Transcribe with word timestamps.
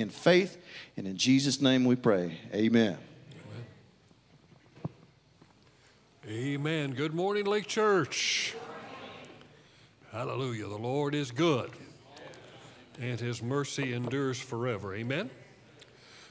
in 0.00 0.08
faith. 0.08 0.56
And 0.96 1.06
in 1.06 1.16
Jesus' 1.16 1.60
name 1.60 1.84
we 1.84 1.96
pray. 1.96 2.38
Amen. 2.54 2.96
Amen. 6.28 6.92
Good 6.92 7.14
morning, 7.14 7.44
Lake 7.44 7.66
Church. 7.66 8.54
Hallelujah. 10.12 10.68
The 10.68 10.76
Lord 10.76 11.14
is 11.14 11.30
good, 11.30 11.70
and 13.00 13.18
his 13.18 13.42
mercy 13.42 13.92
endures 13.92 14.38
forever. 14.38 14.94
Amen. 14.94 15.30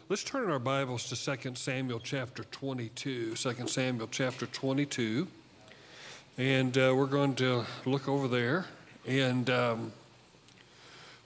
Let's 0.07 0.23
turn 0.23 0.49
our 0.49 0.59
Bibles 0.59 1.07
to 1.09 1.38
2 1.38 1.55
Samuel 1.55 1.99
chapter 1.99 2.43
22. 2.45 3.36
2 3.36 3.67
Samuel 3.67 4.07
chapter 4.09 4.45
22. 4.47 5.27
And 6.38 6.77
uh, 6.77 6.93
we're 6.95 7.05
going 7.05 7.36
to 7.36 7.65
look 7.86 8.07
over 8.07 8.27
there 8.27 8.65
and 9.05 9.49
um, 9.49 9.91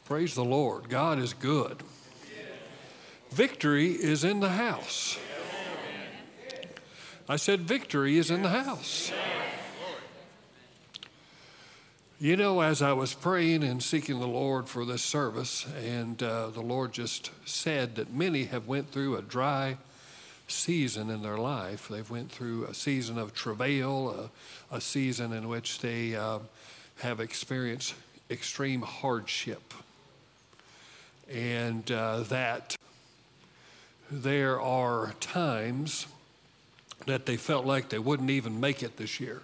praise 0.06 0.36
the 0.36 0.44
Lord. 0.44 0.90
God 0.90 1.20
is 1.20 1.34
good. 1.34 1.82
Victory 3.34 3.94
is 3.94 4.24
in 4.24 4.42
the 4.42 4.50
house. 4.50 5.18
I 7.28 7.38
said, 7.38 7.62
Victory 7.62 8.20
is 8.20 8.30
in 8.30 8.44
the 8.44 8.50
house. 8.50 9.12
You 12.20 12.38
know, 12.38 12.62
as 12.62 12.84
I 12.84 12.94
was 12.94 13.16
praying 13.16 13.64
and 13.64 13.82
seeking 13.82 14.20
the 14.20 14.28
Lord 14.28 14.70
for 14.70 14.86
this 14.86 15.02
service, 15.02 15.66
and 15.84 16.22
uh, 16.22 16.52
the 16.52 16.62
Lord 16.62 16.94
just 16.94 17.32
said 17.44 17.96
that 17.96 18.14
many 18.14 18.44
have 18.46 18.68
went 18.68 18.92
through 18.92 19.18
a 19.18 19.24
dry 19.24 19.78
season 20.48 21.10
in 21.10 21.24
their 21.24 21.40
life. 21.40 21.88
They've 21.88 22.10
went 22.10 22.32
through 22.32 22.66
a 22.66 22.76
season 22.76 23.18
of 23.18 23.34
travail, 23.34 24.30
a, 24.72 24.76
a 24.76 24.80
season 24.80 25.34
in 25.34 25.48
which 25.48 25.80
they 25.80 26.16
uh, 26.16 26.38
have 27.00 27.20
experienced 27.20 27.96
extreme 28.30 28.84
hardship, 28.84 29.74
and 31.30 31.92
uh, 31.92 32.20
that 32.30 32.78
there 34.22 34.62
are 34.62 35.14
times 35.20 36.06
that 37.08 37.26
they 37.26 37.36
felt 37.36 37.66
like 37.66 37.90
they 37.90 37.98
wouldn't 37.98 38.30
even 38.30 38.60
make 38.60 38.84
it 38.84 38.98
this 38.98 39.20
year. 39.20 39.42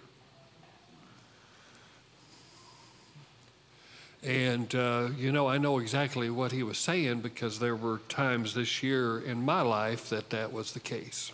And, 4.23 4.73
uh, 4.75 5.09
you 5.17 5.31
know, 5.31 5.47
I 5.47 5.57
know 5.57 5.79
exactly 5.79 6.29
what 6.29 6.51
he 6.51 6.61
was 6.61 6.77
saying 6.77 7.21
because 7.21 7.57
there 7.57 7.75
were 7.75 7.99
times 8.09 8.53
this 8.53 8.83
year 8.83 9.19
in 9.19 9.43
my 9.43 9.61
life 9.61 10.09
that 10.09 10.29
that 10.29 10.53
was 10.53 10.73
the 10.73 10.79
case. 10.79 11.31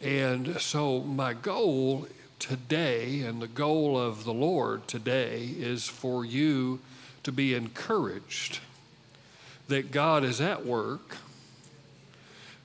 And 0.00 0.60
so, 0.60 1.00
my 1.00 1.32
goal 1.32 2.06
today 2.38 3.22
and 3.22 3.42
the 3.42 3.48
goal 3.48 3.98
of 3.98 4.24
the 4.24 4.34
Lord 4.34 4.86
today 4.86 5.48
is 5.58 5.88
for 5.88 6.24
you 6.24 6.78
to 7.24 7.32
be 7.32 7.54
encouraged 7.54 8.60
that 9.68 9.90
God 9.90 10.24
is 10.24 10.40
at 10.40 10.66
work 10.66 11.16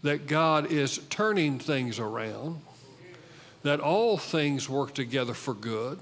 that 0.01 0.27
God 0.27 0.71
is 0.71 0.99
turning 1.09 1.59
things 1.59 1.99
around, 1.99 2.61
that 3.63 3.79
all 3.79 4.17
things 4.17 4.69
work 4.69 4.93
together 4.93 5.33
for 5.33 5.53
good, 5.53 5.99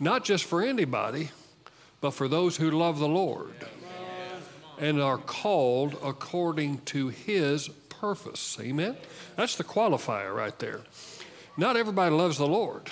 not 0.00 0.24
just 0.24 0.44
for 0.44 0.62
anybody, 0.62 1.30
but 2.00 2.10
for 2.10 2.28
those 2.28 2.56
who 2.56 2.70
love 2.70 2.98
the 2.98 3.08
Lord 3.08 3.54
and 4.78 5.00
are 5.00 5.18
called 5.18 5.96
according 6.02 6.78
to 6.78 7.08
His 7.08 7.68
purpose. 7.68 8.58
Amen? 8.60 8.96
That's 9.36 9.56
the 9.56 9.64
qualifier 9.64 10.34
right 10.34 10.58
there. 10.58 10.80
Not 11.56 11.76
everybody 11.76 12.14
loves 12.14 12.38
the 12.38 12.46
Lord. 12.46 12.90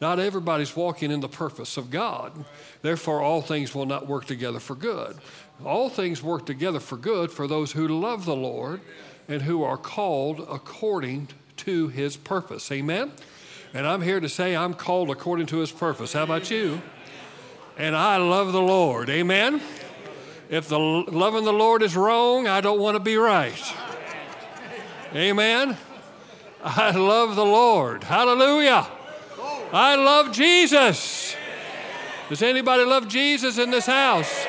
Not 0.00 0.18
everybody's 0.18 0.74
walking 0.74 1.10
in 1.10 1.20
the 1.20 1.28
purpose 1.28 1.76
of 1.76 1.90
God. 1.90 2.44
Therefore, 2.80 3.20
all 3.20 3.42
things 3.42 3.74
will 3.74 3.86
not 3.86 4.06
work 4.06 4.24
together 4.24 4.60
for 4.60 4.74
good. 4.74 5.16
All 5.64 5.90
things 5.90 6.22
work 6.22 6.46
together 6.46 6.80
for 6.80 6.96
good 6.96 7.30
for 7.30 7.46
those 7.46 7.72
who 7.72 7.86
love 7.88 8.24
the 8.24 8.36
Lord 8.36 8.80
and 9.30 9.42
who 9.42 9.62
are 9.62 9.76
called 9.76 10.40
according 10.50 11.28
to 11.56 11.88
his 11.88 12.16
purpose. 12.16 12.70
Amen? 12.72 13.12
And 13.72 13.86
I'm 13.86 14.02
here 14.02 14.18
to 14.18 14.28
say 14.28 14.56
I'm 14.56 14.74
called 14.74 15.08
according 15.08 15.46
to 15.46 15.58
his 15.58 15.70
purpose. 15.70 16.12
How 16.12 16.24
about 16.24 16.50
you? 16.50 16.82
And 17.78 17.94
I 17.94 18.16
love 18.16 18.52
the 18.52 18.60
Lord. 18.60 19.08
Amen? 19.08 19.62
If 20.50 20.68
the 20.68 20.78
loving 20.78 21.44
the 21.44 21.52
Lord 21.52 21.82
is 21.82 21.96
wrong, 21.96 22.48
I 22.48 22.60
don't 22.60 22.80
want 22.80 22.96
to 22.96 23.00
be 23.00 23.16
right. 23.16 23.74
Amen? 25.14 25.76
I 26.62 26.90
love 26.90 27.36
the 27.36 27.44
Lord. 27.44 28.02
Hallelujah. 28.02 28.86
I 29.72 29.94
love 29.94 30.32
Jesus. 30.32 31.36
Does 32.28 32.42
anybody 32.42 32.84
love 32.84 33.06
Jesus 33.06 33.58
in 33.58 33.70
this 33.70 33.86
house? 33.86 34.44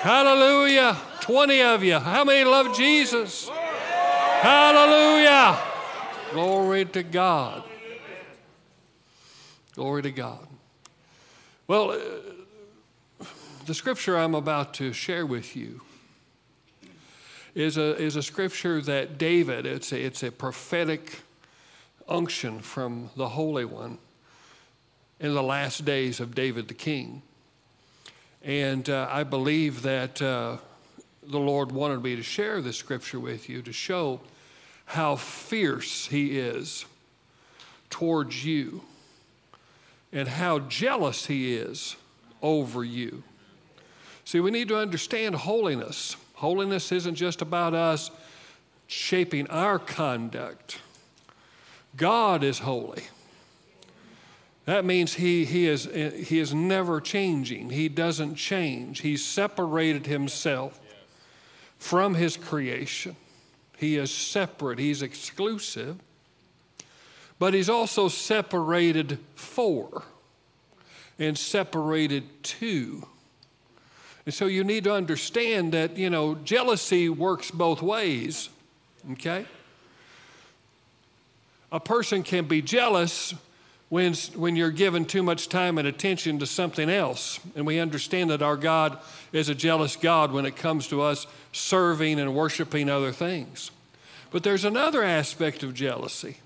Hallelujah. 0.00 0.96
20 1.20 1.62
of 1.62 1.84
you. 1.84 1.98
How 1.98 2.24
many 2.24 2.44
love 2.44 2.74
Jesus? 2.74 3.50
Hallelujah. 4.44 5.58
Glory 6.30 6.84
to 6.84 7.02
God. 7.02 7.64
Glory 9.74 10.02
to 10.02 10.10
God. 10.10 10.46
Well, 11.66 11.92
uh, 11.92 13.24
the 13.64 13.72
scripture 13.72 14.18
I'm 14.18 14.34
about 14.34 14.74
to 14.74 14.92
share 14.92 15.24
with 15.24 15.56
you 15.56 15.80
is 17.54 17.78
a, 17.78 17.96
is 17.96 18.16
a 18.16 18.22
scripture 18.22 18.82
that 18.82 19.16
David, 19.16 19.64
it's 19.64 19.92
a, 19.92 20.04
it's 20.04 20.22
a 20.22 20.30
prophetic 20.30 21.20
unction 22.06 22.60
from 22.60 23.08
the 23.16 23.30
Holy 23.30 23.64
One 23.64 23.96
in 25.20 25.32
the 25.32 25.42
last 25.42 25.86
days 25.86 26.20
of 26.20 26.34
David 26.34 26.68
the 26.68 26.74
king. 26.74 27.22
And 28.42 28.90
uh, 28.90 29.08
I 29.10 29.22
believe 29.22 29.80
that 29.80 30.20
uh, 30.20 30.58
the 31.22 31.40
Lord 31.40 31.72
wanted 31.72 32.02
me 32.02 32.14
to 32.16 32.22
share 32.22 32.60
this 32.60 32.76
scripture 32.76 33.18
with 33.18 33.48
you 33.48 33.62
to 33.62 33.72
show 33.72 34.20
how 34.86 35.16
fierce 35.16 36.06
he 36.06 36.38
is 36.38 36.84
towards 37.90 38.44
you 38.44 38.82
and 40.12 40.28
how 40.28 40.58
jealous 40.60 41.26
he 41.26 41.54
is 41.54 41.96
over 42.42 42.84
you. 42.84 43.22
See, 44.24 44.40
we 44.40 44.50
need 44.50 44.68
to 44.68 44.78
understand 44.78 45.34
holiness. 45.34 46.16
Holiness 46.34 46.92
isn't 46.92 47.14
just 47.14 47.42
about 47.42 47.74
us 47.74 48.10
shaping 48.86 49.48
our 49.48 49.78
conduct, 49.78 50.78
God 51.96 52.44
is 52.44 52.60
holy. 52.60 53.04
That 54.66 54.86
means 54.86 55.14
he, 55.14 55.44
he, 55.44 55.66
is, 55.66 55.84
he 55.84 56.38
is 56.38 56.54
never 56.54 56.98
changing. 56.98 57.68
He 57.68 57.90
doesn't 57.90 58.36
change. 58.36 59.02
He's 59.02 59.22
separated 59.22 60.06
himself 60.06 60.80
from 61.78 62.14
his 62.14 62.38
creation. 62.38 63.14
He 63.76 63.96
is 63.96 64.12
separate, 64.12 64.78
he's 64.78 65.02
exclusive, 65.02 65.96
but 67.38 67.54
he's 67.54 67.68
also 67.68 68.08
separated 68.08 69.18
for 69.34 70.04
and 71.18 71.36
separated 71.36 72.24
to. 72.42 73.06
And 74.26 74.34
so 74.34 74.46
you 74.46 74.64
need 74.64 74.84
to 74.84 74.92
understand 74.92 75.72
that, 75.72 75.96
you 75.96 76.08
know, 76.08 76.34
jealousy 76.36 77.08
works 77.08 77.50
both 77.50 77.82
ways, 77.82 78.48
okay? 79.12 79.44
A 81.70 81.80
person 81.80 82.22
can 82.22 82.46
be 82.46 82.62
jealous 82.62 83.34
when, 83.88 84.14
when 84.34 84.56
you're 84.56 84.70
given 84.70 85.04
too 85.04 85.22
much 85.22 85.48
time 85.48 85.78
and 85.78 85.86
attention 85.86 86.38
to 86.38 86.46
something 86.46 86.90
else. 86.90 87.38
And 87.54 87.66
we 87.66 87.78
understand 87.78 88.30
that 88.30 88.42
our 88.42 88.56
God 88.56 88.98
is 89.32 89.48
a 89.48 89.54
jealous 89.54 89.96
God 89.96 90.32
when 90.32 90.46
it 90.46 90.56
comes 90.56 90.88
to 90.88 91.02
us 91.02 91.26
serving 91.52 92.18
and 92.18 92.34
worshiping 92.34 92.88
other 92.88 93.12
things. 93.12 93.70
But 94.30 94.42
there's 94.42 94.64
another 94.64 95.02
aspect 95.02 95.62
of 95.62 95.74
jealousy. 95.74 96.38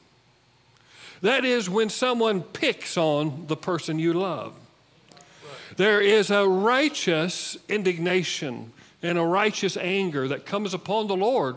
That 1.22 1.44
is 1.44 1.70
when 1.70 1.88
someone 1.88 2.42
picks 2.42 2.96
on 2.96 3.46
the 3.46 3.56
person 3.56 3.98
you 3.98 4.12
love. 4.12 4.54
There 5.76 6.00
is 6.00 6.30
a 6.30 6.46
righteous 6.46 7.56
indignation 7.68 8.72
and 9.02 9.16
a 9.16 9.24
righteous 9.24 9.76
anger 9.76 10.28
that 10.28 10.44
comes 10.44 10.74
upon 10.74 11.06
the 11.06 11.16
Lord 11.16 11.56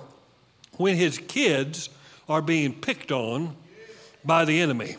when 0.78 0.96
his 0.96 1.18
kids 1.18 1.90
are 2.30 2.42
being 2.42 2.74
picked 2.74 3.12
on 3.12 3.56
by 4.24 4.46
the 4.46 4.62
enemy. 4.62 4.96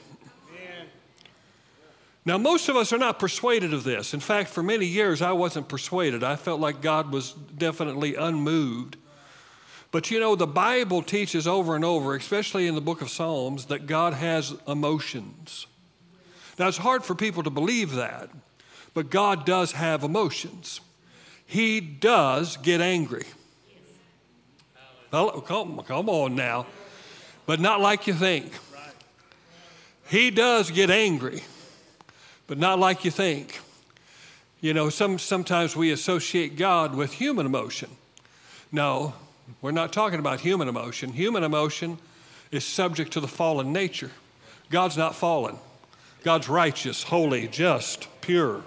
Now, 2.25 2.39
most 2.39 2.69
of 2.69 2.77
us 2.77 2.93
are 2.93 2.99
not 2.99 3.19
persuaded 3.19 3.75
of 3.75 3.83
this. 3.83 4.15
In 4.15 4.21
fact, 4.21 4.49
for 4.49 4.63
many 4.63 4.87
years, 4.87 5.21
I 5.23 5.33
wasn't 5.33 5.69
persuaded. 5.69 6.23
I 6.23 6.37
felt 6.37 6.61
like 6.61 6.81
God 6.81 7.11
was 7.13 7.33
definitely 7.33 8.15
unmoved. 8.15 8.97
But 9.91 10.11
you 10.11 10.21
know, 10.21 10.37
the 10.37 10.47
Bible 10.47 11.03
teaches 11.03 11.49
over 11.49 11.75
and 11.75 11.85
over, 11.85 12.15
especially 12.15 12.69
in 12.69 12.77
the 12.77 12.81
book 12.81 13.03
of 13.03 13.11
Psalms, 13.11 13.67
that 13.67 13.87
God 13.87 14.15
has 14.15 14.55
emotions. 14.69 15.67
Now, 16.59 16.69
it's 16.69 16.79
hard 16.79 17.05
for 17.05 17.17
people 17.17 17.43
to 17.43 17.51
believe 17.51 17.93
that, 17.97 18.31
but 18.95 19.11
God 19.11 19.45
does 19.45 19.73
have 19.73 20.05
emotions. 20.05 20.81
He 21.45 21.81
does 21.81 22.57
get 22.57 22.81
angry. 22.81 23.25
Well, 25.11 25.41
come, 25.41 25.83
come 25.87 26.09
on 26.09 26.37
now. 26.37 26.67
But 27.47 27.59
not 27.59 27.81
like 27.81 28.07
you 28.07 28.15
think. 28.15 28.53
He 30.09 30.31
does 30.31 30.71
get 30.71 30.89
angry 30.89 31.43
but 32.47 32.59
not 32.59 32.79
like 32.79 33.05
you 33.05 33.11
think. 33.11 33.61
You 34.61 34.75
know, 34.75 34.91
some, 34.91 35.19
sometimes 35.19 35.75
we 35.75 35.91
associate 35.91 36.57
God 36.57 36.95
with 36.95 37.15
human 37.15 37.47
emotion. 37.47 37.91
No, 38.71 39.15
we're 39.61 39.73
not 39.73 39.93
talking 39.93 40.19
about 40.19 40.41
human 40.41 40.69
emotion. 40.69 41.13
Human 41.13 41.43
emotion 41.43 41.99
is 42.51 42.65
subject 42.65 43.13
to 43.15 43.21
the 43.21 43.29
fallen 43.29 43.73
nature. 43.73 44.11
God's 44.71 44.97
not 44.97 45.15
fallen. 45.15 45.57
God's 46.23 46.49
righteous, 46.49 47.03
holy, 47.03 47.49
just, 47.49 48.07
pure. 48.21 48.63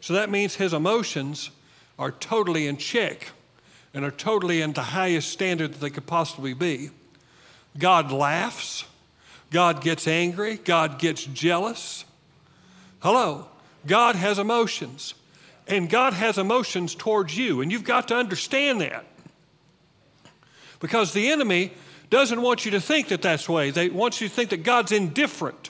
So 0.00 0.14
that 0.14 0.30
means 0.30 0.56
his 0.56 0.72
emotions 0.72 1.50
are 1.98 2.10
totally 2.10 2.66
in 2.66 2.76
check 2.76 3.30
and 3.94 4.04
are 4.04 4.10
totally 4.10 4.60
in 4.60 4.72
the 4.72 4.82
highest 4.82 5.30
standard 5.30 5.72
that 5.72 5.80
they 5.80 5.90
could 5.90 6.06
possibly 6.06 6.52
be. 6.52 6.90
God 7.78 8.10
laughs. 8.10 8.84
God 9.50 9.80
gets 9.80 10.08
angry. 10.08 10.56
God 10.56 10.98
gets 10.98 11.24
jealous. 11.24 12.04
Hello. 13.04 13.46
God 13.86 14.16
has 14.16 14.38
emotions. 14.38 15.12
And 15.68 15.90
God 15.90 16.14
has 16.14 16.38
emotions 16.38 16.94
towards 16.94 17.36
you. 17.36 17.60
And 17.60 17.70
you've 17.70 17.84
got 17.84 18.08
to 18.08 18.16
understand 18.16 18.80
that. 18.80 19.04
Because 20.80 21.12
the 21.12 21.30
enemy 21.30 21.72
doesn't 22.08 22.40
want 22.40 22.64
you 22.64 22.70
to 22.70 22.80
think 22.80 23.08
that 23.08 23.20
that's 23.20 23.46
way. 23.46 23.70
They 23.70 23.90
want 23.90 24.22
you 24.22 24.28
to 24.28 24.34
think 24.34 24.48
that 24.50 24.62
God's 24.62 24.90
indifferent 24.90 25.68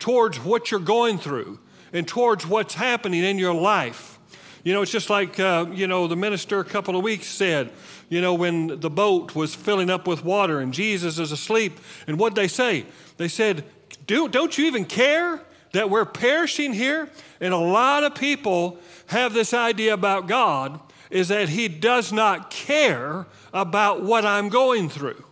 towards 0.00 0.40
what 0.40 0.72
you're 0.72 0.80
going 0.80 1.18
through 1.18 1.60
and 1.92 2.06
towards 2.06 2.44
what's 2.44 2.74
happening 2.74 3.22
in 3.22 3.38
your 3.38 3.54
life. 3.54 4.18
You 4.64 4.72
know, 4.72 4.82
it's 4.82 4.90
just 4.90 5.08
like, 5.08 5.38
uh, 5.38 5.66
you 5.72 5.86
know, 5.86 6.08
the 6.08 6.16
minister 6.16 6.58
a 6.58 6.64
couple 6.64 6.96
of 6.96 7.04
weeks 7.04 7.28
said, 7.28 7.70
you 8.08 8.20
know, 8.20 8.34
when 8.34 8.80
the 8.80 8.90
boat 8.90 9.36
was 9.36 9.54
filling 9.54 9.88
up 9.88 10.08
with 10.08 10.24
water 10.24 10.58
and 10.58 10.74
Jesus 10.74 11.20
is 11.20 11.30
asleep. 11.30 11.78
And 12.08 12.18
what 12.18 12.34
they 12.34 12.48
say? 12.48 12.86
They 13.18 13.28
said, 13.28 13.62
Do, 14.08 14.28
Don't 14.28 14.58
you 14.58 14.66
even 14.66 14.84
care 14.84 15.42
that 15.72 15.90
we're 15.90 16.04
perishing 16.04 16.72
here? 16.72 17.08
And 17.40 17.52
a 17.52 17.58
lot 17.58 18.04
of 18.04 18.14
people 18.14 18.78
have 19.06 19.32
this 19.32 19.52
idea 19.52 19.94
about 19.94 20.26
God 20.26 20.80
is 21.10 21.28
that 21.28 21.48
He 21.48 21.68
does 21.68 22.12
not 22.12 22.50
care 22.50 23.26
about 23.52 24.02
what 24.02 24.24
I'm 24.24 24.48
going 24.48 24.88
through. 24.88 25.22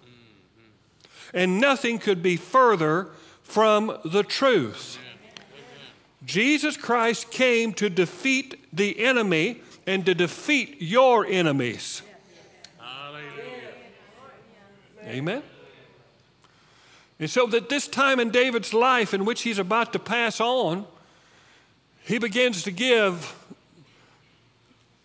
And 1.32 1.60
nothing 1.60 1.98
could 1.98 2.22
be 2.22 2.36
further 2.36 3.08
from 3.42 3.98
the 4.04 4.22
truth. 4.22 4.98
Jesus 6.24 6.76
Christ 6.76 7.30
came 7.30 7.72
to 7.74 7.90
defeat 7.90 8.58
the 8.72 9.04
enemy 9.04 9.60
and 9.86 10.06
to 10.06 10.14
defeat 10.14 10.80
your 10.80 11.26
enemies. 11.26 12.02
Amen. 15.06 15.42
And 17.18 17.30
so 17.30 17.46
that 17.46 17.68
this 17.68 17.86
time 17.86 18.18
in 18.18 18.30
David's 18.30 18.74
life 18.74 19.14
in 19.14 19.24
which 19.24 19.42
he's 19.42 19.58
about 19.58 19.92
to 19.92 19.98
pass 19.98 20.40
on, 20.40 20.86
he 22.02 22.18
begins 22.18 22.62
to 22.64 22.70
give 22.70 23.34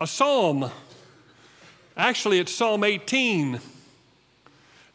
a 0.01 0.07
psalm. 0.07 0.71
Actually, 1.95 2.39
it's 2.39 2.53
Psalm 2.53 2.83
18. 2.83 3.56
If 3.56 3.63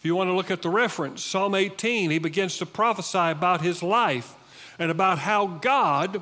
you 0.02 0.16
want 0.16 0.28
to 0.28 0.34
look 0.34 0.50
at 0.50 0.62
the 0.62 0.69
reference, 0.69 1.22
Psalm 1.22 1.55
18, 1.55 2.11
he 2.11 2.19
begins 2.19 2.58
to 2.58 2.66
prophesy 2.66 3.31
about 3.31 3.61
his 3.61 3.82
life 3.82 4.34
and 4.78 4.90
about 4.90 5.19
how 5.19 5.46
God 5.46 6.20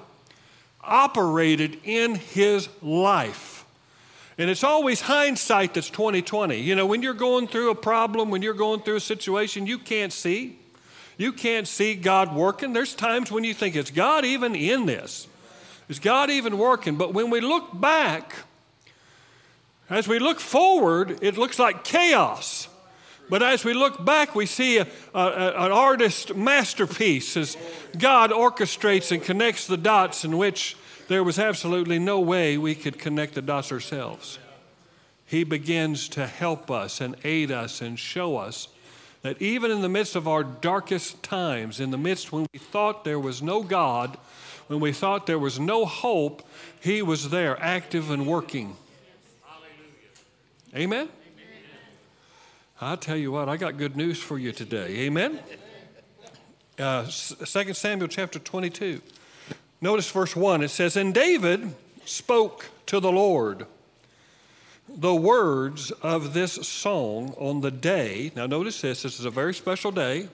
operated 0.83 1.79
in 1.85 2.17
his 2.17 2.69
life. 2.83 3.65
And 4.39 4.50
it's 4.50 4.65
always 4.65 5.03
hindsight 5.03 5.75
that's 5.75 5.91
2020. 5.91 6.61
You 6.61 6.75
know, 6.75 6.87
when 6.87 7.03
you're 7.03 7.15
going 7.15 7.47
through 7.47 7.71
a 7.71 7.75
problem, 7.75 8.31
when 8.31 8.43
you're 8.43 8.55
going 8.55 8.81
through 8.81 8.97
a 8.97 9.00
situation 9.00 9.67
you 9.67 9.79
can't 9.79 10.12
see, 10.12 10.59
you 11.17 11.32
can't 11.32 11.69
see 11.69 11.94
God 11.94 12.35
working. 12.35 12.73
There's 12.73 12.94
times 12.94 13.31
when 13.31 13.44
you 13.44 13.55
think, 13.55 13.76
is 13.76 13.91
God 13.91 14.25
even 14.25 14.55
in 14.55 14.87
this? 14.87 15.26
Is 15.88 15.99
God 15.99 16.31
even 16.31 16.59
working? 16.59 16.97
But 16.97 17.12
when 17.12 17.31
we 17.31 17.41
look 17.41 17.79
back, 17.79 18.35
as 19.91 20.09
we 20.09 20.19
look 20.19 20.41
forward, 20.41 21.23
it 21.23 21.37
looks 21.37 21.59
like 21.59 21.85
chaos. 21.85 22.69
But 23.29 23.43
as 23.43 23.64
we 23.64 23.75
look 23.75 24.05
back, 24.05 24.35
we 24.35 24.47
see 24.47 24.79
a, 24.79 24.87
a, 25.14 25.53
an 25.56 25.73
artist 25.73 26.35
masterpiece 26.35 27.37
as 27.37 27.56
God 27.99 28.31
orchestrates 28.31 29.12
and 29.12 29.23
connects 29.23 29.67
the 29.67 29.76
dots 29.76 30.25
in 30.25 30.38
which 30.38 30.76
there 31.08 31.25
was 31.25 31.38
absolutely 31.38 31.99
no 31.99 32.20
way 32.20 32.56
we 32.56 32.75
could 32.75 32.99
connect 32.99 33.35
the 33.35 33.43
dots 33.43 33.73
ourselves. 33.73 34.38
He 35.26 35.44
begins 35.44 36.08
to 36.11 36.26
help 36.26 36.70
us 36.70 37.00
and 37.00 37.17
aid 37.25 37.50
us 37.50 37.81
and 37.81 37.99
show 37.99 38.37
us 38.37 38.69
that 39.23 39.41
even 39.41 39.71
in 39.71 39.83
the 39.83 39.89
midst 39.89 40.17
of 40.17 40.29
our 40.29 40.45
darkest 40.45 41.23
times, 41.23 41.81
in 41.81 41.91
the 41.91 41.99
midst 41.99 42.33
when 42.33 42.47
we 42.53 42.59
thought 42.59 43.05
there 43.05 43.21
was 43.21 43.41
no 43.41 43.63
God, 43.63 44.19
when 44.67 44.81
we 44.81 44.93
thought 44.93 45.27
there 45.27 45.39
was 45.39 45.59
no 45.59 45.85
hope, 45.85 46.47
He 46.81 47.03
was 47.03 47.31
there, 47.31 47.61
active 47.61 48.11
and 48.11 48.27
working. 48.27 48.77
Amen? 50.75 51.09
I 52.81 52.97
tell 52.97 53.17
you 53.17 53.31
what, 53.31 53.49
I 53.49 53.57
got 53.57 53.77
good 53.77 53.97
news 53.97 54.19
for 54.19 54.39
you 54.39 54.51
today. 54.51 55.01
Amen? 55.01 55.39
Uh, 56.79 57.05
2 57.05 57.75
Samuel 57.75 58.09
chapter 58.09 58.39
22. 58.41 59.01
Notice 59.81 60.11
verse 60.11 60.35
1. 60.35 60.63
It 60.63 60.69
says, 60.69 60.97
And 60.97 61.15
David 61.15 61.75
spoke 62.05 62.71
to 62.87 62.99
the 62.99 63.13
Lord 63.13 63.67
the 64.88 65.14
words 65.14 65.90
of 66.02 66.34
this 66.34 66.52
song 66.52 67.34
on 67.38 67.61
the 67.61 67.70
day. 67.70 68.32
Now, 68.34 68.46
notice 68.46 68.81
this 68.81 69.02
this 69.02 69.19
is 69.19 69.25
a 69.25 69.31
very 69.31 69.55
special 69.55 69.90
day. 69.90 70.29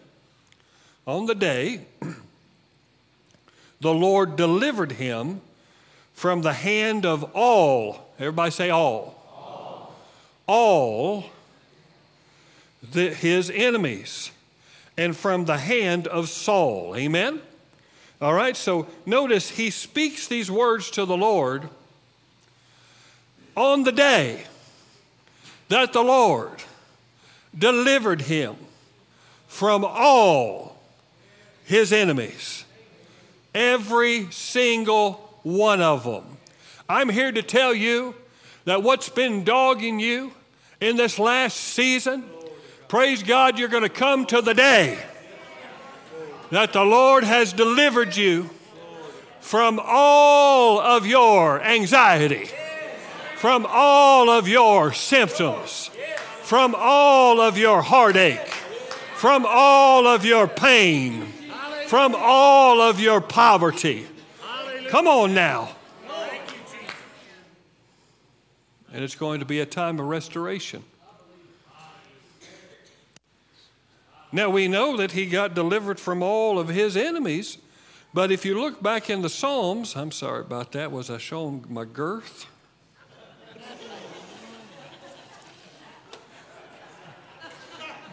On 1.07 1.27
the 1.27 1.35
day, 1.35 1.87
the 3.81 3.95
Lord 3.95 4.37
delivered 4.37 4.93
him 4.93 5.41
from 6.13 6.43
the 6.43 6.53
hand 6.53 7.07
of 7.07 7.31
all. 7.35 8.11
Everybody 8.19 8.51
say 8.51 8.71
all. 8.71 9.15
All, 9.37 9.95
all 10.47 11.25
the, 12.93 13.11
his 13.11 13.51
enemies 13.51 14.31
and 14.97 15.17
from 15.17 15.45
the 15.45 15.59
hand 15.59 16.09
of 16.09 16.29
Saul. 16.29 16.97
Amen? 16.97 17.41
All 18.21 18.35
right, 18.35 18.57
so 18.57 18.89
notice 19.07 19.51
he 19.51 19.71
speaks 19.71 20.27
these 20.27 20.51
words 20.51 20.91
to 20.91 21.05
the 21.05 21.17
Lord 21.17 21.69
on 23.59 23.83
the 23.83 23.93
day 23.93 24.45
that 25.69 25.93
the 25.93 26.03
Lord 26.03 26.63
delivered 27.57 28.23
him 28.23 28.55
from 29.49 29.85
all 29.85 30.81
his 31.65 31.93
enemies, 31.93 32.65
every 33.55 34.31
single 34.31 35.41
one 35.43 35.83
of 35.83 36.05
them. 36.05 36.25
I'm 36.89 37.09
here 37.09 37.33
to 37.33 37.43
tell 37.43 37.75
you 37.75 38.15
that 38.65 38.83
what's 38.83 39.09
been 39.09 39.43
dogging 39.43 39.99
you 39.99 40.33
in 40.81 40.97
this 40.97 41.19
last 41.19 41.57
season, 41.57 42.25
praise 42.87 43.25
God, 43.25 43.59
you're 43.59 43.69
going 43.69 43.83
to 43.83 43.89
come 43.89 44.25
to 44.27 44.41
the 44.41 44.55
day 44.55 44.99
that 46.51 46.73
the 46.73 46.85
Lord 46.85 47.25
has 47.25 47.53
delivered 47.53 48.17
you 48.17 48.49
from 49.41 49.81
all 49.83 50.79
of 50.79 51.07
your 51.07 51.61
anxiety, 51.61 52.49
from 53.39 53.65
all 53.69 54.29
of 54.29 54.49
your 54.49 54.93
symptoms, 54.93 55.93
from 56.43 56.75
all 56.77 57.41
of 57.41 57.57
your 57.57 57.83
heartache, 57.83 58.49
from 59.15 59.47
all 59.49 60.09
of 60.09 60.25
your 60.25 60.49
pain, 60.49 61.25
from 61.87 62.17
all 62.19 62.81
of 62.81 62.99
your 62.99 63.21
poverty. 63.21 64.09
Come 64.89 65.07
on 65.07 65.35
now. 65.35 65.69
And 68.93 69.05
it's 69.05 69.15
going 69.15 69.39
to 69.39 69.47
be 69.47 69.61
a 69.61 69.67
time 69.67 70.01
of 70.01 70.07
restoration. 70.07 70.83
Now 74.33 74.51
we 74.51 74.67
know 74.67 74.97
that 74.97 75.13
he 75.13 75.27
got 75.27 75.55
delivered 75.55 76.01
from 76.01 76.25
all 76.25 76.59
of 76.59 76.69
his 76.69 76.97
enemies, 76.97 77.59
but 78.13 78.33
if 78.33 78.45
you 78.45 78.61
look 78.61 78.83
back 78.83 79.09
in 79.09 79.23
the 79.23 79.29
Psalms, 79.29 79.95
I'm 79.95 80.11
sorry 80.11 80.41
about 80.41 80.73
that. 80.73 80.91
Was 80.91 81.09
I 81.09 81.19
showing 81.19 81.65
my 81.69 81.85
girth? 81.85 82.47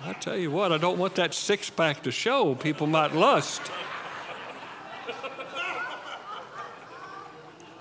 I 0.06 0.14
tell 0.14 0.38
you 0.38 0.52
what, 0.52 0.72
I 0.72 0.78
don't 0.78 1.00
want 1.00 1.16
that 1.16 1.34
six 1.34 1.70
pack 1.72 2.04
to 2.04 2.12
show. 2.12 2.54
People 2.54 2.86
might 2.86 3.14
lust. 3.14 3.62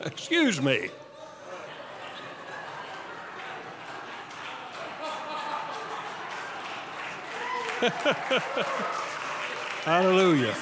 Excuse 0.01 0.63
me. 0.63 0.89
Hallelujah. 9.85 10.55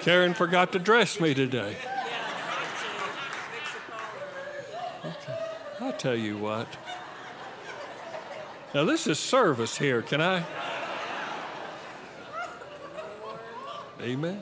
Karen 0.00 0.32
forgot 0.32 0.72
to 0.72 0.78
dress 0.78 1.20
me 1.20 1.34
today. 1.34 1.76
Okay. 5.04 5.38
I'll 5.80 5.92
tell 5.92 6.16
you 6.16 6.38
what. 6.38 6.66
Now, 8.72 8.84
this 8.84 9.08
is 9.08 9.18
service 9.18 9.76
here. 9.76 10.00
Can 10.00 10.20
I? 10.20 10.44
Amen. 14.00 14.40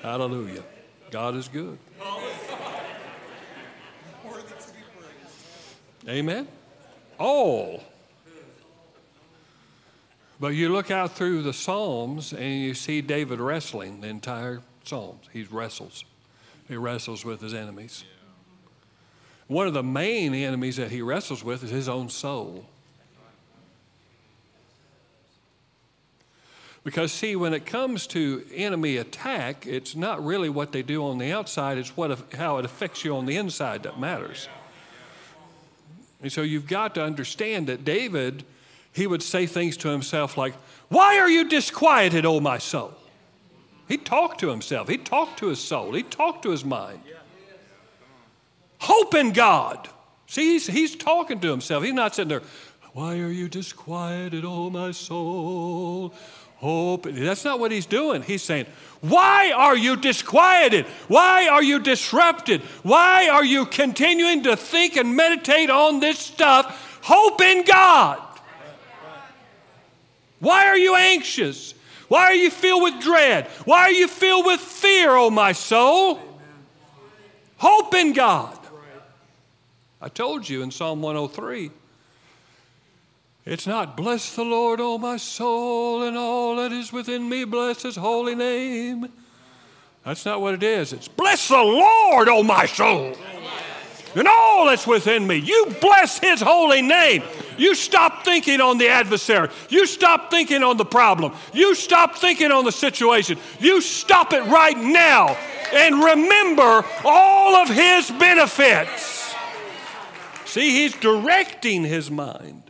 Hallelujah. 0.00 0.62
God 1.10 1.34
is 1.34 1.48
good. 1.48 1.78
Amen. 6.08 6.46
All. 7.18 7.82
But 10.38 10.48
you 10.48 10.68
look 10.68 10.90
out 10.90 11.12
through 11.12 11.42
the 11.42 11.52
Psalms 11.52 12.32
and 12.32 12.60
you 12.60 12.74
see 12.74 13.00
David 13.00 13.40
wrestling 13.40 14.02
the 14.02 14.08
entire 14.08 14.60
Psalms. 14.84 15.28
He 15.32 15.42
wrestles. 15.44 16.04
He 16.68 16.76
wrestles 16.76 17.24
with 17.24 17.40
his 17.40 17.54
enemies. 17.54 18.04
One 19.48 19.66
of 19.66 19.74
the 19.74 19.82
main 19.82 20.32
enemies 20.32 20.76
that 20.76 20.90
he 20.90 21.02
wrestles 21.02 21.42
with 21.42 21.64
is 21.64 21.70
his 21.70 21.88
own 21.88 22.08
soul. 22.08 22.66
Because, 26.84 27.12
see, 27.12 27.34
when 27.34 27.54
it 27.54 27.64
comes 27.64 28.06
to 28.08 28.44
enemy 28.54 28.98
attack, 28.98 29.66
it's 29.66 29.96
not 29.96 30.22
really 30.22 30.50
what 30.50 30.72
they 30.72 30.82
do 30.82 31.04
on 31.06 31.16
the 31.16 31.32
outside, 31.32 31.78
it's 31.78 31.96
what, 31.96 32.34
how 32.34 32.58
it 32.58 32.66
affects 32.66 33.04
you 33.04 33.16
on 33.16 33.24
the 33.24 33.36
inside 33.36 33.82
that 33.84 33.98
matters. 33.98 34.48
And 36.22 36.30
so 36.30 36.42
you've 36.42 36.66
got 36.66 36.94
to 36.96 37.02
understand 37.02 37.66
that 37.68 37.84
David, 37.84 38.44
he 38.92 39.06
would 39.06 39.22
say 39.22 39.46
things 39.46 39.78
to 39.78 39.88
himself 39.88 40.36
like, 40.36 40.54
Why 40.88 41.18
are 41.18 41.28
you 41.28 41.48
disquieted, 41.48 42.26
O 42.26 42.38
my 42.38 42.58
soul? 42.58 42.94
He 43.88 43.96
talked 43.96 44.40
to 44.40 44.50
himself, 44.50 44.88
he 44.88 44.98
talked 44.98 45.38
to 45.38 45.48
his 45.48 45.60
soul, 45.60 45.94
he 45.94 46.02
talked 46.02 46.42
to 46.42 46.50
his 46.50 46.64
mind. 46.64 47.00
Hope 48.78 49.14
in 49.14 49.32
God. 49.32 49.88
See, 50.26 50.52
he's, 50.52 50.66
he's 50.66 50.96
talking 50.96 51.40
to 51.40 51.50
himself. 51.50 51.84
He's 51.84 51.94
not 51.94 52.14
sitting 52.14 52.28
there, 52.28 52.42
Why 52.92 53.18
are 53.20 53.30
you 53.30 53.48
disquieted, 53.48 54.44
O 54.44 54.68
my 54.68 54.90
soul? 54.90 56.14
Hope. 56.64 57.02
That's 57.04 57.44
not 57.44 57.60
what 57.60 57.70
he's 57.70 57.84
doing. 57.84 58.22
He's 58.22 58.42
saying, 58.42 58.64
Why 59.02 59.52
are 59.54 59.76
you 59.76 59.96
disquieted? 59.96 60.86
Why 61.08 61.46
are 61.46 61.62
you 61.62 61.78
disrupted? 61.78 62.62
Why 62.82 63.28
are 63.28 63.44
you 63.44 63.66
continuing 63.66 64.44
to 64.44 64.56
think 64.56 64.96
and 64.96 65.14
meditate 65.14 65.68
on 65.68 66.00
this 66.00 66.18
stuff? 66.18 66.98
Hope 67.02 67.42
in 67.42 67.64
God. 67.64 68.18
Why 70.40 70.66
are 70.66 70.78
you 70.78 70.96
anxious? 70.96 71.74
Why 72.08 72.24
are 72.24 72.34
you 72.34 72.50
filled 72.50 72.82
with 72.82 72.98
dread? 73.02 73.46
Why 73.66 73.80
are 73.82 73.92
you 73.92 74.08
filled 74.08 74.46
with 74.46 74.60
fear, 74.60 75.10
oh 75.10 75.30
my 75.30 75.52
soul? 75.52 76.18
Hope 77.58 77.94
in 77.94 78.14
God. 78.14 78.58
I 80.00 80.08
told 80.08 80.48
you 80.48 80.62
in 80.62 80.70
Psalm 80.70 81.02
103 81.02 81.70
it's 83.46 83.66
not, 83.66 83.96
bless 83.96 84.34
the 84.34 84.44
Lord, 84.44 84.80
O 84.80 84.96
my 84.98 85.18
soul, 85.18 86.02
and 86.02 86.16
all 86.16 86.56
that 86.56 86.72
is 86.72 86.92
within 86.92 87.28
me, 87.28 87.44
bless 87.44 87.82
his 87.82 87.96
holy 87.96 88.34
name. 88.34 89.08
That's 90.04 90.24
not 90.24 90.40
what 90.40 90.54
it 90.54 90.62
is. 90.62 90.92
It's, 90.92 91.08
bless 91.08 91.48
the 91.48 91.56
Lord, 91.56 92.28
O 92.28 92.42
my 92.42 92.66
soul, 92.66 93.16
and 94.14 94.28
all 94.28 94.66
that's 94.66 94.86
within 94.86 95.26
me. 95.26 95.36
You 95.36 95.74
bless 95.80 96.18
his 96.18 96.40
holy 96.40 96.82
name. 96.82 97.22
You 97.56 97.74
stop 97.74 98.24
thinking 98.24 98.60
on 98.60 98.78
the 98.78 98.88
adversary. 98.88 99.48
You 99.68 99.86
stop 99.86 100.30
thinking 100.30 100.62
on 100.62 100.76
the 100.76 100.84
problem. 100.84 101.32
You 101.52 101.74
stop 101.74 102.16
thinking 102.16 102.50
on 102.50 102.64
the 102.64 102.72
situation. 102.72 103.38
You 103.60 103.80
stop 103.80 104.32
it 104.32 104.42
right 104.44 104.76
now 104.76 105.36
and 105.72 106.02
remember 106.02 106.84
all 107.04 107.56
of 107.56 107.68
his 107.68 108.10
benefits. 108.10 109.34
See, 110.44 110.70
he's 110.70 110.94
directing 110.94 111.84
his 111.84 112.10
mind. 112.10 112.63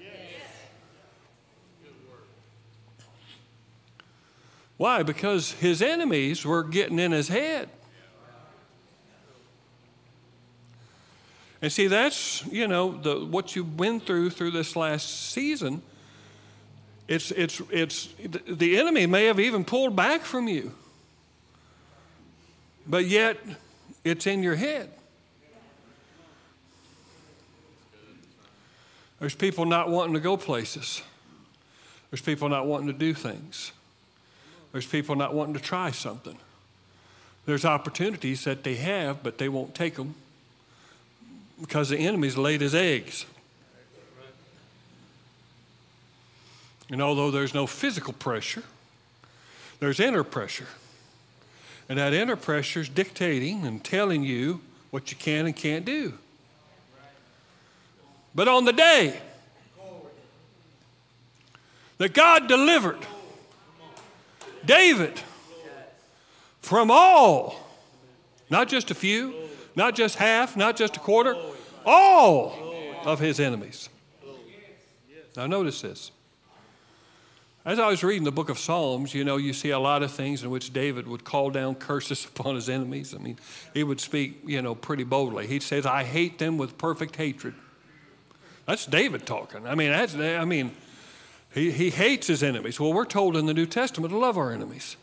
Why? 4.77 5.03
Because 5.03 5.53
his 5.53 5.81
enemies 5.83 6.45
were 6.45 6.63
getting 6.63 6.99
in 6.99 7.13
his 7.13 7.29
head. 7.29 7.69
And 11.63 11.73
see, 11.73 11.87
that's, 11.87 12.45
you 12.49 12.69
know, 12.69 12.93
the, 12.99 13.25
what 13.25 13.57
you've 13.57 13.77
been 13.77 13.99
through 13.99 14.31
through 14.31 14.51
this 14.51 14.77
last 14.77 15.31
season. 15.33 15.81
It's, 17.09 17.31
it's, 17.31 17.63
it's, 17.71 18.09
the 18.47 18.79
enemy 18.79 19.07
may 19.07 19.27
have 19.27 19.41
even 19.41 19.65
pulled 19.65 19.95
back 19.95 20.23
from 20.23 20.49
you, 20.49 20.75
but 22.87 23.07
yet 23.07 23.39
it's 24.05 24.27
in 24.27 24.43
your 24.43 24.57
head. 24.57 24.91
There's 29.21 29.35
people 29.35 29.65
not 29.65 29.89
wanting 29.89 30.15
to 30.15 30.21
go 30.21 30.37
places. 30.37 31.01
There's 32.11 32.21
people 32.21 32.49
not 32.49 32.67
wanting 32.67 32.89
to 32.89 32.93
do 32.93 33.15
things. 33.15 33.73
There's 34.75 34.87
people 34.87 35.15
not 35.15 35.33
wanting 35.33 35.55
to 35.55 35.61
try 35.61 35.93
something. 35.93 36.37
There's 37.47 37.65
opportunities 37.65 38.43
that 38.43 38.65
they 38.65 38.75
have, 38.75 39.23
but 39.23 39.39
they 39.39 39.49
won't 39.49 39.73
take 39.73 39.95
them 39.95 40.17
because 41.61 41.91
the 41.91 41.97
enemy's 41.97 42.37
laid 42.37 42.61
his 42.61 42.75
eggs. 42.75 43.25
And 46.91 47.01
although 47.01 47.31
there's 47.31 47.55
no 47.55 47.69
physical 47.69 48.15
pressure, 48.15 48.65
there's 49.79 50.01
inner 50.01 50.25
pressure. 50.25 50.67
And 51.89 52.01
that 52.01 52.13
inner 52.13 52.35
pressure 52.35 52.81
is 52.81 52.89
dictating 52.89 53.65
and 53.65 53.85
telling 53.85 54.25
you 54.25 54.61
what 54.91 55.13
you 55.13 55.17
can 55.17 55.47
and 55.47 55.55
can't 55.55 55.85
do. 55.85 56.15
But 58.35 58.49
on 58.49 58.65
the 58.65 58.73
day 58.73 59.21
that 61.99 62.13
God 62.13 62.49
delivered 62.49 63.07
David 64.67 65.21
from 66.61 66.91
all, 66.91 67.57
not 68.51 68.69
just 68.69 68.91
a 68.91 68.95
few, 68.95 69.35
not 69.77 69.95
just 69.95 70.17
half, 70.17 70.57
not 70.57 70.77
just 70.77 70.97
a 70.97 71.01
quarter, 71.01 71.37
all 71.85 72.55
of 73.05 73.21
his 73.21 73.41
enemies. 73.41 73.89
Now, 75.37 75.47
notice 75.47 75.81
this. 75.81 76.11
As 77.65 77.79
I 77.79 77.89
was 77.89 78.05
reading 78.05 78.25
the 78.25 78.33
book 78.33 78.51
of 78.51 78.59
Psalms, 78.59 79.15
you 79.15 79.25
know, 79.25 79.39
you 79.39 79.55
see 79.55 79.71
a 79.71 79.79
lot 79.79 80.03
of 80.03 80.11
things 80.11 80.43
in 80.43 80.51
which 80.51 80.73
David 80.73 81.09
would 81.09 81.25
call 81.25 81.51
down 81.51 81.75
curses 81.77 82.25
upon 82.25 82.55
his 82.57 82.69
enemies. 82.69 83.15
I 83.15 83.19
mean, 83.19 83.39
he 83.73 83.83
would 83.83 84.01
speak, 84.01 84.41
you 84.45 84.61
know, 84.61 84.75
pretty 84.75 85.05
boldly. 85.05 85.47
He 85.47 85.61
says, 85.61 85.87
I 85.87 86.05
hate 86.05 86.39
them 86.39 86.59
with 86.59 86.77
perfect 86.77 87.17
hatred. 87.17 87.55
That's 88.67 88.87
David 88.87 89.27
talking. 89.27 89.67
I 89.67 89.75
mean, 89.75 89.91
that's, 89.91 90.15
I 90.15 90.45
mean, 90.45 90.73
he, 91.55 91.71
he 91.71 91.91
hates 91.91 92.27
his 92.27 92.43
enemies. 92.43 92.81
Well, 92.81 92.93
we're 92.93 93.05
told 93.05 93.37
in 93.37 93.47
the 93.47 93.55
New 93.55 93.67
Testament 93.67 94.13
to 94.13 94.19
love 94.19 94.37
our 94.37 94.51
enemies. 94.51 94.97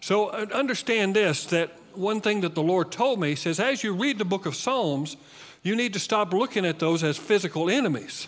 So 0.00 0.28
uh, 0.28 0.46
understand 0.52 1.14
this 1.14 1.44
that 1.46 1.70
one 1.94 2.22
thing 2.22 2.40
that 2.40 2.54
the 2.54 2.62
Lord 2.62 2.90
told 2.90 3.20
me, 3.20 3.34
says, 3.34 3.60
as 3.60 3.84
you 3.84 3.92
read 3.92 4.16
the 4.16 4.24
book 4.24 4.46
of 4.46 4.56
Psalms, 4.56 5.18
you 5.62 5.76
need 5.76 5.92
to 5.92 5.98
stop 5.98 6.32
looking 6.32 6.64
at 6.64 6.78
those 6.78 7.04
as 7.04 7.18
physical 7.18 7.68
enemies. 7.68 8.26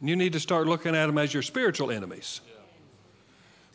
You 0.00 0.16
need 0.16 0.32
to 0.32 0.40
start 0.40 0.66
looking 0.66 0.94
at 0.94 1.06
them 1.06 1.18
as 1.18 1.34
your 1.34 1.42
spiritual 1.42 1.90
enemies. 1.90 2.40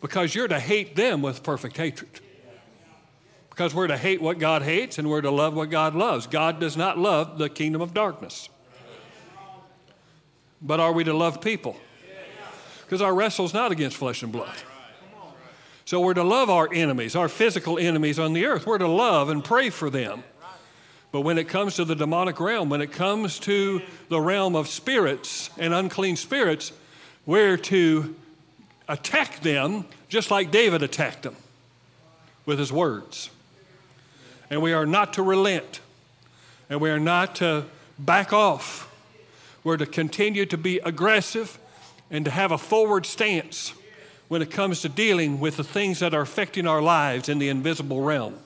Because 0.02 0.36
you're 0.36 0.48
to 0.48 0.60
hate 0.60 0.96
them 0.96 1.22
with 1.22 1.44
perfect 1.44 1.78
hatred 1.78 2.20
because 3.54 3.76
we're 3.76 3.86
to 3.86 3.98
hate 3.98 4.20
what 4.20 4.40
God 4.40 4.64
hates 4.64 4.98
and 4.98 5.08
we're 5.08 5.22
to 5.22 5.30
love 5.30 5.54
what 5.54 5.70
God 5.70 5.94
loves. 5.94 6.26
God 6.26 6.60
does 6.60 6.76
not 6.76 6.98
love 6.98 7.38
the 7.38 7.50
kingdom 7.50 7.84
of 7.84 7.94
darkness. 7.94 8.50
But 10.60 10.80
are 10.80 10.92
we 10.92 11.04
to 11.04 11.14
love 11.14 11.40
people? 11.40 11.78
Because 12.82 13.00
our 13.00 13.14
wrestle 13.14 13.46
is 13.46 13.54
not 13.54 13.72
against 13.72 13.96
flesh 13.96 14.24
and 14.24 14.32
blood. 14.32 14.56
So 15.86 16.02
we're 16.02 16.16
to 16.16 16.24
love 16.24 16.50
our 16.50 16.68
enemies, 16.74 17.16
our 17.16 17.30
physical 17.30 17.78
enemies 17.78 18.18
on 18.18 18.34
the 18.34 18.48
earth. 18.48 18.66
We're 18.66 18.80
to 18.80 18.88
love 18.88 19.30
and 19.30 19.44
pray 19.44 19.70
for 19.70 19.92
them. 19.92 20.24
But 21.12 21.22
when 21.22 21.38
it 21.38 21.48
comes 21.48 21.76
to 21.76 21.86
the 21.86 21.96
demonic 21.96 22.40
realm, 22.40 22.70
when 22.70 22.82
it 22.82 22.92
comes 22.92 23.38
to 23.40 23.84
the 24.10 24.20
realm 24.20 24.56
of 24.56 24.68
spirits 24.68 25.52
and 25.60 25.76
unclean 25.76 26.16
spirits, 26.16 26.72
we're 27.28 27.58
to 27.58 28.16
attack 28.88 29.42
them 29.42 29.86
just 30.10 30.32
like 30.32 30.50
David 30.50 30.82
attacked 30.82 31.22
them 31.22 31.36
with 32.48 32.58
his 32.58 32.72
words 32.72 33.30
and 34.50 34.62
we 34.62 34.74
are 34.74 34.86
not 34.86 35.14
to 35.14 35.24
relent, 35.24 35.80
and 36.70 36.80
we 36.82 36.90
are 36.90 37.00
not 37.00 37.36
to 37.38 37.66
back 37.98 38.34
off. 38.34 38.90
We're 39.64 39.78
to 39.78 39.86
continue 39.86 40.46
to 40.48 40.58
be 40.58 40.80
aggressive 40.80 41.58
and 42.12 42.26
to 42.26 42.32
have 42.32 42.52
a 42.52 42.58
forward 42.58 43.06
stance 43.06 43.74
when 44.28 44.42
it 44.42 44.52
comes 44.52 44.82
to 44.82 44.90
dealing 44.90 45.40
with 45.40 45.58
the 45.58 45.64
things 45.64 46.00
that 46.00 46.14
are 46.14 46.22
affecting 46.22 46.68
our 46.68 46.82
lives 46.82 47.30
in 47.30 47.40
the 47.40 47.50
invisible 47.50 48.02
realm. 48.02 48.38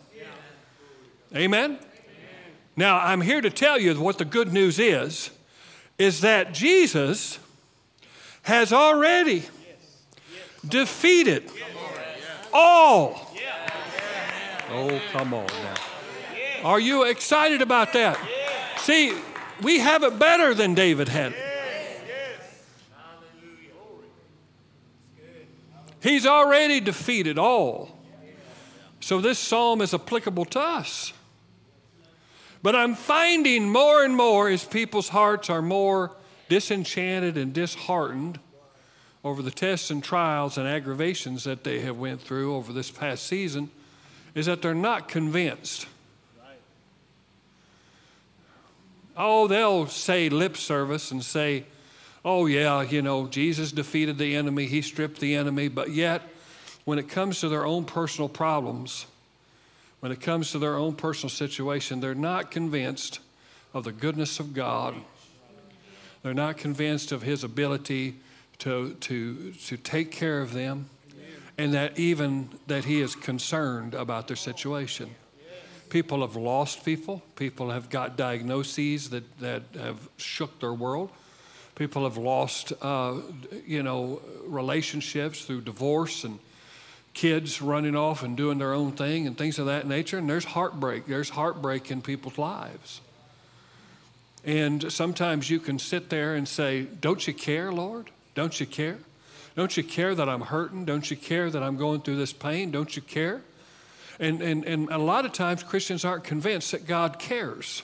Amen? 1.35 1.71
Amen? 1.71 1.79
Now, 2.75 2.99
I'm 2.99 3.21
here 3.21 3.41
to 3.41 3.49
tell 3.49 3.79
you 3.79 3.99
what 3.99 4.17
the 4.17 4.25
good 4.25 4.53
news 4.53 4.79
is 4.79 5.31
is 5.97 6.21
that 6.21 6.53
Jesus 6.53 7.39
has 8.43 8.71
already 8.71 9.43
defeated 10.67 11.43
all. 12.53 13.26
Oh, 14.69 15.01
come 15.11 15.33
on 15.33 15.47
now. 15.47 15.75
Are 16.63 16.79
you 16.79 17.03
excited 17.03 17.61
about 17.61 17.93
that? 17.93 18.19
See, 18.77 19.13
we 19.61 19.79
have 19.79 20.03
it 20.03 20.19
better 20.19 20.53
than 20.53 20.73
David 20.73 21.07
had 21.07 21.33
it. 21.33 21.43
He's 26.01 26.25
already 26.25 26.79
defeated 26.79 27.37
all. 27.37 27.97
So 28.99 29.21
this 29.21 29.39
psalm 29.39 29.81
is 29.81 29.93
applicable 29.93 30.45
to 30.45 30.59
us. 30.59 31.13
But 32.61 32.75
I'm 32.75 32.95
finding 32.95 33.71
more 33.71 34.03
and 34.03 34.15
more 34.15 34.49
as 34.49 34.65
people's 34.65 35.09
hearts 35.09 35.49
are 35.49 35.61
more 35.61 36.15
disenchanted 36.49 37.37
and 37.37 37.53
disheartened 37.53 38.39
over 39.23 39.41
the 39.41 39.51
tests 39.51 39.89
and 39.89 40.03
trials 40.03 40.57
and 40.57 40.67
aggravations 40.67 41.43
that 41.43 41.63
they 41.63 41.79
have 41.79 41.97
went 41.97 42.21
through 42.21 42.55
over 42.55 42.73
this 42.73 42.91
past 42.91 43.25
season 43.25 43.69
is 44.37 44.45
that 44.45 44.61
they're 44.61 44.75
not 44.75 45.07
convinced. 45.07 45.87
Oh, 49.15 49.47
they'll 49.47 49.87
say 49.87 50.29
lip 50.29 50.55
service 50.55 51.09
and 51.09 51.23
say, 51.23 51.63
oh, 52.23 52.45
yeah, 52.45 52.83
you 52.83 53.01
know, 53.01 53.25
Jesus 53.25 53.71
defeated 53.71 54.19
the 54.19 54.35
enemy, 54.35 54.67
he 54.67 54.83
stripped 54.83 55.19
the 55.19 55.35
enemy, 55.35 55.69
but 55.69 55.89
yet, 55.89 56.21
when 56.85 56.99
it 56.99 57.09
comes 57.09 57.39
to 57.39 57.49
their 57.49 57.65
own 57.65 57.83
personal 57.83 58.29
problems, 58.29 59.07
when 60.01 60.11
it 60.11 60.21
comes 60.21 60.51
to 60.51 60.59
their 60.59 60.75
own 60.75 60.93
personal 60.93 61.31
situation, 61.31 61.99
they're 61.99 62.13
not 62.13 62.51
convinced 62.51 63.19
of 63.73 63.85
the 63.85 63.91
goodness 63.91 64.39
of 64.39 64.53
God. 64.53 64.93
They're 66.21 66.35
not 66.35 66.57
convinced 66.57 67.11
of 67.11 67.23
his 67.23 67.43
ability 67.43 68.15
to, 68.59 68.93
to, 69.01 69.51
to 69.51 69.77
take 69.77 70.11
care 70.11 70.41
of 70.41 70.53
them 70.53 70.89
and 71.57 71.73
that 71.73 71.97
even 71.97 72.49
that 72.67 72.85
he 72.85 73.01
is 73.01 73.15
concerned 73.15 73.93
about 73.93 74.27
their 74.27 74.37
situation. 74.37 75.09
People 75.89 76.21
have 76.21 76.35
lost 76.35 76.83
people. 76.83 77.21
People 77.35 77.69
have 77.71 77.89
got 77.89 78.17
diagnoses 78.17 79.09
that, 79.11 79.39
that 79.39 79.63
have 79.79 79.97
shook 80.17 80.59
their 80.59 80.73
world. 80.73 81.09
People 81.75 82.03
have 82.03 82.17
lost 82.17 82.73
uh, 82.81 83.15
you 83.65 83.83
know 83.83 84.21
relationships 84.45 85.45
through 85.45 85.61
divorce 85.61 86.23
and 86.23 86.39
kids 87.13 87.61
running 87.61 87.95
off 87.95 88.21
and 88.21 88.35
doing 88.35 88.57
their 88.57 88.73
own 88.73 88.91
thing 88.91 89.25
and 89.27 89.37
things 89.37 89.57
of 89.59 89.67
that 89.67 89.87
nature. 89.87 90.17
And 90.17 90.29
there's 90.29 90.45
heartbreak. 90.45 91.07
There's 91.07 91.29
heartbreak 91.29 91.89
in 91.89 92.01
people's 92.01 92.37
lives. 92.37 93.01
And 94.43 94.91
sometimes 94.91 95.49
you 95.49 95.59
can 95.59 95.79
sit 95.79 96.09
there 96.09 96.35
and 96.35 96.47
say 96.47 96.83
don't 96.83 97.25
you 97.25 97.33
care 97.33 97.71
lord? 97.71 98.11
Don't 98.35 98.59
you 98.59 98.65
care? 98.65 98.97
Don't 99.57 99.75
you 99.75 99.83
care 99.83 100.13
that 100.13 100.29
I'm 100.29 100.41
hurting? 100.41 100.85
Don't 100.85 101.09
you 101.09 101.17
care 101.17 101.49
that 101.49 101.63
I'm 101.63 101.77
going 101.77 102.01
through 102.01 102.17
this 102.17 102.31
pain? 102.31 102.69
Don't 102.69 102.95
you 102.95 103.01
care? 103.01 103.41
And, 104.19 104.39
and, 104.39 104.63
and 104.65 104.87
a 104.91 104.99
lot 104.99 105.25
of 105.25 105.33
times 105.33 105.63
Christians 105.63 106.05
aren't 106.05 106.23
convinced 106.23 106.73
that 106.73 106.85
God 106.85 107.17
cares. 107.17 107.81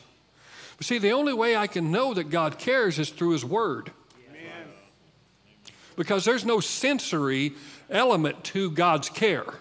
But 0.77 0.86
see, 0.86 1.00
the 1.00 1.13
only 1.13 1.34
way 1.34 1.56
I 1.56 1.65
can 1.65 1.92
know 1.92 2.13
that 2.13 2.30
God 2.30 2.60
cares 2.60 3.00
is 3.00 3.10
through 3.10 3.32
His 3.32 3.44
Word. 3.44 3.92
Amen. 4.30 4.68
Because 5.96 6.25
there's 6.25 6.46
no 6.46 6.60
sensory 6.60 7.53
element 7.89 8.44
to 8.46 8.70
God's 8.70 9.10
care. 9.10 9.56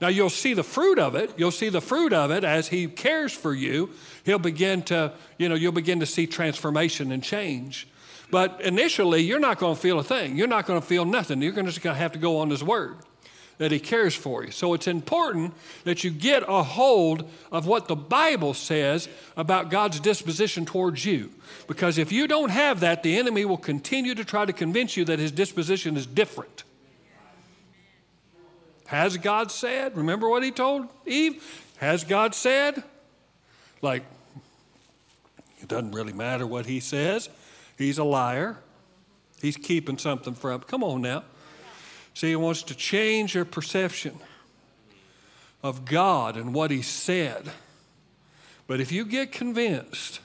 Now, 0.00 0.06
you'll 0.06 0.30
see 0.30 0.54
the 0.54 0.62
fruit 0.62 1.00
of 1.00 1.16
it. 1.16 1.32
You'll 1.36 1.50
see 1.50 1.68
the 1.68 1.80
fruit 1.80 2.12
of 2.12 2.30
it 2.30 2.44
as 2.44 2.68
He 2.68 2.86
cares 2.86 3.32
for 3.32 3.52
you. 3.52 3.90
He'll 4.22 4.38
begin 4.38 4.82
to, 4.82 5.14
you 5.36 5.48
know, 5.48 5.56
you'll 5.56 5.72
begin 5.72 5.98
to 5.98 6.06
see 6.06 6.28
transformation 6.28 7.10
and 7.10 7.24
change. 7.24 7.88
But 8.32 8.62
initially, 8.62 9.20
you're 9.20 9.38
not 9.38 9.58
going 9.58 9.74
to 9.74 9.80
feel 9.80 9.98
a 9.98 10.02
thing. 10.02 10.38
You're 10.38 10.46
not 10.46 10.64
going 10.64 10.80
to 10.80 10.86
feel 10.86 11.04
nothing. 11.04 11.42
You're 11.42 11.52
just 11.52 11.82
going 11.82 11.94
to 11.94 12.00
have 12.00 12.12
to 12.12 12.18
go 12.18 12.38
on 12.38 12.48
His 12.48 12.64
Word 12.64 12.96
that 13.58 13.70
He 13.70 13.78
cares 13.78 14.14
for 14.14 14.42
you. 14.42 14.50
So 14.50 14.72
it's 14.72 14.86
important 14.86 15.52
that 15.84 16.02
you 16.02 16.10
get 16.10 16.42
a 16.48 16.62
hold 16.62 17.28
of 17.52 17.66
what 17.66 17.88
the 17.88 17.94
Bible 17.94 18.54
says 18.54 19.06
about 19.36 19.70
God's 19.70 20.00
disposition 20.00 20.64
towards 20.64 21.04
you. 21.04 21.30
Because 21.68 21.98
if 21.98 22.10
you 22.10 22.26
don't 22.26 22.48
have 22.48 22.80
that, 22.80 23.02
the 23.02 23.18
enemy 23.18 23.44
will 23.44 23.58
continue 23.58 24.14
to 24.14 24.24
try 24.24 24.46
to 24.46 24.52
convince 24.54 24.96
you 24.96 25.04
that 25.04 25.18
His 25.18 25.30
disposition 25.30 25.98
is 25.98 26.06
different. 26.06 26.64
Has 28.86 29.18
God 29.18 29.52
said? 29.52 29.94
Remember 29.94 30.26
what 30.30 30.42
He 30.42 30.52
told 30.52 30.88
Eve? 31.04 31.44
Has 31.76 32.02
God 32.02 32.34
said? 32.34 32.82
Like, 33.82 34.04
it 35.60 35.68
doesn't 35.68 35.92
really 35.92 36.14
matter 36.14 36.46
what 36.46 36.64
He 36.64 36.80
says. 36.80 37.28
He's 37.82 37.98
a 37.98 38.04
liar. 38.04 38.58
He's 39.40 39.56
keeping 39.56 39.98
something 39.98 40.34
from. 40.34 40.60
Come 40.60 40.84
on 40.84 41.02
now. 41.02 41.24
See, 42.14 42.28
he 42.28 42.36
wants 42.36 42.62
to 42.64 42.74
change 42.74 43.34
your 43.34 43.44
perception 43.44 44.18
of 45.62 45.84
God 45.84 46.36
and 46.36 46.54
what 46.54 46.70
he 46.70 46.82
said. 46.82 47.50
But 48.66 48.80
if 48.80 48.92
you 48.92 49.04
get 49.04 49.32
convinced, 49.32 50.20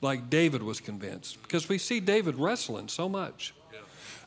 like 0.00 0.28
David 0.28 0.62
was 0.62 0.80
convinced, 0.80 1.40
because 1.42 1.68
we 1.68 1.78
see 1.78 2.00
David 2.00 2.36
wrestling 2.36 2.88
so 2.88 3.08
much. 3.08 3.54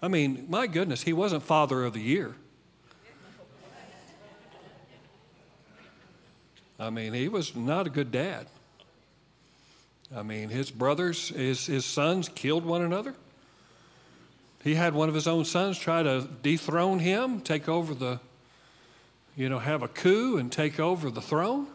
I 0.01 0.07
mean, 0.07 0.45
my 0.49 0.67
goodness, 0.67 1.03
he 1.03 1.13
wasn't 1.13 1.43
father 1.43 1.83
of 1.83 1.93
the 1.93 2.01
year. 2.01 2.35
I 6.79 6.89
mean, 6.89 7.13
he 7.13 7.27
was 7.27 7.55
not 7.55 7.87
a 7.87 7.89
good 7.89 8.11
dad. 8.11 8.47
I 10.15 10.21
mean, 10.21 10.49
his 10.49 10.69
brothers, 10.69 11.29
his, 11.29 11.65
his 11.65 11.85
sons 11.85 12.29
killed 12.29 12.65
one 12.65 12.83
another. 12.83 13.15
He 14.63 14.75
had 14.75 14.93
one 14.93 15.09
of 15.09 15.15
his 15.15 15.27
own 15.27 15.43
sons 15.43 15.77
try 15.77 16.03
to 16.03 16.27
dethrone 16.41 16.99
him, 16.99 17.41
take 17.41 17.67
over 17.67 17.93
the, 17.93 18.19
you 19.35 19.49
know, 19.49 19.59
have 19.59 19.81
a 19.81 19.87
coup 19.87 20.37
and 20.37 20.51
take 20.51 20.79
over 20.79 21.09
the 21.09 21.21
throne. 21.21 21.67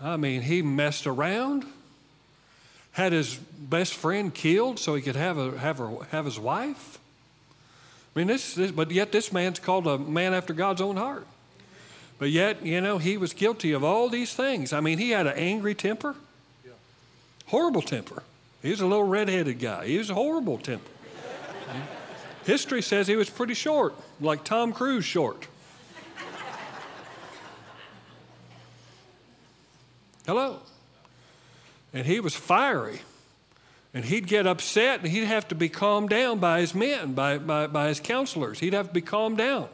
I 0.00 0.16
mean, 0.16 0.42
he 0.42 0.62
messed 0.62 1.06
around, 1.06 1.64
had 2.92 3.12
his 3.12 3.34
best 3.34 3.94
friend 3.94 4.32
killed 4.32 4.78
so 4.78 4.94
he 4.94 5.02
could 5.02 5.16
have, 5.16 5.38
a, 5.38 5.58
have, 5.58 5.78
her, 5.78 5.90
have 6.10 6.24
his 6.24 6.38
wife. 6.38 6.98
I 8.14 8.20
mean, 8.20 8.28
this, 8.28 8.54
this, 8.54 8.70
but 8.70 8.90
yet 8.90 9.12
this 9.12 9.32
man's 9.32 9.58
called 9.58 9.86
a 9.86 9.98
man 9.98 10.32
after 10.32 10.54
God's 10.54 10.80
own 10.80 10.96
heart. 10.96 11.26
But 12.18 12.30
yet, 12.30 12.64
you 12.64 12.80
know, 12.80 12.96
he 12.96 13.18
was 13.18 13.34
guilty 13.34 13.72
of 13.72 13.84
all 13.84 14.08
these 14.08 14.32
things. 14.32 14.72
I 14.72 14.80
mean, 14.80 14.96
he 14.96 15.10
had 15.10 15.26
an 15.26 15.36
angry 15.36 15.74
temper. 15.74 16.14
Horrible 17.46 17.82
temper. 17.82 18.22
He 18.62 18.70
was 18.70 18.80
a 18.80 18.86
little 18.86 19.04
red-headed 19.04 19.58
guy. 19.58 19.86
He 19.86 19.98
was 19.98 20.10
a 20.10 20.14
horrible 20.14 20.58
temper. 20.58 20.90
History 22.44 22.82
says 22.82 23.06
he 23.06 23.16
was 23.16 23.28
pretty 23.28 23.54
short, 23.54 23.94
like 24.20 24.44
Tom 24.44 24.72
Cruise 24.72 25.04
short. 25.04 25.48
Hello. 30.26 30.58
And 31.94 32.06
he 32.06 32.20
was 32.20 32.34
fiery. 32.34 33.00
And 33.94 34.04
he'd 34.04 34.26
get 34.26 34.46
upset 34.46 35.00
and 35.00 35.08
he'd 35.08 35.24
have 35.24 35.48
to 35.48 35.54
be 35.54 35.68
calmed 35.68 36.10
down 36.10 36.38
by 36.38 36.60
his 36.60 36.74
men, 36.74 37.14
by, 37.14 37.38
by, 37.38 37.66
by 37.66 37.88
his 37.88 38.00
counselors. 38.00 38.58
He'd 38.58 38.74
have 38.74 38.88
to 38.88 38.94
be 38.94 39.00
calmed 39.00 39.38
down. 39.38 39.68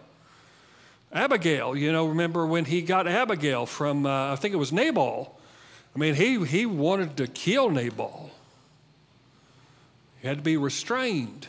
Abigail, 1.13 1.77
you 1.77 1.91
know, 1.91 2.07
remember 2.07 2.47
when 2.47 2.67
he 2.67 2.83
got 2.83 3.09
Abigail 3.09 3.67
from, 3.67 4.07
uh, 4.07 4.33
I 4.33 4.37
think 4.37 4.55
it 4.55 4.59
was 4.59 4.73
Nabal. 4.73 5.39
I 5.95 5.99
mean, 5.99 6.15
he, 6.15 6.45
he 6.45 6.67
wanted 6.67 7.17
to 7.19 7.27
kill 7.27 7.71
Nabal. 7.71 8.31
He 10.21 10.29
had 10.29 10.39
to 10.39 10.43
be 10.43 10.57
restrained. 10.57 11.49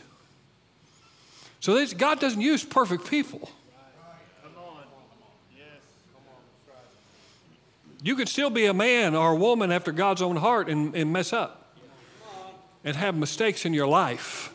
So 1.60 1.74
this, 1.74 1.94
God 1.94 2.20
doesn't 2.20 2.40
use 2.40 2.62
perfect 2.62 3.08
people. 3.08 3.50
You 8.02 8.16
could 8.16 8.28
still 8.28 8.50
be 8.50 8.66
a 8.66 8.74
man 8.74 9.14
or 9.14 9.32
a 9.32 9.36
woman 9.36 9.72
after 9.72 9.90
God's 9.90 10.20
own 10.20 10.36
heart 10.36 10.68
and, 10.68 10.94
and 10.94 11.10
mess 11.10 11.32
up 11.32 11.74
and 12.84 12.94
have 12.94 13.16
mistakes 13.16 13.64
in 13.64 13.72
your 13.72 13.86
life. 13.86 14.52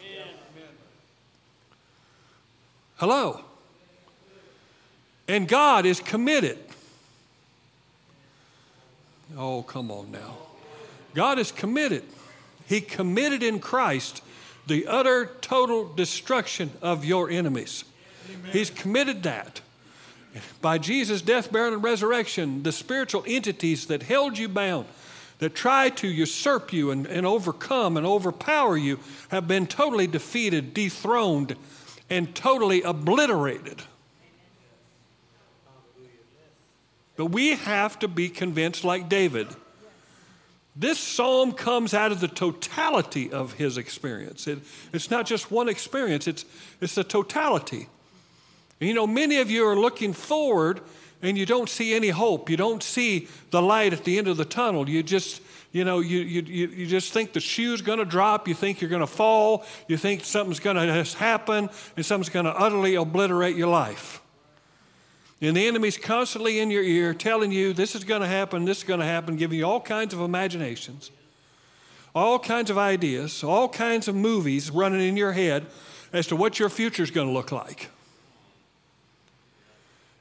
Hello. 2.97 3.41
And 5.27 5.47
God 5.47 5.87
is 5.87 5.99
committed 5.99 6.59
Oh, 9.37 9.63
come 9.63 9.91
on 9.91 10.11
now. 10.11 10.37
God 11.13 11.39
is 11.39 11.51
committed. 11.51 12.03
He 12.67 12.81
committed 12.81 13.41
in 13.43 13.59
Christ 13.59 14.21
the 14.67 14.87
utter, 14.87 15.31
total 15.41 15.91
destruction 15.93 16.71
of 16.81 17.03
your 17.03 17.29
enemies. 17.29 17.83
Amen. 18.29 18.51
He's 18.51 18.69
committed 18.69 19.23
that. 19.23 19.61
By 20.61 20.77
Jesus' 20.77 21.21
death, 21.21 21.51
burial, 21.51 21.73
and 21.73 21.83
resurrection, 21.83 22.61
the 22.63 22.71
spiritual 22.71 23.23
entities 23.25 23.87
that 23.87 24.03
held 24.03 24.37
you 24.37 24.47
bound, 24.47 24.85
that 25.39 25.55
tried 25.55 25.97
to 25.97 26.07
usurp 26.07 26.71
you 26.71 26.91
and, 26.91 27.07
and 27.07 27.25
overcome 27.25 27.97
and 27.97 28.05
overpower 28.05 28.77
you, 28.77 28.99
have 29.29 29.47
been 29.47 29.65
totally 29.65 30.05
defeated, 30.05 30.73
dethroned, 30.73 31.55
and 32.09 32.35
totally 32.35 32.83
obliterated. 32.83 33.81
But 37.19 37.31
we 37.31 37.57
have 37.57 37.99
to 37.99 38.07
be 38.07 38.29
convinced, 38.29 38.85
like 38.85 39.09
David. 39.09 39.49
This 40.73 40.97
psalm 40.97 41.51
comes 41.51 41.93
out 41.93 42.13
of 42.13 42.21
the 42.21 42.29
totality 42.29 43.29
of 43.29 43.51
his 43.51 43.77
experience. 43.77 44.47
It, 44.47 44.59
it's 44.93 45.11
not 45.11 45.25
just 45.25 45.51
one 45.51 45.67
experience, 45.67 46.29
it's, 46.29 46.45
it's 46.79 46.95
the 46.95 47.03
totality. 47.03 47.89
And 48.79 48.87
you 48.87 48.93
know, 48.93 49.05
many 49.05 49.39
of 49.39 49.51
you 49.51 49.67
are 49.67 49.75
looking 49.75 50.13
forward 50.13 50.79
and 51.21 51.37
you 51.37 51.45
don't 51.45 51.67
see 51.67 51.93
any 51.93 52.07
hope. 52.07 52.49
You 52.49 52.55
don't 52.55 52.81
see 52.81 53.27
the 53.51 53.61
light 53.61 53.91
at 53.91 54.05
the 54.05 54.17
end 54.17 54.29
of 54.29 54.37
the 54.37 54.45
tunnel. 54.45 54.87
You 54.87 55.03
just, 55.03 55.41
you 55.73 55.83
know, 55.83 55.99
you, 55.99 56.19
you, 56.19 56.41
you 56.67 56.87
just 56.87 57.11
think 57.11 57.33
the 57.33 57.41
shoe's 57.41 57.81
going 57.81 57.99
to 57.99 58.05
drop. 58.05 58.47
You 58.47 58.53
think 58.53 58.79
you're 58.79 58.89
going 58.89 59.01
to 59.01 59.07
fall. 59.07 59.65
You 59.89 59.97
think 59.97 60.23
something's 60.23 60.61
going 60.61 60.77
to 60.77 61.17
happen 61.17 61.69
and 61.97 62.05
something's 62.05 62.29
going 62.29 62.45
to 62.45 62.57
utterly 62.57 62.95
obliterate 62.95 63.57
your 63.57 63.67
life. 63.67 64.21
And 65.41 65.55
the 65.55 65.67
enemy's 65.67 65.97
constantly 65.97 66.59
in 66.59 66.69
your 66.69 66.83
ear 66.83 67.13
telling 67.13 67.51
you 67.51 67.71
this 67.71 67.95
is 67.95 68.03
going 68.03 68.21
to 68.21 68.27
happen, 68.27 68.65
this 68.65 68.79
is 68.79 68.83
going 68.83 68.99
to 68.99 69.05
happen, 69.05 69.37
giving 69.37 69.57
you 69.57 69.65
all 69.65 69.79
kinds 69.79 70.13
of 70.13 70.19
imaginations, 70.19 71.11
all 72.13 72.39
kinds 72.39 72.69
of 72.69 72.77
ideas, 72.77 73.43
all 73.43 73.69
kinds 73.69 74.09
of 74.09 74.15
movies 74.15 74.69
running 74.69 75.01
in 75.01 75.15
your 75.15 75.31
head 75.31 75.65
as 76.11 76.27
to 76.27 76.35
what 76.35 76.59
your 76.59 76.69
future 76.69 77.03
is 77.03 77.11
going 77.11 77.27
to 77.27 77.33
look 77.33 77.51
like. 77.53 77.89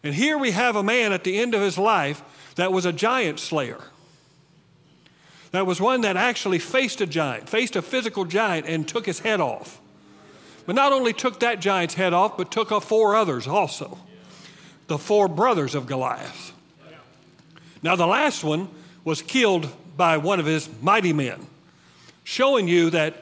And 0.05 0.15
here 0.15 0.39
we 0.39 0.53
have 0.53 0.77
a 0.77 0.83
man 0.85 1.13
at 1.13 1.25
the 1.25 1.37
end 1.39 1.53
of 1.55 1.61
his 1.61 1.77
life 1.77 2.23
that 2.55 2.73
was 2.73 2.87
a 2.87 2.93
giant 2.93 3.41
slayer. 3.41 3.81
That 5.51 5.67
was 5.67 5.81
one 5.81 6.03
that 6.03 6.17
actually 6.17 6.61
faced 6.61 7.01
a 7.01 7.07
giant, 7.07 7.49
faced 7.49 7.75
a 7.75 7.83
physical 7.83 8.25
giant, 8.25 8.67
and 8.67 8.87
took 8.87 9.07
his 9.07 9.21
head 9.21 9.41
off. 9.41 9.81
But 10.67 10.77
not 10.77 10.93
only 10.93 11.13
took 11.13 11.41
that 11.41 11.59
giant's 11.59 11.95
head 11.95 12.13
off, 12.13 12.37
but 12.37 12.53
took 12.53 12.71
off 12.71 12.85
four 12.85 13.17
others 13.17 13.49
also 13.49 13.99
the 14.89 14.99
four 14.99 15.29
brothers 15.29 15.75
of 15.75 15.87
Goliath. 15.87 16.53
Now, 17.83 17.95
the 17.95 18.07
last 18.07 18.43
one 18.43 18.69
was 19.05 19.23
killed 19.23 19.69
by 19.97 20.17
one 20.17 20.41
of 20.41 20.47
his 20.47 20.69
mighty 20.83 21.13
men, 21.13 21.47
showing 22.25 22.67
you 22.67 22.91
that, 22.91 23.15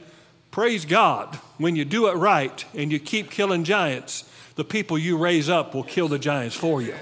praise 0.51 0.85
God, 0.85 1.35
when 1.59 1.77
you 1.77 1.85
do 1.85 2.09
it 2.09 2.15
right 2.15 2.65
and 2.75 2.91
you 2.91 2.99
keep 2.99 3.31
killing 3.31 3.65
giants, 3.65 4.25
the 4.55 4.65
people 4.65 4.97
you 4.97 5.19
raise 5.19 5.51
up 5.51 5.75
will 5.75 5.83
kill 5.83 6.09
the 6.09 6.19
giants 6.19 6.57
for 6.57 6.81
you. 6.81 6.95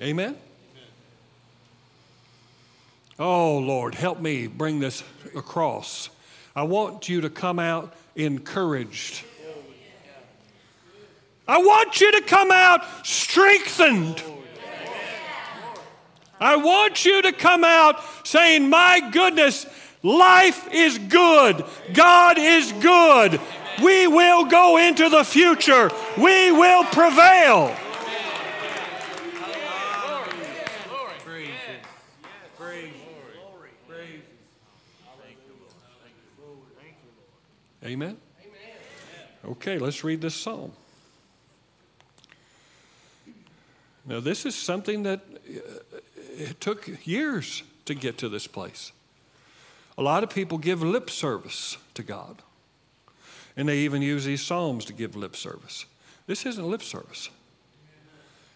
Amen? 0.00 0.36
Oh, 3.18 3.58
Lord, 3.58 3.96
help 3.96 4.20
me 4.20 4.46
bring 4.46 4.78
this 4.78 5.02
across. 5.34 6.08
I 6.54 6.62
want 6.62 7.08
you 7.08 7.22
to 7.22 7.30
come 7.30 7.58
out 7.58 7.92
encouraged. 8.14 9.24
I 11.48 11.56
want 11.56 11.98
you 11.98 12.12
to 12.12 12.20
come 12.20 12.50
out 12.50 12.84
strengthened. 13.04 14.22
I 16.38 16.56
want 16.56 17.06
you 17.06 17.22
to 17.22 17.32
come 17.32 17.64
out 17.64 18.00
saying, 18.22 18.68
My 18.68 19.00
goodness, 19.10 19.64
life 20.02 20.68
is 20.72 20.98
good. 20.98 21.64
God 21.94 22.36
is 22.38 22.70
good. 22.72 23.40
We 23.82 24.06
will 24.06 24.44
go 24.44 24.76
into 24.76 25.08
the 25.08 25.24
future. 25.24 25.90
We 26.18 26.52
will 26.52 26.84
prevail. 26.84 27.74
Amen? 37.84 38.18
Okay, 39.46 39.78
let's 39.78 40.04
read 40.04 40.20
this 40.20 40.34
psalm. 40.34 40.72
Now, 44.08 44.20
this 44.20 44.46
is 44.46 44.54
something 44.54 45.02
that 45.02 45.20
uh, 45.46 45.98
it 46.38 46.60
took 46.62 47.06
years 47.06 47.62
to 47.84 47.94
get 47.94 48.16
to 48.18 48.30
this 48.30 48.46
place. 48.46 48.90
A 49.98 50.02
lot 50.02 50.22
of 50.22 50.30
people 50.30 50.56
give 50.56 50.82
lip 50.82 51.10
service 51.10 51.76
to 51.92 52.02
God, 52.02 52.42
and 53.54 53.68
they 53.68 53.78
even 53.78 54.00
use 54.00 54.24
these 54.24 54.40
psalms 54.40 54.86
to 54.86 54.94
give 54.94 55.14
lip 55.14 55.36
service. 55.36 55.84
This 56.26 56.46
isn't 56.46 56.64
lip 56.64 56.82
service. 56.82 57.28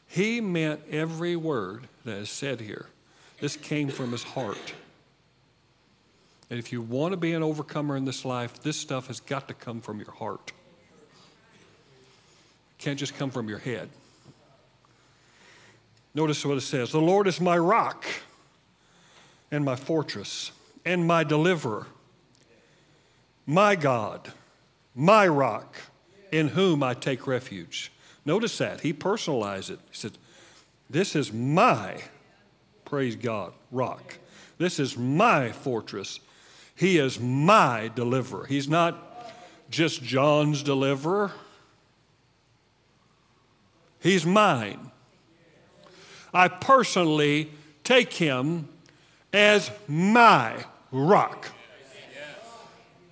He 0.06 0.40
meant 0.40 0.80
every 0.90 1.36
word 1.36 1.86
that 2.06 2.16
is 2.16 2.30
said 2.30 2.60
here. 2.60 2.86
This 3.40 3.56
came 3.56 3.88
from 3.88 4.12
his 4.12 4.22
heart. 4.22 4.72
And 6.48 6.58
if 6.58 6.72
you 6.72 6.80
want 6.80 7.12
to 7.12 7.16
be 7.18 7.32
an 7.32 7.42
overcomer 7.42 7.96
in 7.96 8.06
this 8.06 8.24
life, 8.24 8.62
this 8.62 8.76
stuff 8.78 9.08
has 9.08 9.20
got 9.20 9.48
to 9.48 9.54
come 9.54 9.80
from 9.82 9.98
your 9.98 10.12
heart. 10.12 10.52
It 12.78 12.82
can't 12.82 12.98
just 12.98 13.16
come 13.16 13.30
from 13.30 13.48
your 13.48 13.58
head. 13.58 13.90
Notice 16.14 16.44
what 16.44 16.58
it 16.58 16.62
says 16.62 16.92
The 16.92 17.00
Lord 17.00 17.26
is 17.26 17.40
my 17.40 17.56
rock 17.56 18.04
and 19.50 19.64
my 19.64 19.76
fortress 19.76 20.52
and 20.84 21.06
my 21.06 21.24
deliverer, 21.24 21.86
my 23.46 23.76
God, 23.76 24.32
my 24.94 25.26
rock, 25.26 25.76
in 26.30 26.48
whom 26.48 26.82
I 26.82 26.94
take 26.94 27.26
refuge. 27.26 27.92
Notice 28.24 28.56
that. 28.58 28.80
He 28.80 28.92
personalized 28.92 29.70
it. 29.70 29.80
He 29.90 29.96
said, 29.96 30.12
This 30.88 31.16
is 31.16 31.32
my, 31.32 32.02
praise 32.84 33.16
God, 33.16 33.52
rock. 33.70 34.18
This 34.58 34.78
is 34.78 34.96
my 34.96 35.50
fortress 35.50 36.20
he 36.74 36.98
is 36.98 37.20
my 37.20 37.90
deliverer. 37.94 38.46
He's 38.46 38.68
not 38.68 39.30
just 39.70 40.02
John's 40.02 40.62
deliverer, 40.62 41.32
He's 44.00 44.26
mine. 44.26 44.90
I 46.32 46.48
personally 46.48 47.50
take 47.84 48.12
Him 48.12 48.68
as 49.32 49.70
my 49.88 50.64
rock. 50.90 51.48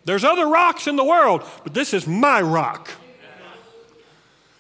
There's 0.04 0.24
other 0.24 0.46
rocks 0.46 0.86
in 0.86 0.96
the 0.96 1.04
world, 1.04 1.44
but 1.62 1.74
this 1.74 1.92
is 1.92 2.06
my 2.06 2.40
rock. 2.40 2.90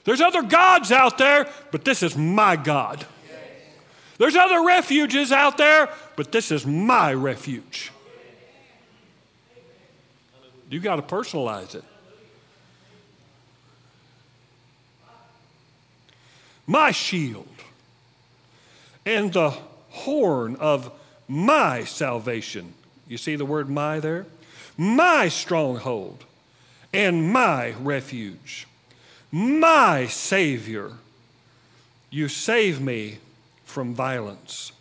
There's 0.04 0.20
other 0.20 0.42
gods 0.42 0.92
out 0.92 1.18
there, 1.18 1.48
but 1.70 1.84
this 1.84 2.02
is 2.02 2.16
my 2.16 2.56
God. 2.56 3.06
There's 4.18 4.36
other 4.36 4.64
refuges 4.66 5.32
out 5.32 5.56
there, 5.56 5.88
but 6.16 6.30
this 6.30 6.50
is 6.50 6.66
my 6.66 7.14
refuge. 7.14 7.90
You 10.68 10.78
got 10.78 10.96
to 10.96 11.02
personalize 11.02 11.74
it. 11.74 11.84
My 16.66 16.92
shield 16.92 17.48
and 19.10 19.32
the 19.32 19.50
horn 19.90 20.54
of 20.56 20.92
my 21.26 21.82
salvation. 21.82 22.72
You 23.08 23.18
see 23.18 23.34
the 23.34 23.44
word 23.44 23.68
my 23.68 23.98
there? 23.98 24.26
My 24.76 25.28
stronghold 25.28 26.24
and 26.92 27.32
my 27.32 27.72
refuge. 27.72 28.68
My 29.32 30.06
Savior. 30.06 30.92
You 32.08 32.28
save 32.28 32.80
me 32.80 33.18
from 33.64 33.94
violence. 33.94 34.72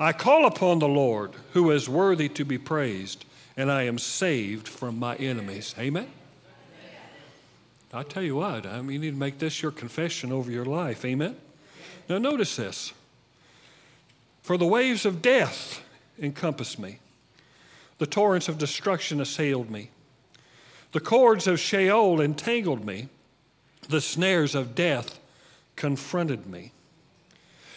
I 0.00 0.12
call 0.12 0.44
upon 0.46 0.80
the 0.80 0.88
Lord, 0.88 1.32
who 1.52 1.70
is 1.70 1.88
worthy 1.88 2.28
to 2.30 2.44
be 2.44 2.58
praised 2.58 3.24
and 3.56 3.70
I 3.70 3.84
am 3.84 3.98
saved 3.98 4.68
from 4.68 4.98
my 4.98 5.16
enemies. 5.16 5.74
Amen? 5.78 6.08
I 7.92 8.02
tell 8.02 8.22
you 8.22 8.36
what, 8.36 8.66
I 8.66 8.82
mean, 8.82 8.92
you 8.92 8.98
need 8.98 9.10
to 9.12 9.16
make 9.16 9.38
this 9.38 9.62
your 9.62 9.72
confession 9.72 10.30
over 10.30 10.50
your 10.50 10.64
life. 10.64 11.04
Amen? 11.04 11.36
Now, 12.08 12.18
notice 12.18 12.56
this. 12.56 12.92
For 14.48 14.56
the 14.56 14.64
waves 14.64 15.04
of 15.04 15.20
death 15.20 15.82
encompassed 16.18 16.78
me, 16.78 17.00
the 17.98 18.06
torrents 18.06 18.48
of 18.48 18.56
destruction 18.56 19.20
assailed 19.20 19.70
me, 19.70 19.90
the 20.92 21.00
cords 21.00 21.46
of 21.46 21.60
Sheol 21.60 22.18
entangled 22.18 22.82
me, 22.82 23.10
the 23.90 24.00
snares 24.00 24.54
of 24.54 24.74
death 24.74 25.20
confronted 25.76 26.46
me. 26.46 26.72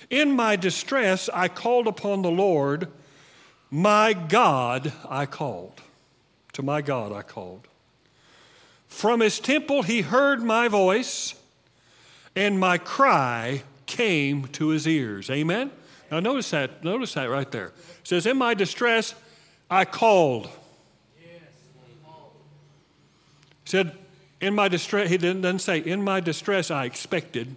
In 0.10 0.32
my 0.32 0.56
distress, 0.56 1.30
I 1.34 1.50
called 1.50 1.88
upon 1.88 2.22
the 2.22 2.32
Lord 2.32 2.88
my 3.70 4.14
God 4.14 4.94
I 5.10 5.26
called. 5.26 5.82
To 6.54 6.64
my 6.64 6.82
God 6.82 7.12
I 7.12 7.22
called. 7.22 7.68
From 8.88 9.20
his 9.20 9.42
temple 9.42 9.84
he 9.84 10.04
heard 10.04 10.42
my 10.42 10.70
voice, 10.70 11.36
and 12.34 12.58
my 12.58 12.78
cry 12.78 13.64
came 13.88 14.48
to 14.54 14.70
his 14.70 14.88
ears. 14.88 15.30
Amen? 15.30 15.72
Now 16.12 16.20
notice 16.20 16.50
that, 16.52 16.84
notice 16.84 17.14
that 17.14 17.30
right 17.30 17.50
there. 17.50 17.68
It 17.68 17.74
says, 18.04 18.26
In 18.26 18.38
my 18.38 18.54
distress, 18.54 19.16
I 19.70 19.86
called. 19.86 20.50
He 23.64 23.70
said, 23.70 23.98
In 24.42 24.54
my 24.54 24.68
distress, 24.68 25.10
he 25.10 25.18
didn't, 25.18 25.42
doesn't 25.42 25.60
say, 25.60 25.80
In 25.80 26.04
my 26.04 26.20
distress, 26.20 26.70
I 26.70 26.84
expected. 26.84 27.56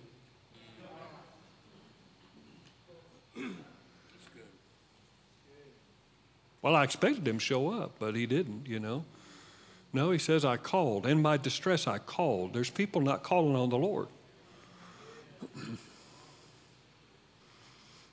Well, 6.62 6.76
I 6.76 6.84
expected 6.84 7.28
him 7.28 7.38
to 7.38 7.44
show 7.44 7.70
up, 7.70 7.96
but 7.98 8.14
he 8.14 8.24
didn't, 8.24 8.66
you 8.66 8.80
know. 8.80 9.04
No, 9.92 10.12
he 10.12 10.18
says, 10.18 10.46
I 10.46 10.56
called. 10.56 11.06
In 11.06 11.20
my 11.20 11.36
distress, 11.36 11.86
I 11.86 11.98
called. 11.98 12.54
There's 12.54 12.70
people 12.70 13.02
not 13.02 13.22
calling 13.22 13.54
on 13.54 13.68
the 13.68 13.76
Lord. 13.76 14.08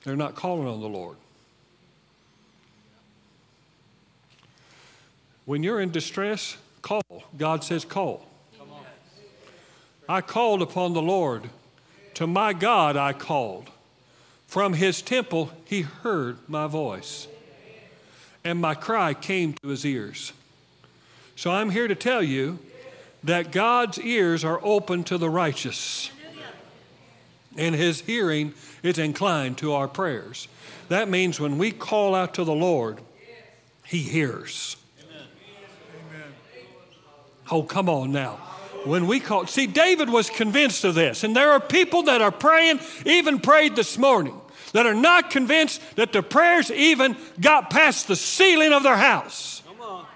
They're 0.04 0.16
not 0.16 0.34
calling 0.34 0.66
on 0.66 0.80
the 0.80 0.88
Lord. 0.88 1.16
When 5.44 5.62
you're 5.62 5.80
in 5.80 5.90
distress, 5.90 6.56
call. 6.82 7.02
God 7.36 7.64
says, 7.64 7.84
call. 7.84 8.26
I 10.08 10.20
called 10.20 10.62
upon 10.62 10.92
the 10.92 11.02
Lord. 11.02 11.50
To 12.14 12.26
my 12.26 12.52
God 12.52 12.96
I 12.96 13.12
called. 13.12 13.70
From 14.46 14.74
his 14.74 15.00
temple 15.00 15.50
he 15.64 15.82
heard 15.82 16.38
my 16.48 16.66
voice 16.66 17.26
and 18.44 18.60
my 18.60 18.74
cry 18.74 19.14
came 19.14 19.54
to 19.54 19.68
his 19.68 19.84
ears. 19.84 20.32
So 21.36 21.50
I'm 21.50 21.70
here 21.70 21.88
to 21.88 21.94
tell 21.94 22.22
you 22.22 22.58
that 23.24 23.52
God's 23.52 23.98
ears 24.00 24.44
are 24.44 24.60
open 24.62 25.04
to 25.04 25.18
the 25.18 25.30
righteous. 25.30 26.10
And 27.56 27.74
his 27.74 28.00
hearing 28.00 28.54
is 28.82 28.98
inclined 28.98 29.58
to 29.58 29.72
our 29.72 29.88
prayers. 29.88 30.48
That 30.88 31.08
means 31.08 31.40
when 31.40 31.58
we 31.58 31.70
call 31.70 32.14
out 32.14 32.34
to 32.34 32.44
the 32.44 32.54
Lord, 32.54 33.00
he 33.84 33.98
hears. 33.98 34.76
Oh, 37.50 37.62
come 37.62 37.88
on 37.88 38.12
now. 38.12 38.36
When 38.84 39.06
we 39.06 39.20
call, 39.20 39.46
see, 39.46 39.66
David 39.66 40.10
was 40.10 40.28
convinced 40.30 40.84
of 40.84 40.94
this, 40.94 41.22
and 41.22 41.36
there 41.36 41.52
are 41.52 41.60
people 41.60 42.04
that 42.04 42.20
are 42.20 42.32
praying, 42.32 42.80
even 43.06 43.38
prayed 43.38 43.76
this 43.76 43.96
morning, 43.96 44.40
that 44.72 44.86
are 44.86 44.94
not 44.94 45.30
convinced 45.30 45.80
that 45.96 46.12
their 46.12 46.22
prayers 46.22 46.70
even 46.70 47.16
got 47.40 47.70
past 47.70 48.08
the 48.08 48.16
ceiling 48.16 48.72
of 48.72 48.82
their 48.82 48.96
house. 48.96 49.62
Come 49.66 49.80
on. 49.82 50.06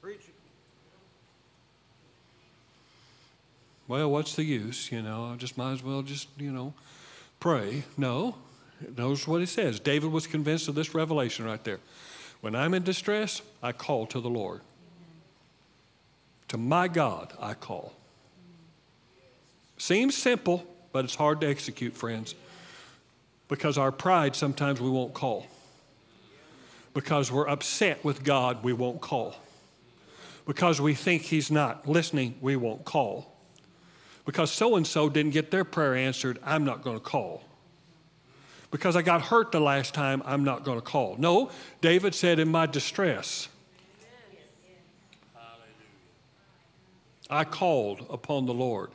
Preach 0.00 0.20
it. 0.20 0.34
Well, 3.88 4.10
what's 4.10 4.34
the 4.34 4.44
use? 4.44 4.90
You 4.90 5.02
know, 5.02 5.30
I 5.32 5.36
just 5.36 5.56
might 5.56 5.72
as 5.72 5.82
well 5.82 6.02
just, 6.02 6.28
you 6.36 6.50
know, 6.50 6.74
pray. 7.38 7.84
No, 7.96 8.36
it 8.82 8.98
knows 8.98 9.26
what 9.26 9.40
he 9.40 9.46
says. 9.46 9.78
David 9.78 10.10
was 10.10 10.26
convinced 10.26 10.68
of 10.68 10.74
this 10.74 10.94
revelation 10.94 11.44
right 11.44 11.62
there. 11.62 11.78
When 12.40 12.54
I'm 12.54 12.74
in 12.74 12.82
distress, 12.82 13.42
I 13.62 13.72
call 13.72 14.06
to 14.06 14.20
the 14.20 14.28
Lord. 14.28 14.60
To 16.48 16.56
my 16.56 16.88
God, 16.88 17.32
I 17.40 17.54
call. 17.54 17.92
Seems 19.78 20.16
simple, 20.16 20.64
but 20.92 21.04
it's 21.04 21.14
hard 21.14 21.40
to 21.40 21.48
execute, 21.48 21.96
friends. 21.96 22.34
Because 23.48 23.78
our 23.78 23.92
pride, 23.92 24.34
sometimes 24.34 24.80
we 24.80 24.90
won't 24.90 25.14
call. 25.14 25.46
Because 26.94 27.30
we're 27.30 27.48
upset 27.48 28.04
with 28.04 28.24
God, 28.24 28.64
we 28.64 28.72
won't 28.72 29.00
call. 29.00 29.36
Because 30.46 30.80
we 30.80 30.94
think 30.94 31.22
He's 31.22 31.50
not 31.50 31.88
listening, 31.88 32.36
we 32.40 32.56
won't 32.56 32.84
call. 32.84 33.35
Because 34.26 34.50
so 34.50 34.76
and 34.76 34.86
so 34.86 35.08
didn't 35.08 35.30
get 35.30 35.50
their 35.50 35.64
prayer 35.64 35.94
answered, 35.94 36.38
I'm 36.44 36.64
not 36.64 36.82
going 36.82 36.96
to 36.96 37.02
call. 37.02 37.44
Because 38.70 38.96
I 38.96 39.02
got 39.02 39.22
hurt 39.22 39.52
the 39.52 39.60
last 39.60 39.94
time, 39.94 40.22
I'm 40.26 40.44
not 40.44 40.64
going 40.64 40.78
to 40.78 40.84
call. 40.84 41.16
No, 41.18 41.50
David 41.80 42.14
said, 42.14 42.38
In 42.40 42.48
my 42.48 42.66
distress, 42.66 43.48
I 47.30 47.44
called 47.44 48.04
upon 48.10 48.46
the 48.46 48.54
Lord. 48.54 48.90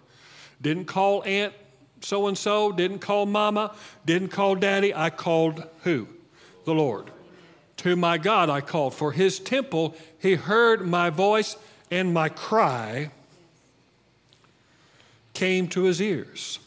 Didn't 0.62 0.86
call 0.86 1.24
Aunt 1.24 1.54
so 2.02 2.28
and 2.28 2.38
so, 2.38 2.72
didn't 2.72 3.00
call 3.00 3.26
Mama, 3.26 3.76
didn't 4.06 4.30
call 4.30 4.56
Daddy. 4.56 4.94
I 4.94 5.10
called 5.10 5.64
who? 5.84 6.08
The 6.66 6.74
Lord. 6.74 7.12
To 7.78 7.96
my 7.96 8.18
God 8.18 8.50
I 8.50 8.62
called. 8.62 8.94
For 8.94 9.12
his 9.12 9.40
temple, 9.40 9.96
he 10.20 10.36
heard 10.36 10.86
my 10.88 11.10
voice, 11.10 11.58
and 11.90 12.14
my 12.14 12.30
cry 12.30 13.12
came 15.34 15.68
to 15.70 15.84
his 15.84 16.02
ears. 16.02 16.60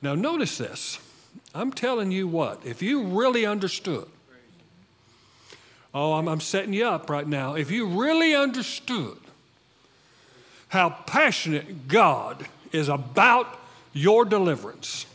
Now, 0.00 0.14
notice 0.14 0.58
this. 0.58 0.98
I'm 1.54 1.72
telling 1.72 2.10
you 2.10 2.26
what, 2.26 2.64
if 2.64 2.82
you 2.82 3.04
really 3.04 3.46
understood, 3.46 4.08
oh, 5.94 6.14
I'm, 6.14 6.28
I'm 6.28 6.40
setting 6.40 6.72
you 6.72 6.86
up 6.86 7.10
right 7.10 7.26
now. 7.26 7.54
If 7.54 7.70
you 7.70 7.86
really 7.86 8.34
understood 8.34 9.18
how 10.68 10.90
passionate 11.06 11.88
God 11.88 12.46
is 12.72 12.88
about 12.88 13.58
your 13.92 14.24
deliverance, 14.24 15.06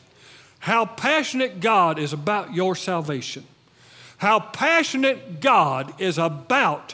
how 0.60 0.86
passionate 0.86 1.60
God 1.60 1.98
is 1.98 2.14
about 2.14 2.54
your 2.54 2.76
salvation, 2.76 3.44
how 4.18 4.40
passionate 4.40 5.40
God 5.42 6.00
is 6.00 6.18
about 6.18 6.94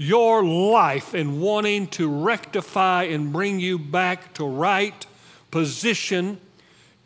your 0.00 0.42
life 0.42 1.12
and 1.12 1.42
wanting 1.42 1.86
to 1.86 2.08
rectify 2.08 3.02
and 3.02 3.30
bring 3.30 3.60
you 3.60 3.78
back 3.78 4.32
to 4.32 4.42
right 4.42 5.04
position 5.50 6.40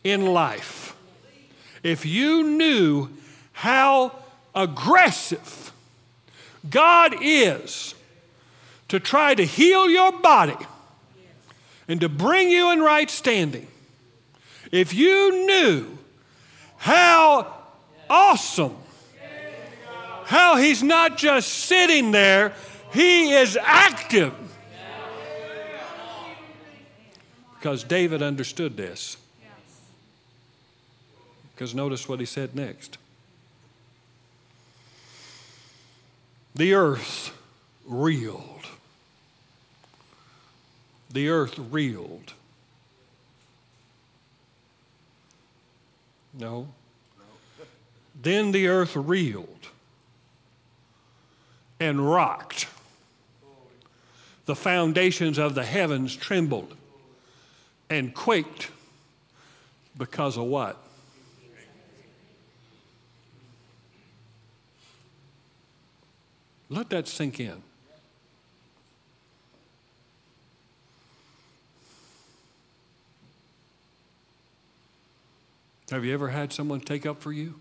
in 0.05 0.27
life. 0.27 0.95
If 1.83 2.07
you 2.07 2.45
knew 2.45 3.09
how 3.53 4.13
aggressive 4.55 5.73
God 6.71 7.17
is 7.21 7.97
to 8.87 9.01
try 9.01 9.35
to 9.35 9.45
heal 9.45 9.91
your 9.91 10.13
body 10.13 10.57
and 11.89 12.01
to 12.01 12.09
bring 12.09 12.49
you 12.49 12.71
in 12.71 12.81
right 12.81 13.11
standing. 13.11 13.67
If 14.71 14.95
you 14.95 15.47
knew 15.47 15.99
how 16.77 17.53
awesome, 18.09 18.77
how 20.27 20.59
he's 20.59 20.83
not 20.83 21.17
just 21.17 21.49
sitting 21.49 22.13
there, 22.13 22.55
he 22.95 23.33
is 23.33 23.59
active. 23.61 24.33
Because 27.59 27.85
David 27.85 28.23
understood 28.23 28.77
this. 28.77 29.19
Because 31.55 31.75
notice 31.75 32.09
what 32.09 32.21
he 32.21 32.27
said 32.27 32.55
next. 32.55 32.97
The 36.55 36.73
earth 36.73 37.37
reeled 37.87 38.55
the 41.15 41.29
earth 41.29 41.59
reeled. 41.71 42.35
No. 46.37 46.69
Then 48.21 48.51
the 48.51 48.67
earth 48.67 48.97
reeled 48.97 49.69
and 51.79 52.11
rocked. 52.11 52.67
The 54.47 54.55
foundations 54.55 55.39
of 55.39 55.55
the 55.55 55.65
heavens 55.65 56.15
trembled 56.15 56.77
and 57.89 58.15
quaked 58.15 58.71
because 59.97 60.37
of 60.37 60.45
what? 60.45 60.79
Let 66.69 66.91
that 66.91 67.07
sink 67.07 67.41
in. 67.41 67.63
Have 75.91 76.05
you 76.05 76.13
ever 76.13 76.29
had 76.29 76.53
someone 76.53 76.81
take 76.81 77.07
up 77.07 77.21
for 77.21 77.33
you? 77.33 77.55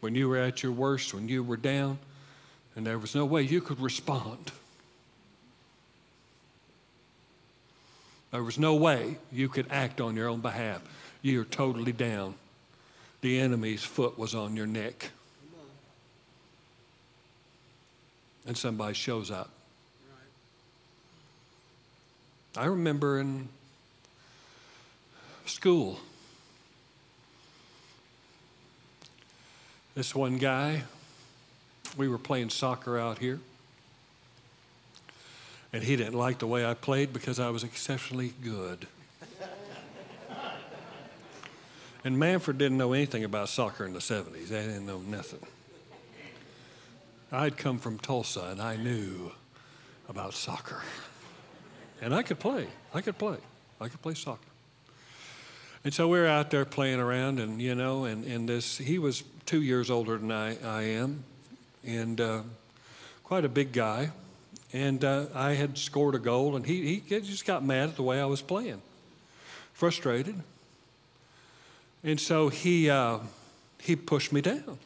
When 0.00 0.14
you 0.14 0.28
were 0.28 0.38
at 0.38 0.62
your 0.62 0.72
worst, 0.72 1.12
when 1.12 1.28
you 1.28 1.42
were 1.42 1.56
down, 1.56 1.98
and 2.78 2.86
there 2.86 2.96
was 2.96 3.12
no 3.12 3.24
way 3.24 3.42
you 3.42 3.60
could 3.60 3.80
respond. 3.80 4.52
There 8.30 8.44
was 8.44 8.56
no 8.56 8.76
way 8.76 9.18
you 9.32 9.48
could 9.48 9.66
act 9.68 10.00
on 10.00 10.14
your 10.14 10.28
own 10.28 10.38
behalf. 10.38 10.80
You're 11.20 11.44
totally 11.44 11.90
down. 11.90 12.34
The 13.20 13.40
enemy's 13.40 13.82
foot 13.82 14.16
was 14.16 14.32
on 14.32 14.54
your 14.54 14.68
neck. 14.68 15.10
And 18.46 18.56
somebody 18.56 18.94
shows 18.94 19.32
up. 19.32 19.50
I 22.56 22.66
remember 22.66 23.18
in 23.18 23.48
school. 25.46 25.98
This 29.96 30.14
one 30.14 30.38
guy, 30.38 30.84
we 31.96 32.08
were 32.08 32.18
playing 32.18 32.50
soccer 32.50 32.98
out 32.98 33.18
here, 33.18 33.40
and 35.72 35.82
he 35.82 35.96
didn't 35.96 36.14
like 36.14 36.38
the 36.38 36.46
way 36.46 36.66
I 36.66 36.74
played 36.74 37.12
because 37.12 37.38
I 37.38 37.50
was 37.50 37.64
exceptionally 37.64 38.32
good. 38.42 38.86
and 42.04 42.18
Mannford 42.18 42.58
didn't 42.58 42.78
know 42.78 42.92
anything 42.92 43.24
about 43.24 43.48
soccer 43.48 43.84
in 43.84 43.92
the 43.92 44.00
70s, 44.00 44.48
they 44.48 44.62
didn't 44.62 44.86
know 44.86 45.00
nothing. 45.00 45.46
I'd 47.30 47.58
come 47.58 47.78
from 47.78 47.98
Tulsa 47.98 48.48
and 48.50 48.62
I 48.62 48.76
knew 48.76 49.32
about 50.08 50.32
soccer. 50.32 50.82
And 52.00 52.14
I 52.14 52.22
could 52.22 52.38
play. 52.38 52.68
I 52.94 53.02
could 53.02 53.18
play. 53.18 53.36
I 53.80 53.88
could 53.88 54.00
play 54.00 54.14
soccer. 54.14 54.40
And 55.84 55.94
so 55.94 56.08
we 56.08 56.18
are 56.18 56.26
out 56.26 56.50
there 56.50 56.64
playing 56.64 57.00
around, 57.00 57.38
and 57.38 57.62
you 57.62 57.74
know, 57.74 58.04
and, 58.04 58.24
and 58.24 58.48
this, 58.48 58.78
he 58.78 58.98
was 58.98 59.22
two 59.46 59.62
years 59.62 59.90
older 59.90 60.18
than 60.18 60.32
I, 60.32 60.56
I 60.64 60.82
am, 60.82 61.24
and 61.88 62.20
uh, 62.20 62.42
quite 63.24 63.44
a 63.44 63.48
big 63.48 63.72
guy. 63.72 64.10
And 64.72 65.02
uh, 65.02 65.26
I 65.34 65.52
had 65.52 65.78
scored 65.78 66.14
a 66.14 66.18
goal, 66.18 66.54
and 66.54 66.64
he, 66.66 67.02
he 67.06 67.20
just 67.20 67.46
got 67.46 67.64
mad 67.64 67.88
at 67.88 67.96
the 67.96 68.02
way 68.02 68.20
I 68.20 68.26
was 68.26 68.42
playing, 68.42 68.82
frustrated. 69.72 70.36
And 72.04 72.20
so 72.20 72.48
he, 72.48 72.90
uh, 72.90 73.18
he 73.80 73.96
pushed 73.96 74.32
me 74.32 74.42
down. 74.42 74.78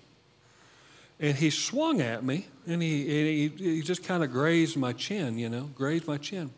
And 1.18 1.36
he 1.36 1.50
swung 1.50 2.00
at 2.00 2.24
me, 2.24 2.46
and 2.66 2.80
he, 2.80 3.06
he, 3.06 3.48
he 3.48 3.82
just 3.82 4.04
kind 4.04 4.22
of 4.22 4.32
grazed 4.32 4.76
my 4.76 4.92
chin, 4.92 5.38
you 5.38 5.48
know, 5.48 5.70
grazed 5.74 6.06
my 6.06 6.16
chin. 6.16 6.50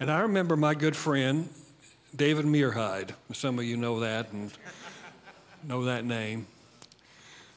And 0.00 0.10
I 0.10 0.20
remember 0.20 0.56
my 0.56 0.74
good 0.74 0.96
friend, 0.96 1.48
David 2.14 2.46
Muirhide. 2.46 3.10
Some 3.32 3.58
of 3.58 3.64
you 3.64 3.76
know 3.76 4.00
that 4.00 4.32
and 4.32 4.50
know 5.66 5.84
that 5.84 6.04
name. 6.04 6.46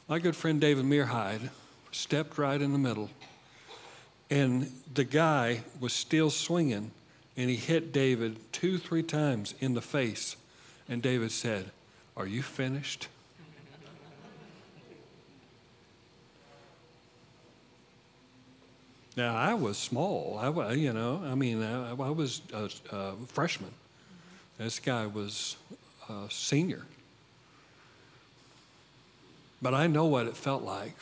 My 0.08 0.18
good 0.18 0.34
friend 0.34 0.60
David 0.60 0.84
Muirhide 0.84 1.50
stepped 1.92 2.38
right 2.38 2.60
in 2.60 2.72
the 2.72 2.78
middle, 2.78 3.10
and 4.30 4.72
the 4.94 5.04
guy 5.04 5.62
was 5.80 5.92
still 5.92 6.30
swinging, 6.30 6.92
and 7.36 7.50
he 7.50 7.56
hit 7.56 7.92
David 7.92 8.36
two, 8.52 8.78
three 8.78 9.02
times 9.02 9.54
in 9.60 9.74
the 9.74 9.82
face. 9.82 10.36
And 10.88 11.02
David 11.02 11.32
said, 11.32 11.70
Are 12.16 12.26
you 12.26 12.42
finished? 12.42 13.08
Now 19.16 19.36
I 19.36 19.54
was 19.54 19.76
small. 19.76 20.38
I 20.40 20.48
was, 20.48 20.76
you 20.76 20.92
know, 20.92 21.22
I 21.24 21.34
mean, 21.34 21.62
I, 21.62 21.90
I 21.90 22.10
was 22.10 22.42
a, 22.52 22.70
a, 22.90 23.12
freshman. 23.26 23.72
This 24.56 24.78
guy 24.78 25.06
was 25.06 25.56
a 26.08 26.26
senior. 26.30 26.86
But 29.60 29.74
I 29.74 29.88
know 29.88 30.06
what 30.06 30.26
it 30.26 30.36
felt 30.36 30.62
like 30.62 30.94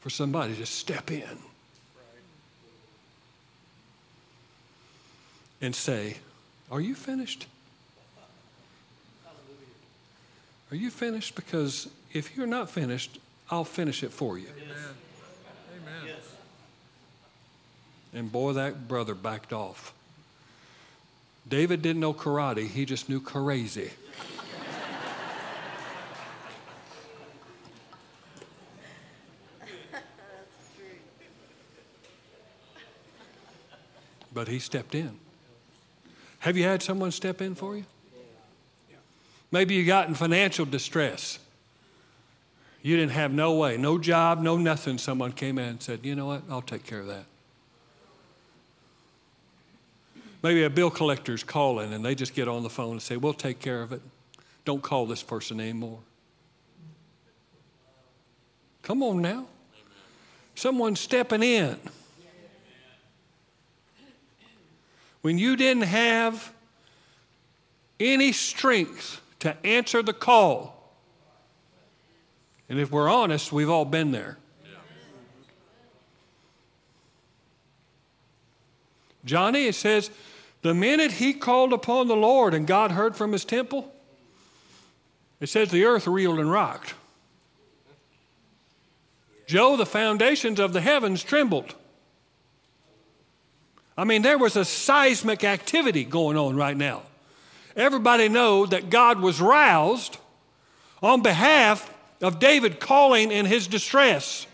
for 0.00 0.10
somebody 0.10 0.54
to 0.56 0.66
step 0.66 1.10
in 1.10 1.38
and 5.60 5.74
say, 5.74 6.16
Are 6.70 6.80
you 6.80 6.94
finished? 6.94 7.46
Are 10.70 10.76
you 10.76 10.90
finished? 10.90 11.34
Because 11.34 11.88
if 12.12 12.36
you're 12.36 12.46
not 12.46 12.70
finished, 12.70 13.18
I'll 13.50 13.64
finish 13.64 14.02
it 14.02 14.12
for 14.12 14.38
you. 14.38 14.46
Amen. 14.56 14.76
Amen. 15.82 16.14
And 18.14 18.32
boy, 18.32 18.52
that 18.52 18.86
brother 18.88 19.14
backed 19.14 19.52
off. 19.52 19.92
David 21.48 21.82
didn't 21.82 22.00
know 22.00 22.14
karate, 22.14 22.68
he 22.68 22.84
just 22.84 23.08
knew 23.08 23.20
crazy. 23.20 23.90
But 34.32 34.48
he 34.48 34.58
stepped 34.58 34.94
in. 34.94 35.18
Have 36.40 36.56
you 36.56 36.64
had 36.64 36.82
someone 36.82 37.10
step 37.10 37.40
in 37.40 37.54
for 37.54 37.76
you? 37.76 37.84
Maybe 39.52 39.74
you 39.74 39.84
got 39.84 40.08
in 40.08 40.14
financial 40.14 40.64
distress. 40.64 41.38
You 42.82 42.96
didn't 42.96 43.12
have 43.12 43.32
no 43.32 43.54
way, 43.54 43.76
no 43.76 43.98
job, 43.98 44.40
no 44.40 44.56
nothing. 44.56 44.96
Someone 44.96 45.32
came 45.32 45.58
in 45.58 45.68
and 45.68 45.82
said, 45.82 46.00
You 46.04 46.14
know 46.14 46.26
what? 46.26 46.42
I'll 46.48 46.62
take 46.62 46.84
care 46.84 47.00
of 47.00 47.06
that. 47.08 47.24
Maybe 50.42 50.62
a 50.62 50.70
bill 50.70 50.90
collector's 50.90 51.44
calling 51.44 51.92
and 51.92 52.02
they 52.02 52.14
just 52.14 52.34
get 52.34 52.48
on 52.48 52.62
the 52.62 52.70
phone 52.70 52.92
and 52.92 53.02
say, 53.02 53.16
We'll 53.16 53.34
take 53.34 53.58
care 53.58 53.82
of 53.82 53.92
it. 53.92 54.00
Don't 54.64 54.82
call 54.82 55.06
this 55.06 55.22
person 55.22 55.60
anymore. 55.60 55.98
Come 58.82 59.02
on 59.02 59.20
now. 59.20 59.46
Someone 60.54 60.96
stepping 60.96 61.42
in. 61.42 61.78
When 65.22 65.38
you 65.38 65.56
didn't 65.56 65.84
have 65.84 66.52
any 67.98 68.32
strength 68.32 69.20
to 69.40 69.56
answer 69.66 70.02
the 70.02 70.12
call. 70.12 70.94
And 72.68 72.78
if 72.78 72.90
we're 72.90 73.10
honest, 73.10 73.52
we've 73.52 73.68
all 73.68 73.84
been 73.84 74.12
there. 74.12 74.38
Johnny, 79.24 79.66
it 79.66 79.74
says, 79.74 80.10
the 80.62 80.72
minute 80.72 81.12
he 81.12 81.34
called 81.34 81.72
upon 81.72 82.08
the 82.08 82.16
Lord 82.16 82.54
and 82.54 82.66
God 82.66 82.92
heard 82.92 83.16
from 83.16 83.32
his 83.32 83.44
temple, 83.44 83.92
it 85.40 85.48
says 85.48 85.70
the 85.70 85.84
earth 85.84 86.06
reeled 86.06 86.38
and 86.38 86.50
rocked. 86.50 86.94
Joe, 89.46 89.76
the 89.76 89.86
foundations 89.86 90.60
of 90.60 90.72
the 90.72 90.80
heavens 90.80 91.22
trembled. 91.22 91.74
I 93.96 94.04
mean, 94.04 94.22
there 94.22 94.38
was 94.38 94.56
a 94.56 94.64
seismic 94.64 95.44
activity 95.44 96.04
going 96.04 96.36
on 96.36 96.56
right 96.56 96.76
now. 96.76 97.02
Everybody 97.76 98.28
know 98.28 98.66
that 98.66 98.90
God 98.90 99.20
was 99.20 99.40
roused 99.40 100.18
on 101.02 101.22
behalf 101.22 101.92
of 102.20 102.38
David 102.38 102.80
calling 102.80 103.30
in 103.30 103.46
his 103.46 103.66
distress. 103.66 104.46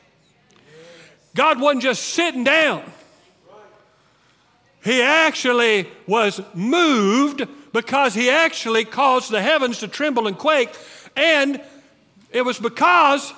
God 1.34 1.60
wasn't 1.60 1.82
just 1.82 2.02
sitting 2.02 2.44
down. 2.44 2.82
He 4.82 5.02
actually 5.02 5.88
was 6.06 6.40
moved 6.54 7.46
because 7.72 8.14
he 8.14 8.30
actually 8.30 8.84
caused 8.84 9.30
the 9.30 9.42
heavens 9.42 9.80
to 9.80 9.88
tremble 9.88 10.28
and 10.28 10.38
quake, 10.38 10.70
and 11.16 11.60
it 12.30 12.42
was 12.42 12.58
because 12.58 13.32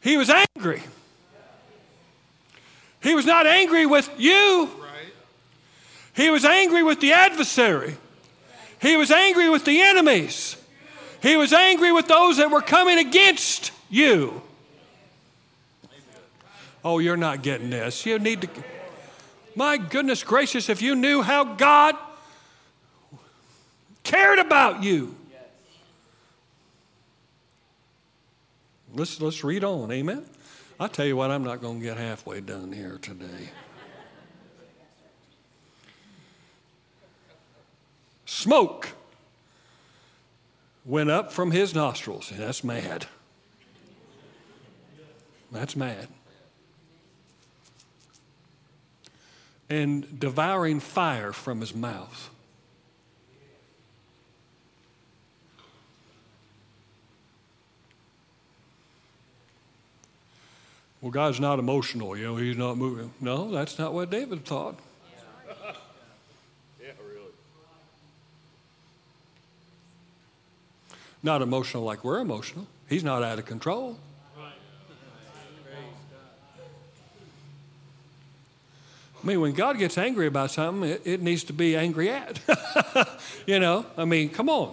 he 0.00 0.16
was 0.16 0.28
angry. 0.28 0.82
He 3.02 3.14
was 3.14 3.24
not 3.24 3.46
angry 3.46 3.86
with 3.86 4.10
you, 4.18 4.68
he 6.16 6.30
was 6.30 6.44
angry 6.44 6.82
with 6.82 7.00
the 7.00 7.12
adversary. 7.12 7.96
He 8.80 8.96
was 8.96 9.10
angry 9.10 9.48
with 9.48 9.64
the 9.64 9.80
enemies. 9.80 10.56
He 11.22 11.36
was 11.36 11.52
angry 11.52 11.92
with 11.92 12.08
those 12.08 12.38
that 12.38 12.50
were 12.50 12.62
coming 12.62 12.98
against 12.98 13.72
you. 13.90 14.42
Oh, 16.84 16.98
you're 16.98 17.16
not 17.16 17.42
getting 17.42 17.70
this. 17.70 18.06
You 18.06 18.18
need 18.18 18.42
to. 18.42 18.48
My 19.54 19.76
goodness 19.76 20.22
gracious, 20.22 20.68
if 20.68 20.82
you 20.82 20.94
knew 20.94 21.22
how 21.22 21.44
God 21.44 21.96
cared 24.02 24.38
about 24.38 24.82
you. 24.82 25.14
Let's, 28.94 29.20
let's 29.20 29.42
read 29.42 29.64
on. 29.64 29.90
Amen. 29.90 30.24
I'll 30.78 30.88
tell 30.88 31.06
you 31.06 31.16
what, 31.16 31.30
I'm 31.30 31.42
not 31.42 31.60
going 31.60 31.80
to 31.80 31.84
get 31.84 31.96
halfway 31.96 32.40
done 32.40 32.72
here 32.72 32.98
today. 33.00 33.50
Smoke 38.36 38.90
went 40.84 41.08
up 41.10 41.32
from 41.32 41.52
his 41.52 41.74
nostrils, 41.74 42.30
and 42.30 42.38
that's 42.38 42.62
mad. 42.62 43.06
That's 45.50 45.74
mad. 45.74 46.08
And 49.70 50.20
devouring 50.20 50.80
fire 50.80 51.32
from 51.32 51.62
his 51.62 51.74
mouth. 51.74 52.28
Well, 61.00 61.10
God's 61.10 61.40
not 61.40 61.58
emotional, 61.58 62.14
you 62.18 62.24
know, 62.24 62.36
he's 62.36 62.58
not 62.58 62.76
moving. 62.76 63.14
No, 63.18 63.50
that's 63.50 63.78
not 63.78 63.94
what 63.94 64.10
David 64.10 64.44
thought. 64.44 64.78
Not 71.22 71.42
emotional 71.42 71.82
like 71.82 72.04
we're 72.04 72.20
emotional. 72.20 72.66
He's 72.88 73.04
not 73.04 73.22
out 73.22 73.38
of 73.38 73.46
control. 73.46 73.98
I 79.22 79.26
mean, 79.26 79.40
when 79.40 79.54
God 79.54 79.78
gets 79.78 79.98
angry 79.98 80.28
about 80.28 80.52
something, 80.52 80.88
it, 80.88 81.02
it 81.04 81.20
needs 81.20 81.42
to 81.44 81.52
be 81.52 81.74
angry 81.74 82.10
at. 82.10 82.38
you 83.46 83.58
know, 83.58 83.84
I 83.96 84.04
mean, 84.04 84.28
come 84.28 84.48
on. 84.48 84.72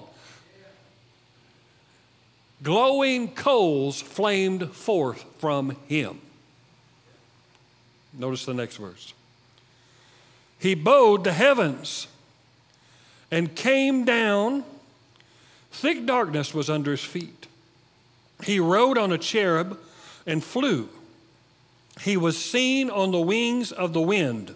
Glowing 2.62 3.30
coals 3.30 4.00
flamed 4.00 4.72
forth 4.72 5.26
from 5.40 5.76
him. 5.88 6.22
Notice 8.14 8.46
the 8.46 8.54
next 8.54 8.78
verse. 8.78 9.14
He 10.60 10.76
bowed 10.76 11.24
the 11.24 11.34
heavens 11.34 12.08
and 13.32 13.56
came 13.56 14.06
down 14.06 14.64
Thick 15.74 16.06
darkness 16.06 16.54
was 16.54 16.70
under 16.70 16.92
his 16.92 17.04
feet. 17.04 17.48
He 18.44 18.60
rode 18.60 18.98
on 18.98 19.12
a 19.12 19.18
cherub 19.18 19.80
and 20.26 20.44
flew. 20.44 20.88
He 22.02 22.16
was 22.16 22.38
seen 22.38 22.90
on 22.90 23.12
the 23.12 23.20
wings 23.20 23.72
of 23.72 23.92
the 23.92 24.02
wind. 24.02 24.56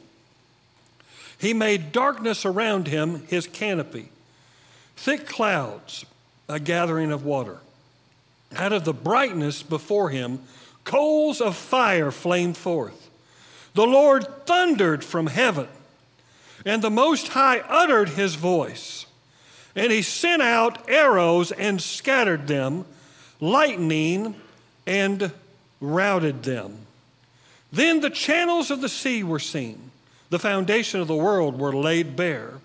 He 1.40 1.54
made 1.54 1.92
darkness 1.92 2.46
around 2.46 2.88
him 2.88 3.26
his 3.28 3.48
canopy, 3.48 4.10
thick 4.96 5.28
clouds, 5.28 6.06
a 6.48 6.60
gathering 6.60 7.12
of 7.12 7.26
water. 7.26 7.58
Out 8.56 8.72
of 8.72 8.86
the 8.86 8.94
brightness 8.94 9.64
before 9.64 10.10
him, 10.10 10.42
coals 10.84 11.42
of 11.42 11.56
fire 11.56 12.12
flamed 12.12 12.58
forth. 12.58 13.10
The 13.74 13.86
Lord 13.88 14.46
thundered 14.46 15.04
from 15.04 15.28
heaven, 15.28 15.68
and 16.64 16.82
the 16.82 16.90
Most 16.90 17.30
High 17.30 17.60
uttered 17.60 18.10
his 18.10 18.36
voice. 18.36 19.07
And 19.78 19.92
he 19.92 20.02
sent 20.02 20.42
out 20.42 20.90
arrows 20.90 21.52
and 21.52 21.80
scattered 21.80 22.48
them, 22.48 22.84
lightning 23.40 24.36
and 24.88 25.32
routed 25.80 26.42
them. 26.42 26.80
Then 27.72 28.02
the 28.02 28.10
channels 28.10 28.72
of 28.72 28.82
the 28.82 28.90
sea 28.90 29.24
were 29.24 29.40
seen. 29.40 29.92
The 30.32 30.40
foundation 30.40 31.00
of 31.00 31.08
the 31.08 31.16
world 31.16 31.60
were 31.60 31.74
laid 31.74 32.16
bare. 32.16 32.56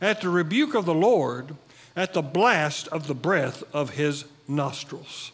At 0.00 0.22
the 0.22 0.30
rebuke 0.30 0.74
of 0.74 0.86
the 0.86 0.94
Lord, 0.94 1.54
at 1.94 2.14
the 2.14 2.22
blast 2.22 2.88
of 2.88 3.06
the 3.06 3.14
breath 3.14 3.62
of 3.74 3.90
his 3.90 4.24
nostrils. 4.48 5.30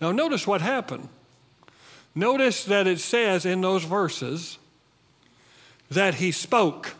Now, 0.00 0.12
notice 0.12 0.46
what 0.46 0.62
happened. 0.62 1.10
Notice 2.14 2.64
that 2.64 2.86
it 2.86 3.00
says 3.00 3.44
in 3.44 3.60
those 3.60 3.84
verses 3.84 4.56
that 5.90 6.14
he 6.14 6.32
spoke. 6.32 6.94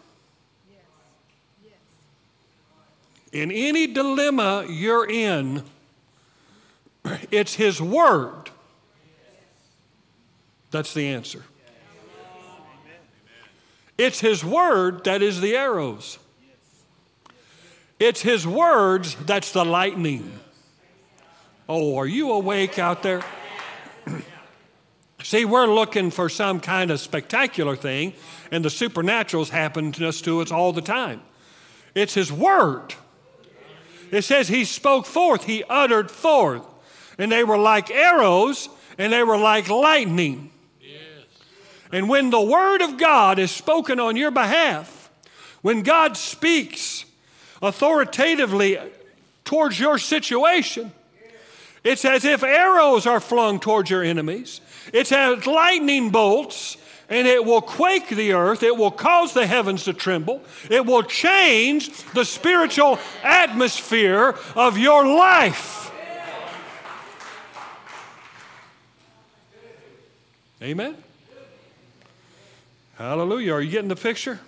In 3.35 3.51
any 3.51 3.89
dilemma 3.89 4.64
you're 4.68 5.11
in, 5.11 5.64
it's 7.32 7.55
his 7.55 7.82
word 7.82 8.51
that's 10.70 10.95
the 10.95 11.09
answer. 11.09 11.43
It's 13.99 14.20
his 14.20 14.45
word 14.45 15.05
that 15.05 15.20
is 15.20 15.41
the 15.41 15.57
arrows. 15.57 16.18
It's 17.99 18.22
his 18.22 18.47
words 18.47 19.16
that's 19.16 19.53
the 19.53 19.64
lightning. 19.64 20.41
Oh, 21.68 21.97
are 21.97 22.07
you 22.07 22.32
awake 22.32 22.78
out 22.78 23.03
there? 23.03 23.22
See, 25.22 25.45
we're 25.45 25.66
looking 25.66 26.11
for 26.11 26.28
some 26.28 26.61
kind 26.61 26.91
of 26.91 27.01
spectacular 27.01 27.74
thing, 27.74 28.14
and 28.51 28.64
the 28.64 28.68
supernaturals 28.68 29.49
happen 29.49 29.91
to 29.93 30.09
us 30.09 30.20
to 30.22 30.41
us 30.41 30.53
all 30.53 30.72
the 30.72 30.82
time. 30.82 31.20
It's 31.95 32.14
His 32.14 32.32
Word. 32.32 32.95
It 34.14 34.22
says 34.22 34.48
He 34.48 34.64
spoke 34.64 35.06
forth, 35.06 35.44
He 35.44 35.64
uttered 35.68 36.10
forth, 36.10 36.64
and 37.18 37.30
they 37.32 37.44
were 37.44 37.58
like 37.58 37.90
arrows, 37.90 38.68
and 38.96 39.12
they 39.12 39.22
were 39.22 39.36
like 39.36 39.68
lightning. 39.68 40.50
Yes. 40.80 41.26
And 41.92 42.08
when 42.08 42.30
the 42.30 42.40
Word 42.40 42.82
of 42.82 42.96
God 42.96 43.38
is 43.38 43.50
spoken 43.50 43.98
on 43.98 44.16
your 44.16 44.30
behalf, 44.30 45.10
when 45.62 45.82
God 45.82 46.16
speaks 46.16 47.04
authoritatively 47.60 48.78
towards 49.44 49.80
your 49.80 49.98
situation, 49.98 50.92
it's 51.82 52.04
as 52.04 52.24
if 52.24 52.42
arrows 52.42 53.06
are 53.06 53.20
flung 53.20 53.60
towards 53.60 53.90
your 53.90 54.02
enemies. 54.02 54.60
It's 54.92 55.12
as 55.12 55.46
lightning 55.46 56.10
bolts, 56.10 56.76
and 57.14 57.28
it 57.28 57.44
will 57.44 57.60
quake 57.60 58.08
the 58.08 58.32
earth. 58.32 58.64
It 58.64 58.76
will 58.76 58.90
cause 58.90 59.34
the 59.34 59.46
heavens 59.46 59.84
to 59.84 59.92
tremble. 59.92 60.42
It 60.68 60.84
will 60.84 61.04
change 61.04 61.90
the 62.12 62.24
spiritual 62.24 62.98
atmosphere 63.22 64.34
of 64.56 64.76
your 64.76 65.06
life. 65.06 65.92
Amen? 70.60 70.96
Hallelujah. 72.96 73.54
Are 73.54 73.60
you 73.60 73.70
getting 73.70 73.88
the 73.88 73.96
picture? 73.96 74.40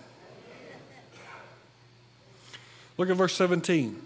Look 2.98 3.10
at 3.10 3.16
verse 3.16 3.34
17. 3.34 4.02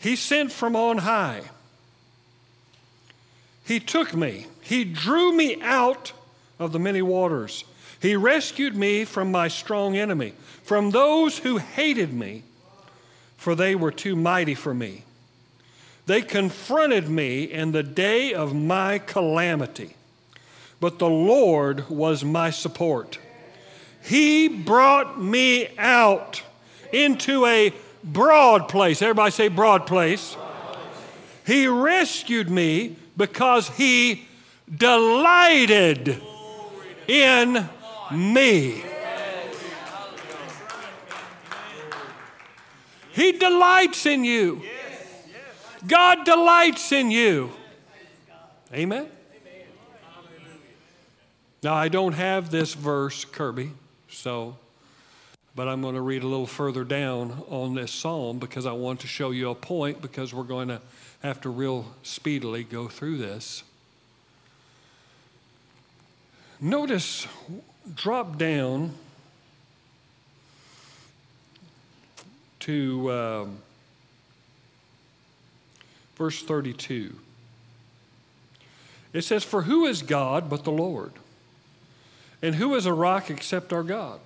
He 0.00 0.16
sent 0.16 0.52
from 0.52 0.76
on 0.76 0.98
high. 0.98 1.44
He 3.64 3.80
took 3.80 4.14
me. 4.14 4.48
He 4.60 4.84
drew 4.84 5.32
me 5.32 5.62
out 5.62 6.12
of 6.58 6.72
the 6.72 6.78
many 6.78 7.02
waters. 7.02 7.64
He 8.00 8.16
rescued 8.16 8.76
me 8.76 9.04
from 9.04 9.30
my 9.30 9.48
strong 9.48 9.96
enemy, 9.96 10.34
from 10.62 10.90
those 10.90 11.38
who 11.38 11.58
hated 11.58 12.12
me, 12.12 12.42
for 13.36 13.54
they 13.54 13.74
were 13.74 13.90
too 13.92 14.16
mighty 14.16 14.54
for 14.54 14.74
me. 14.74 15.04
They 16.06 16.22
confronted 16.22 17.08
me 17.08 17.44
in 17.44 17.72
the 17.72 17.82
day 17.82 18.32
of 18.32 18.54
my 18.54 18.98
calamity, 18.98 19.96
but 20.80 20.98
the 20.98 21.08
Lord 21.08 21.88
was 21.88 22.24
my 22.24 22.50
support. 22.50 23.18
He 24.02 24.46
brought 24.46 25.20
me 25.20 25.68
out 25.78 26.42
into 26.92 27.44
a 27.46 27.72
broad 28.04 28.68
place. 28.68 29.02
Everybody 29.02 29.32
say 29.32 29.48
broad 29.48 29.86
place. 29.86 30.36
He 31.44 31.66
rescued 31.66 32.50
me 32.50 32.96
because 33.16 33.68
he 33.70 34.26
delighted 34.72 36.22
in 37.08 37.68
me. 38.12 38.82
He 43.12 43.32
delights 43.32 44.04
in 44.06 44.24
you. 44.24 44.62
God 45.86 46.24
delights 46.24 46.92
in 46.92 47.10
you. 47.10 47.52
Amen. 48.72 49.08
Now, 51.62 51.74
I 51.74 51.88
don't 51.88 52.12
have 52.12 52.50
this 52.50 52.74
verse, 52.74 53.24
Kirby, 53.24 53.72
so 54.08 54.56
but 55.56 55.68
I'm 55.68 55.80
going 55.80 55.94
to 55.94 56.02
read 56.02 56.22
a 56.22 56.26
little 56.28 56.46
further 56.46 56.84
down 56.84 57.42
on 57.48 57.74
this 57.74 57.90
psalm 57.90 58.38
because 58.38 58.66
I 58.66 58.72
want 58.72 59.00
to 59.00 59.06
show 59.06 59.30
you 59.30 59.48
a 59.48 59.54
point 59.54 60.02
because 60.02 60.34
we're 60.34 60.44
going 60.44 60.68
to 60.68 60.82
have 61.22 61.40
to 61.40 61.48
real 61.48 61.86
speedily 62.02 62.62
go 62.62 62.88
through 62.88 63.16
this. 63.16 63.62
Notice, 66.60 67.26
drop 67.94 68.38
down 68.38 68.94
to 72.60 73.12
um, 73.12 73.58
verse 76.16 76.42
32. 76.42 77.14
It 79.12 79.22
says, 79.22 79.44
For 79.44 79.62
who 79.62 79.86
is 79.86 80.02
God 80.02 80.48
but 80.48 80.64
the 80.64 80.72
Lord? 80.72 81.12
And 82.40 82.54
who 82.54 82.74
is 82.74 82.86
a 82.86 82.92
rock 82.92 83.30
except 83.30 83.72
our 83.72 83.82
God? 83.82 84.20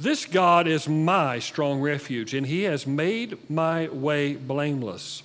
This 0.00 0.24
God 0.24 0.66
is 0.66 0.88
my 0.88 1.38
strong 1.38 1.80
refuge, 1.80 2.34
and 2.34 2.46
He 2.46 2.62
has 2.62 2.86
made 2.86 3.50
my 3.50 3.88
way 3.88 4.34
blameless. 4.34 5.22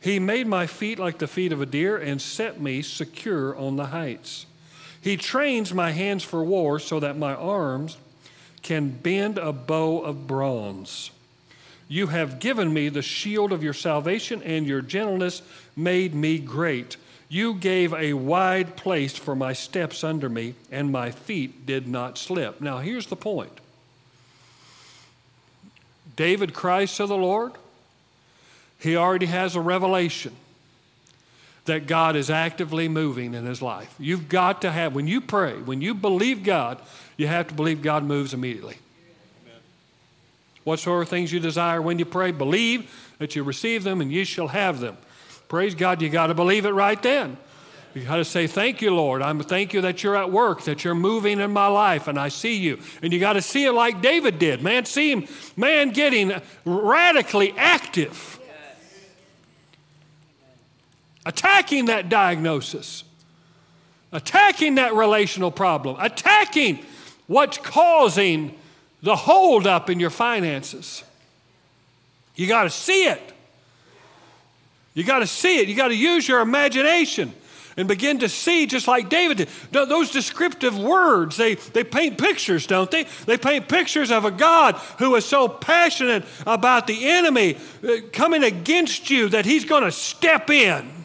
He 0.00 0.18
made 0.18 0.46
my 0.46 0.66
feet 0.66 0.98
like 0.98 1.18
the 1.18 1.26
feet 1.26 1.52
of 1.52 1.60
a 1.60 1.66
deer 1.66 1.96
and 1.96 2.20
set 2.20 2.60
me 2.60 2.82
secure 2.82 3.56
on 3.56 3.76
the 3.76 3.86
heights. 3.86 4.46
He 5.04 5.18
trains 5.18 5.74
my 5.74 5.90
hands 5.90 6.24
for 6.24 6.42
war 6.42 6.78
so 6.78 6.98
that 6.98 7.18
my 7.18 7.34
arms 7.34 7.98
can 8.62 8.88
bend 8.88 9.36
a 9.36 9.52
bow 9.52 10.00
of 10.00 10.26
bronze. 10.26 11.10
You 11.88 12.06
have 12.06 12.40
given 12.40 12.72
me 12.72 12.88
the 12.88 13.02
shield 13.02 13.52
of 13.52 13.62
your 13.62 13.74
salvation, 13.74 14.42
and 14.42 14.66
your 14.66 14.80
gentleness 14.80 15.42
made 15.76 16.14
me 16.14 16.38
great. 16.38 16.96
You 17.28 17.52
gave 17.52 17.92
a 17.92 18.14
wide 18.14 18.76
place 18.78 19.14
for 19.14 19.36
my 19.36 19.52
steps 19.52 20.02
under 20.04 20.30
me, 20.30 20.54
and 20.72 20.90
my 20.90 21.10
feet 21.10 21.66
did 21.66 21.86
not 21.86 22.16
slip. 22.16 22.62
Now, 22.62 22.78
here's 22.78 23.08
the 23.08 23.14
point 23.14 23.60
David 26.16 26.54
cries 26.54 26.96
to 26.96 27.04
the 27.04 27.18
Lord, 27.18 27.52
he 28.78 28.96
already 28.96 29.26
has 29.26 29.54
a 29.54 29.60
revelation 29.60 30.34
that 31.64 31.86
God 31.86 32.16
is 32.16 32.30
actively 32.30 32.88
moving 32.88 33.34
in 33.34 33.46
his 33.46 33.62
life. 33.62 33.94
You've 33.98 34.28
got 34.28 34.62
to 34.62 34.70
have, 34.70 34.94
when 34.94 35.06
you 35.06 35.20
pray, 35.20 35.54
when 35.54 35.80
you 35.80 35.94
believe 35.94 36.44
God, 36.44 36.78
you 37.16 37.26
have 37.26 37.48
to 37.48 37.54
believe 37.54 37.80
God 37.80 38.04
moves 38.04 38.34
immediately. 38.34 38.76
Amen. 39.44 39.60
Whatsoever 40.64 41.04
things 41.04 41.32
you 41.32 41.40
desire 41.40 41.80
when 41.80 41.98
you 41.98 42.04
pray, 42.04 42.32
believe 42.32 42.90
that 43.18 43.34
you 43.34 43.42
receive 43.42 43.84
them 43.84 44.00
and 44.00 44.12
you 44.12 44.24
shall 44.24 44.48
have 44.48 44.80
them. 44.80 44.96
Praise 45.48 45.74
God, 45.74 46.02
you 46.02 46.08
got 46.08 46.26
to 46.26 46.34
believe 46.34 46.66
it 46.66 46.72
right 46.72 47.02
then. 47.02 47.36
You 47.94 48.02
got 48.02 48.16
to 48.16 48.24
say, 48.24 48.48
Thank 48.48 48.82
you, 48.82 48.92
Lord. 48.92 49.22
I'm 49.22 49.40
thank 49.40 49.72
you 49.72 49.80
that 49.82 50.02
you're 50.02 50.16
at 50.16 50.30
work, 50.30 50.62
that 50.64 50.82
you're 50.82 50.96
moving 50.96 51.38
in 51.38 51.52
my 51.52 51.68
life, 51.68 52.08
and 52.08 52.18
I 52.18 52.28
see 52.28 52.56
you. 52.56 52.80
And 53.02 53.12
you 53.12 53.20
got 53.20 53.34
to 53.34 53.42
see 53.42 53.64
it 53.64 53.72
like 53.72 54.02
David 54.02 54.40
did. 54.40 54.62
Man, 54.62 54.84
see 54.84 55.12
him, 55.12 55.28
man, 55.56 55.90
getting 55.90 56.32
radically 56.64 57.54
active, 57.56 58.40
attacking 61.26 61.86
that 61.86 62.08
diagnosis, 62.08 63.04
attacking 64.12 64.76
that 64.76 64.94
relational 64.94 65.50
problem, 65.50 65.96
attacking 66.00 66.84
what's 67.26 67.58
causing 67.58 68.58
the 69.02 69.16
holdup 69.16 69.90
in 69.90 70.00
your 70.00 70.10
finances. 70.10 71.04
You 72.34 72.46
got 72.46 72.64
to 72.64 72.70
see 72.70 73.06
it. 73.06 73.20
You 74.94 75.04
got 75.04 75.20
to 75.20 75.26
see 75.26 75.58
it. 75.58 75.68
You 75.68 75.74
got 75.74 75.88
to 75.88 75.96
use 75.96 76.26
your 76.26 76.40
imagination 76.40 77.32
and 77.76 77.88
begin 77.88 78.20
to 78.20 78.28
see, 78.28 78.66
just 78.66 78.86
like 78.86 79.08
David 79.08 79.36
did. 79.38 79.48
Those 79.72 80.10
descriptive 80.10 80.78
words, 80.78 81.36
they, 81.36 81.56
they 81.56 81.82
paint 81.82 82.18
pictures, 82.18 82.66
don't 82.66 82.90
they? 82.90 83.04
They 83.26 83.36
paint 83.36 83.68
pictures 83.68 84.10
of 84.10 84.24
a 84.24 84.30
God 84.30 84.76
who 84.98 85.14
is 85.16 85.24
so 85.24 85.48
passionate 85.48 86.24
about 86.46 86.86
the 86.86 87.08
enemy 87.08 87.56
uh, 87.82 87.96
coming 88.12 88.44
against 88.44 89.10
you 89.10 89.28
that 89.30 89.44
he's 89.44 89.64
going 89.64 89.82
to 89.82 89.92
step 89.92 90.50
in. 90.50 91.03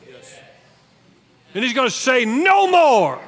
And 1.53 1.63
he's 1.63 1.73
going 1.73 1.87
to 1.87 1.95
say, 1.95 2.25
No 2.25 2.67
more. 2.67 3.19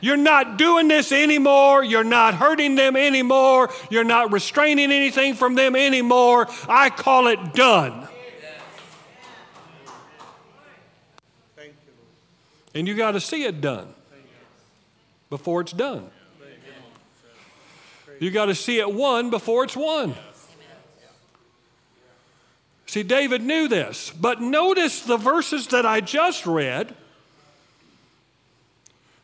You're 0.00 0.18
not 0.18 0.58
doing 0.58 0.86
this 0.86 1.12
anymore. 1.12 1.82
You're 1.82 2.04
not 2.04 2.34
hurting 2.34 2.74
them 2.74 2.94
anymore. 2.94 3.70
You're 3.88 4.04
not 4.04 4.32
restraining 4.32 4.92
anything 4.92 5.32
from 5.34 5.54
them 5.54 5.74
anymore. 5.74 6.46
I 6.68 6.90
call 6.90 7.28
it 7.28 7.54
done. 7.54 8.06
And 12.74 12.86
you 12.86 12.94
got 12.94 13.12
to 13.12 13.20
see 13.20 13.44
it 13.44 13.62
done 13.62 13.94
before 15.30 15.62
it's 15.62 15.72
done. 15.72 16.10
You 18.20 18.30
got 18.30 18.46
to 18.46 18.54
see 18.54 18.78
it 18.78 18.92
won 18.92 19.30
before 19.30 19.64
it's 19.64 19.76
won. 19.76 20.14
See, 22.84 23.02
David 23.02 23.42
knew 23.42 23.68
this, 23.68 24.10
but 24.10 24.42
notice 24.42 25.00
the 25.00 25.16
verses 25.16 25.68
that 25.68 25.86
I 25.86 26.02
just 26.02 26.44
read 26.44 26.94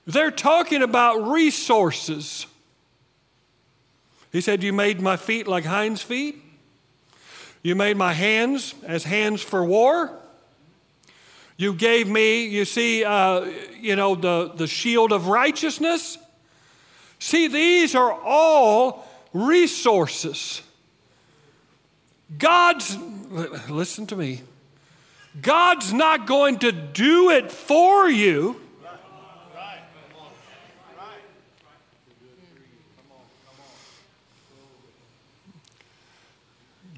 They're 0.07 0.31
talking 0.31 0.83
about 0.83 1.29
resources. 1.29 2.47
He 4.33 4.41
said, 4.41 4.63
You 4.63 4.73
made 4.73 5.01
my 5.01 5.17
feet 5.17 5.47
like 5.47 5.65
hinds' 5.65 6.03
feet. 6.03 6.37
You 7.63 7.75
made 7.75 7.97
my 7.97 8.15
hands 8.15 8.75
as 8.87 9.05
hands 9.05 9.43
for 9.43 9.65
war. 9.65 10.19
You 11.57 11.75
gave 11.75 12.09
me, 12.09 12.47
you 12.47 12.65
see, 12.65 13.05
uh, 13.05 13.45
you 13.79 13.95
know, 13.95 14.15
the, 14.15 14.53
the 14.55 14.67
shield 14.67 15.13
of 15.13 15.27
righteousness. 15.27 16.17
See, 17.19 17.49
these 17.49 17.95
are 17.95 18.13
all 18.13 19.07
resources. 19.35 20.63
God's, 22.39 22.97
listen 23.69 24.07
to 24.07 24.17
me, 24.17 24.41
God's 25.43 25.93
not 25.93 26.27
going 26.27 26.61
to 26.61 26.73
do 26.73 27.31
it 27.31 27.53
for 27.53 28.09
you. 28.09 28.59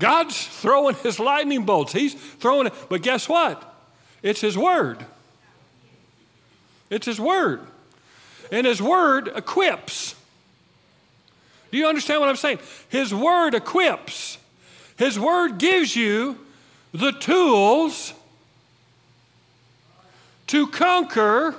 God's 0.02 0.48
throwing 0.48 0.96
his 0.96 1.20
lightning 1.20 1.64
bolts. 1.64 1.92
He's 1.92 2.14
throwing 2.14 2.66
it. 2.66 2.74
But 2.88 3.02
guess 3.02 3.28
what? 3.28 3.72
It's 4.20 4.40
his 4.40 4.58
word. 4.58 5.06
It's 6.90 7.06
his 7.06 7.20
word. 7.20 7.60
And 8.50 8.66
his 8.66 8.82
word 8.82 9.28
equips. 9.28 10.16
Do 11.70 11.78
you 11.78 11.86
understand 11.86 12.18
what 12.18 12.28
I'm 12.28 12.34
saying? 12.34 12.58
His 12.88 13.14
word 13.14 13.54
equips. 13.54 14.38
His 14.96 15.20
word 15.20 15.58
gives 15.58 15.94
you 15.94 16.36
the 16.92 17.12
tools 17.12 18.12
to 20.48 20.66
conquer 20.66 21.54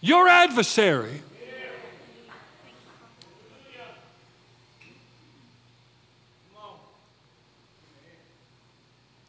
your 0.00 0.26
adversary. 0.26 1.20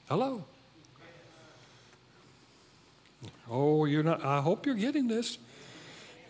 Hello. 0.09 0.45
Oh, 3.49 3.83
you're 3.83 4.03
not, 4.03 4.23
I 4.23 4.39
hope 4.39 4.65
you're 4.65 4.75
getting 4.75 5.09
this. 5.09 5.37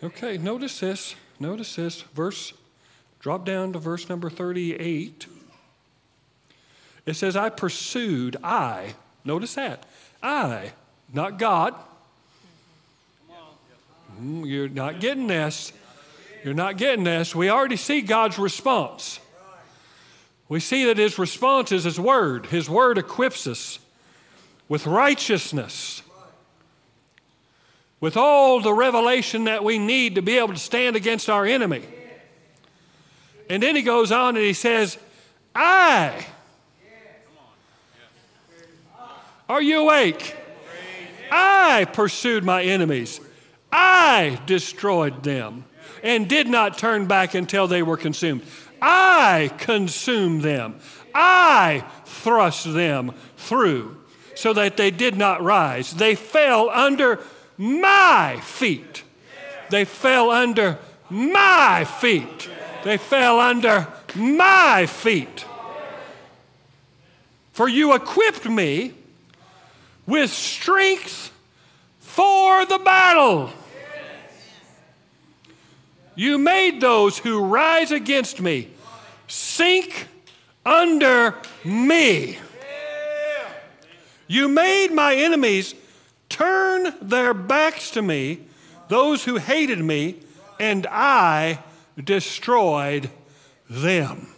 Okay, 0.02 0.36
notice 0.36 0.80
this. 0.80 1.14
Notice 1.38 1.76
this. 1.76 2.02
Verse, 2.02 2.52
drop 3.20 3.44
down 3.44 3.72
to 3.74 3.78
verse 3.78 4.08
number 4.08 4.30
38. 4.30 5.26
It 7.06 7.14
says, 7.14 7.36
I 7.36 7.50
pursued, 7.50 8.36
I, 8.42 8.94
notice 9.24 9.54
that, 9.54 9.86
I, 10.22 10.72
not 11.12 11.38
God. 11.38 11.74
Mm, 14.20 14.44
you're 14.44 14.68
not 14.68 14.98
getting 14.98 15.28
this. 15.28 15.72
You're 16.44 16.54
not 16.54 16.76
getting 16.76 17.04
this. 17.04 17.32
We 17.32 17.48
already 17.48 17.76
see 17.76 18.00
God's 18.00 18.38
response. 18.38 19.20
We 20.48 20.60
see 20.60 20.84
that 20.86 20.96
his 20.96 21.18
response 21.18 21.72
is 21.72 21.84
his 21.84 22.00
word. 22.00 22.46
His 22.46 22.70
word 22.70 22.96
equips 22.96 23.46
us 23.46 23.78
with 24.68 24.86
righteousness, 24.86 26.02
with 28.00 28.16
all 28.16 28.60
the 28.60 28.72
revelation 28.72 29.44
that 29.44 29.64
we 29.64 29.78
need 29.78 30.14
to 30.14 30.22
be 30.22 30.38
able 30.38 30.54
to 30.54 30.58
stand 30.58 30.96
against 30.96 31.28
our 31.28 31.44
enemy. 31.44 31.82
And 33.50 33.62
then 33.62 33.76
he 33.76 33.82
goes 33.82 34.12
on 34.12 34.36
and 34.36 34.44
he 34.44 34.52
says, 34.52 34.98
I. 35.54 36.26
Are 39.48 39.62
you 39.62 39.80
awake? 39.80 40.36
I 41.30 41.86
pursued 41.92 42.44
my 42.44 42.62
enemies. 42.62 43.20
I 43.72 44.40
destroyed 44.46 45.22
them 45.22 45.64
and 46.02 46.28
did 46.28 46.48
not 46.48 46.78
turn 46.78 47.06
back 47.06 47.34
until 47.34 47.66
they 47.66 47.82
were 47.82 47.96
consumed. 47.96 48.42
I 48.80 49.50
consumed 49.58 50.42
them. 50.42 50.80
I 51.14 51.84
thrust 52.04 52.72
them 52.72 53.12
through 53.36 53.96
so 54.34 54.52
that 54.52 54.76
they 54.76 54.90
did 54.90 55.16
not 55.16 55.42
rise. 55.42 55.92
They 55.92 56.14
fell 56.14 56.70
under 56.70 57.18
my 57.56 58.38
feet. 58.42 59.02
They 59.70 59.84
fell 59.84 60.30
under 60.30 60.78
my 61.10 61.84
feet. 61.84 62.48
They 62.84 62.96
fell 62.96 63.40
under 63.40 63.88
my 64.14 64.86
feet. 64.86 65.44
For 67.52 67.68
you 67.68 67.94
equipped 67.94 68.48
me 68.48 68.94
with 70.06 70.30
strength 70.30 71.32
for 71.98 72.64
the 72.66 72.78
battle. 72.78 73.50
You 76.18 76.36
made 76.36 76.80
those 76.80 77.16
who 77.18 77.44
rise 77.44 77.92
against 77.92 78.40
me 78.40 78.70
sink 79.28 80.08
under 80.66 81.36
me. 81.64 82.38
You 84.26 84.48
made 84.48 84.88
my 84.88 85.14
enemies 85.14 85.76
turn 86.28 86.92
their 87.00 87.32
backs 87.32 87.92
to 87.92 88.02
me, 88.02 88.40
those 88.88 89.26
who 89.26 89.36
hated 89.36 89.78
me, 89.78 90.16
and 90.58 90.88
I 90.90 91.60
destroyed 92.02 93.10
them. 93.70 94.34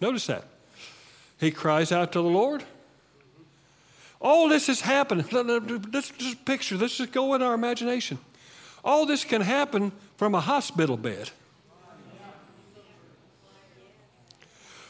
Notice 0.00 0.26
that. 0.26 0.42
He 1.38 1.52
cries 1.52 1.92
out 1.92 2.10
to 2.12 2.18
the 2.20 2.28
Lord. 2.28 2.64
All 4.20 4.48
this 4.48 4.68
is 4.68 4.80
happening. 4.80 5.26
Let's 5.92 6.10
just 6.10 6.44
picture, 6.44 6.76
let's 6.76 6.96
just 6.96 7.12
go 7.12 7.34
in 7.34 7.42
our 7.42 7.54
imagination. 7.54 8.18
All 8.84 9.06
this 9.06 9.24
can 9.24 9.40
happen 9.40 9.92
from 10.16 10.34
a 10.34 10.40
hospital 10.40 10.96
bed. 10.96 11.30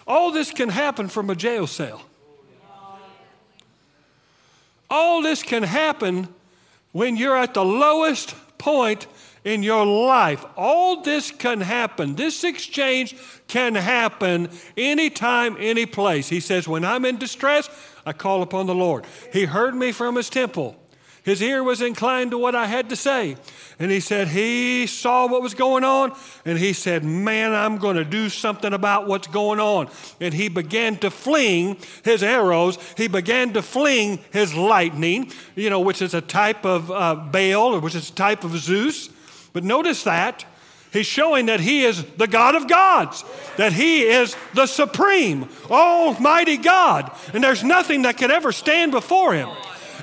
All 0.07 0.33
this 0.33 0.51
can 0.51 0.69
happen 0.69 1.09
from 1.09 1.31
a 1.31 1.37
jail 1.37 1.67
cell. 1.67 2.03
All 4.89 5.23
this 5.23 5.45
can 5.45 5.63
happen 5.63 6.29
when 6.91 7.17
you're 7.17 7.37
at 7.37 7.55
the 7.55 7.65
lowest 7.65 8.35
point 8.59 9.07
in 9.45 9.63
your 9.63 9.87
life. 9.87 10.45
All 10.57 11.03
this 11.03 11.31
can 11.31 11.61
happen. 11.61 12.17
This 12.17 12.43
exchange 12.43 13.15
can 13.51 13.75
happen 13.75 14.49
anytime, 14.77 15.57
any 15.59 15.85
place. 15.85 16.29
He 16.29 16.41
says, 16.41 16.69
When 16.69 16.85
I'm 16.85 17.05
in 17.05 17.19
distress, 17.19 17.69
I 18.07 18.13
call 18.13 18.43
upon 18.43 18.67
the 18.67 18.75
Lord. 18.75 19.05
He 19.33 19.45
heard 19.45 19.75
me 19.75 19.91
from 19.93 20.15
his 20.15 20.31
temple. 20.31 20.77
His 21.23 21.43
ear 21.43 21.63
was 21.63 21.83
inclined 21.83 22.31
to 22.31 22.39
what 22.39 22.55
I 22.55 22.67
had 22.67 22.89
to 22.89 22.97
say. 22.97 23.37
And 23.79 23.91
he 23.91 24.01
said, 24.01 24.29
He 24.29 24.87
saw 24.87 25.27
what 25.27 25.43
was 25.43 25.55
going 25.55 25.83
on, 25.83 26.17
and 26.45 26.59
he 26.59 26.73
said, 26.73 27.05
Man, 27.05 27.53
I'm 27.53 27.79
going 27.79 27.97
to 27.97 28.05
do 28.05 28.29
something 28.29 28.73
about 28.73 29.09
what's 29.09 29.27
going 29.27 29.59
on. 29.59 29.91
And 30.21 30.33
he 30.33 30.49
began 30.49 30.97
to 30.99 31.11
fling 31.11 31.77
his 32.05 32.23
arrows. 32.23 32.79
He 32.97 33.09
began 33.09 33.53
to 33.55 33.63
fling 33.63 34.21
his 34.33 34.55
lightning, 34.55 35.33
you 35.57 35.71
know, 35.71 35.81
which 35.81 36.01
is 36.01 36.15
a 36.15 36.21
type 36.21 36.65
of 36.65 36.91
uh, 36.91 37.17
Baal, 37.17 37.75
or 37.75 37.81
which 37.81 37.97
is 37.97 38.11
a 38.11 38.15
type 38.15 38.45
of 38.45 38.57
Zeus. 38.57 39.11
But 39.53 39.65
notice 39.65 40.05
that. 40.05 40.45
He's 40.93 41.07
showing 41.07 41.47
that 41.47 41.61
he 41.61 41.85
is 41.85 42.05
the 42.17 42.27
God 42.27 42.57
of 42.57 42.69
gods, 42.69 43.25
that 43.57 43.73
he 43.73 44.03
is 44.03 44.37
the 44.55 44.67
supreme, 44.67 45.49
almighty 45.71 46.57
God, 46.57 47.13
and 47.33 47.45
there's 47.45 47.63
nothing 47.63 48.03
that 48.03 48.19
could 48.19 48.33
ever 48.33 48.51
stand 48.51 48.91
before 48.91 49.33
him. 49.33 49.49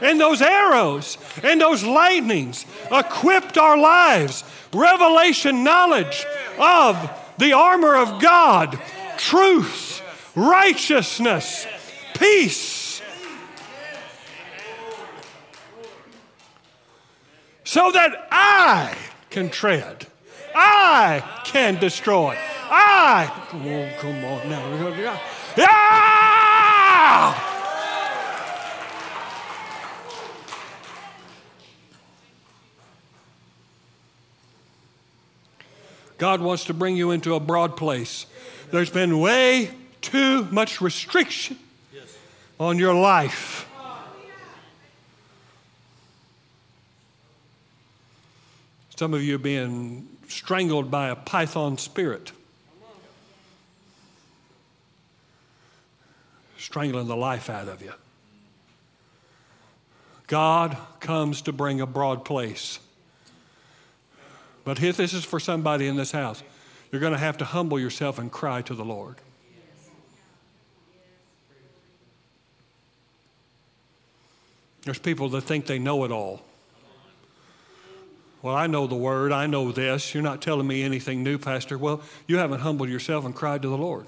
And 0.01 0.19
those 0.19 0.41
arrows 0.41 1.17
and 1.43 1.59
those 1.59 1.83
lightnings 1.83 2.65
equipped 2.91 3.57
our 3.57 3.77
lives. 3.77 4.43
Revelation 4.73 5.63
knowledge 5.63 6.25
of 6.59 7.09
the 7.37 7.53
armor 7.53 7.95
of 7.95 8.21
God, 8.21 8.79
truth, 9.17 10.01
righteousness, 10.35 11.65
peace. 12.13 13.01
So 17.63 17.91
that 17.91 18.27
I 18.31 18.95
can 19.29 19.49
tread, 19.49 20.07
I 20.59 21.21
can 21.43 21.75
destroy. 21.75 22.35
I, 22.69 23.31
oh, 23.53 24.01
come 24.01 24.25
on 24.25 24.49
now. 24.49 24.67
Yeah! 25.55 27.43
God 36.17 36.41
wants 36.41 36.65
to 36.65 36.73
bring 36.73 36.97
you 36.97 37.11
into 37.11 37.35
a 37.35 37.39
broad 37.39 37.77
place. 37.77 38.25
There's 38.71 38.89
been 38.89 39.19
way 39.19 39.69
too 40.01 40.45
much 40.45 40.81
restriction 40.81 41.59
on 42.59 42.79
your 42.79 42.95
life. 42.95 43.69
Some 48.95 49.13
of 49.13 49.21
you 49.21 49.35
are 49.35 49.37
being 49.37 50.16
strangled 50.27 50.91
by 50.91 51.09
a 51.09 51.15
python 51.15 51.77
spirit, 51.77 52.31
strangling 56.57 57.07
the 57.07 57.15
life 57.15 57.49
out 57.49 57.67
of 57.67 57.81
you. 57.81 57.93
God 60.27 60.77
comes 60.99 61.41
to 61.43 61.53
bring 61.53 61.79
a 61.79 61.85
broad 61.85 62.25
place. 62.25 62.79
But 64.65 64.83
if 64.83 64.97
this 64.97 65.13
is 65.13 65.23
for 65.23 65.39
somebody 65.39 65.87
in 65.87 65.95
this 65.95 66.11
house, 66.11 66.43
you're 66.91 66.99
going 66.99 67.13
to 67.13 67.19
have 67.19 67.37
to 67.37 67.45
humble 67.45 67.79
yourself 67.79 68.19
and 68.19 68.29
cry 68.29 68.61
to 68.63 68.73
the 68.73 68.83
Lord. 68.83 69.15
There's 74.83 74.99
people 74.99 75.29
that 75.29 75.41
think 75.41 75.65
they 75.65 75.79
know 75.79 76.03
it 76.03 76.11
all. 76.11 76.41
Well, 78.47 78.55
I 78.55 78.65
know 78.67 78.87
the 78.87 78.95
word, 78.95 79.33
I 79.33 79.45
know 79.45 79.73
this. 79.73 80.13
You're 80.13 80.23
not 80.23 80.41
telling 80.41 80.65
me 80.65 80.81
anything 80.81 81.21
new, 81.21 81.37
Pastor. 81.37 81.77
Well, 81.77 81.99
you 82.27 82.37
haven't 82.37 82.61
humbled 82.61 82.87
yourself 82.87 83.25
and 83.25 83.35
cried 83.35 83.61
to 83.63 83.67
the 83.67 83.77
Lord. 83.77 84.05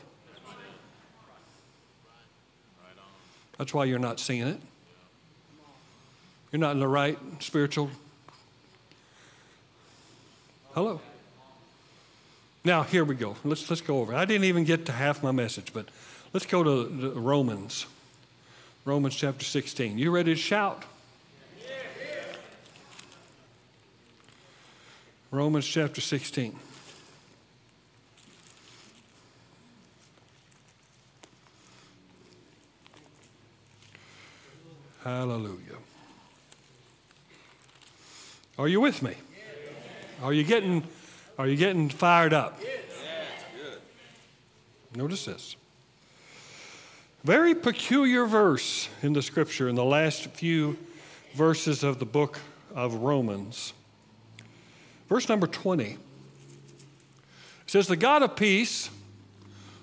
That's 3.58 3.74
why 3.74 3.84
you're 3.84 4.00
not 4.00 4.18
seeing 4.18 4.48
it. 4.48 4.62
You're 6.54 6.62
not 6.62 6.72
in 6.72 6.80
the 6.80 6.88
right 6.88 7.20
spiritual. 7.40 7.90
Hello. 10.74 11.02
Now, 12.64 12.84
here 12.84 13.04
we 13.04 13.16
go. 13.16 13.36
Let's, 13.44 13.70
let's 13.70 13.82
go 13.82 14.00
over. 14.00 14.16
I 14.16 14.24
didn't 14.24 14.46
even 14.46 14.64
get 14.64 14.86
to 14.86 14.94
half 14.94 15.22
my 15.22 15.32
message, 15.32 15.74
but 15.74 15.90
let's 16.32 16.46
go 16.46 16.64
to, 16.64 17.12
Romans. 17.12 17.88
Romans 18.86 19.18
chapter 19.18 19.44
16. 19.44 19.98
You 19.98 20.12
ready 20.12 20.34
to 20.34 20.40
shout? 20.40 20.86
Romans 25.32 25.68
chapter 25.68 26.02
16. 26.02 26.58
Hallelujah. 35.04 35.58
Are 38.58 38.68
you 38.68 38.82
with 38.82 39.04
me? 39.04 39.14
Are 40.24 40.34
you 40.34 40.44
getting 40.44 40.84
are 41.38 41.48
you 41.48 41.56
getting 41.56 41.90
fired 41.90 42.34
up? 42.34 42.60
Notice 44.96 45.26
this. 45.26 45.56
Very 47.24 47.54
peculiar 47.54 48.26
verse 48.26 48.90
in 49.04 49.14
the 49.14 49.22
scripture 49.22 49.70
in 49.70 49.76
the 49.76 49.86
last 49.86 50.28
few 50.32 50.78
verses 51.36 51.84
of 51.84 52.00
the 52.00 52.06
book 52.06 52.40
of 52.76 52.96
Romans. 52.96 53.74
Verse 55.10 55.28
number 55.28 55.47
20 55.47 55.97
says, 57.66 57.88
The 57.88 57.97
God 57.97 58.22
of 58.22 58.36
peace 58.36 58.89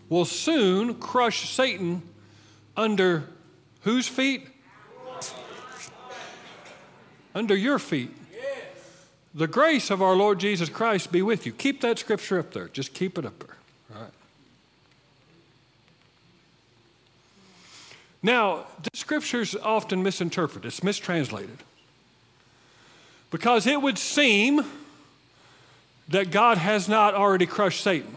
will 0.09 0.25
soon 0.25 0.95
crush 0.95 1.51
Satan 1.51 2.03
under 2.77 3.25
whose 3.83 4.07
feet? 4.07 4.47
Under 7.35 7.57
your 7.57 7.79
feet. 7.79 8.11
The 9.35 9.47
grace 9.47 9.91
of 9.91 10.01
our 10.01 10.17
Lord 10.17 10.41
Jesus 10.41 10.71
Christ 10.71 11.13
be 11.13 11.21
with 11.21 11.45
you. 11.45 11.53
Keep 11.53 11.83
that 11.83 11.99
scripture 11.99 12.39
up 12.39 12.53
there. 12.53 12.69
Just 12.69 12.95
keep 12.95 13.19
it 13.19 13.27
up 13.27 13.39
there. 13.39 13.57
All 13.95 14.03
right. 14.03 14.13
Now, 18.23 18.67
the 18.83 18.97
scripture's 18.97 19.55
often 19.55 20.03
misinterpreted, 20.03 20.65
it's 20.65 20.83
mistranslated. 20.83 21.59
Because 23.31 23.67
it 23.67 23.83
would 23.83 23.99
seem 23.99 24.65
that 26.09 26.31
God 26.31 26.59
has 26.59 26.89
not 26.89 27.15
already 27.15 27.47
crushed 27.47 27.83
Satan. 27.83 28.17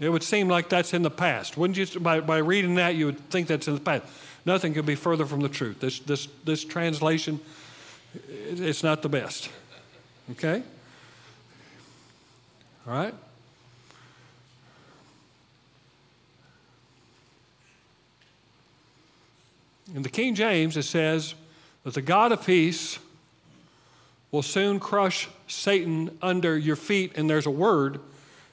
It 0.00 0.08
would 0.08 0.22
seem 0.22 0.48
like 0.48 0.68
that's 0.68 0.92
in 0.92 1.02
the 1.02 1.10
past. 1.10 1.56
Wouldn't 1.56 1.76
you? 1.76 2.00
By, 2.00 2.20
by 2.20 2.38
reading 2.38 2.76
that, 2.76 2.94
you 2.94 3.06
would 3.06 3.30
think 3.30 3.46
that's 3.46 3.68
in 3.68 3.74
the 3.74 3.80
past. 3.80 4.04
Nothing 4.44 4.74
could 4.74 4.86
be 4.86 4.94
further 4.96 5.24
from 5.24 5.40
the 5.40 5.48
truth. 5.48 5.80
This, 5.80 6.00
this, 6.00 6.28
this 6.44 6.64
translation, 6.64 7.40
it's 8.28 8.82
not 8.82 9.02
the 9.02 9.08
best. 9.08 9.48
Okay? 10.32 10.62
All 12.86 12.92
right? 12.92 13.14
In 19.94 20.02
the 20.02 20.08
King 20.08 20.34
James, 20.34 20.76
it 20.76 20.82
says 20.82 21.34
that 21.84 21.94
the 21.94 22.02
God 22.02 22.32
of 22.32 22.44
peace 22.44 22.98
will 24.30 24.42
soon 24.42 24.80
crush 24.80 25.28
Satan 25.46 26.16
under 26.22 26.56
your 26.56 26.76
feet. 26.76 27.12
And 27.16 27.28
there's 27.28 27.46
a 27.46 27.50
word 27.50 28.00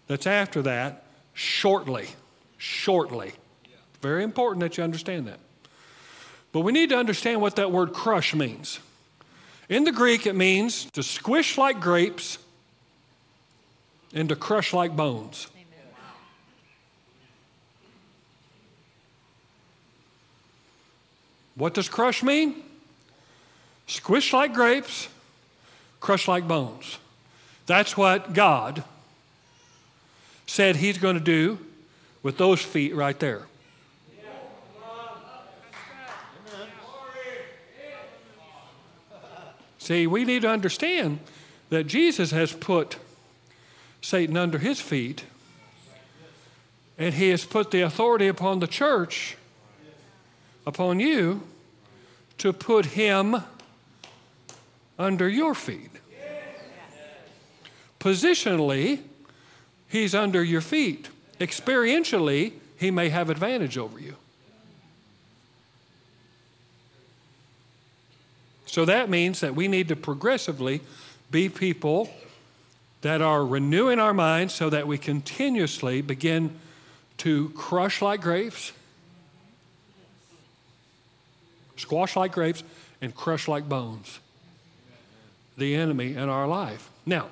that's 0.08 0.28
after 0.28 0.62
that 0.64 1.06
shortly. 1.34 2.08
Shortly. 2.58 3.34
Very 4.02 4.24
important 4.24 4.62
that 4.62 4.78
you 4.78 4.84
understand 4.84 5.28
that. 5.28 5.40
But 6.52 6.62
we 6.62 6.72
need 6.72 6.90
to 6.90 6.98
understand 6.98 7.42
what 7.42 7.56
that 7.56 7.72
word 7.72 7.94
crush 7.94 8.34
means. 8.34 8.80
In 9.70 9.84
the 9.86 9.92
Greek, 9.92 10.28
it 10.28 10.36
means 10.36 10.86
to 10.92 11.04
squish 11.04 11.58
like 11.58 11.80
grapes 11.80 12.38
and 14.14 14.28
to 14.30 14.36
crush 14.36 14.74
like 14.74 14.96
bones. 14.96 15.48
What 21.56 21.74
does 21.74 21.88
crush 21.88 22.24
mean? 22.24 22.64
Squish 23.88 24.34
like 24.34 24.54
grapes 24.54 25.08
crushed 26.02 26.28
like 26.28 26.48
bones. 26.48 26.98
That's 27.68 27.96
what 27.96 28.34
God 28.34 28.84
said 30.46 30.76
He's 30.76 30.98
going 30.98 31.16
to 31.16 31.24
do 31.24 31.60
with 32.22 32.38
those 32.38 32.62
feet 32.62 32.94
right 32.94 33.18
there. 33.20 33.44
See, 39.78 40.06
we 40.06 40.26
need 40.26 40.44
to 40.44 40.50
understand 40.50 41.20
that 41.70 41.86
Jesus 41.86 42.32
has 42.32 42.54
put 42.54 42.98
Satan 44.02 44.38
under 44.38 44.60
his 44.60 44.80
feet, 44.80 45.24
and 46.98 47.16
he 47.16 47.30
has 47.30 47.46
put 47.46 47.72
the 47.72 47.82
authority 47.82 48.28
upon 48.28 48.60
the 48.60 48.68
church, 48.68 49.38
upon 50.68 51.00
you, 51.00 51.42
to 52.38 52.54
put 52.54 52.88
him 52.88 53.44
under 55.02 55.28
your 55.28 55.56
feet. 55.56 55.90
Positionally, 58.00 59.00
he's 59.90 60.16
under 60.16 60.44
your 60.44 60.62
feet. 60.62 61.10
Experientially, 61.40 62.54
he 62.78 62.92
may 62.92 63.10
have 63.10 63.30
advantage 63.30 63.78
over 63.78 64.00
you. 64.00 64.16
So 68.66 68.86
that 68.86 69.10
means 69.10 69.42
that 69.42 69.56
we 69.56 69.68
need 69.68 69.90
to 69.90 69.96
progressively 69.96 70.82
be 71.30 71.50
people 71.50 72.10
that 73.02 73.22
are 73.22 73.46
renewing 73.46 74.00
our 74.00 74.14
minds 74.14 74.54
so 74.54 74.70
that 74.70 74.88
we 74.88 74.98
continuously 74.98 76.02
begin 76.02 76.58
to 77.18 77.50
crush 77.50 78.02
like 78.02 78.22
grapes, 78.22 78.72
squash 81.76 82.16
like 82.16 82.32
grapes, 82.32 82.64
and 83.02 83.14
crush 83.14 83.48
like 83.48 83.68
bones 83.68 84.20
the 85.58 85.76
enemy 85.76 86.16
in 86.16 86.30
our 86.30 86.48
life. 86.48 86.90
Now, 87.06 87.28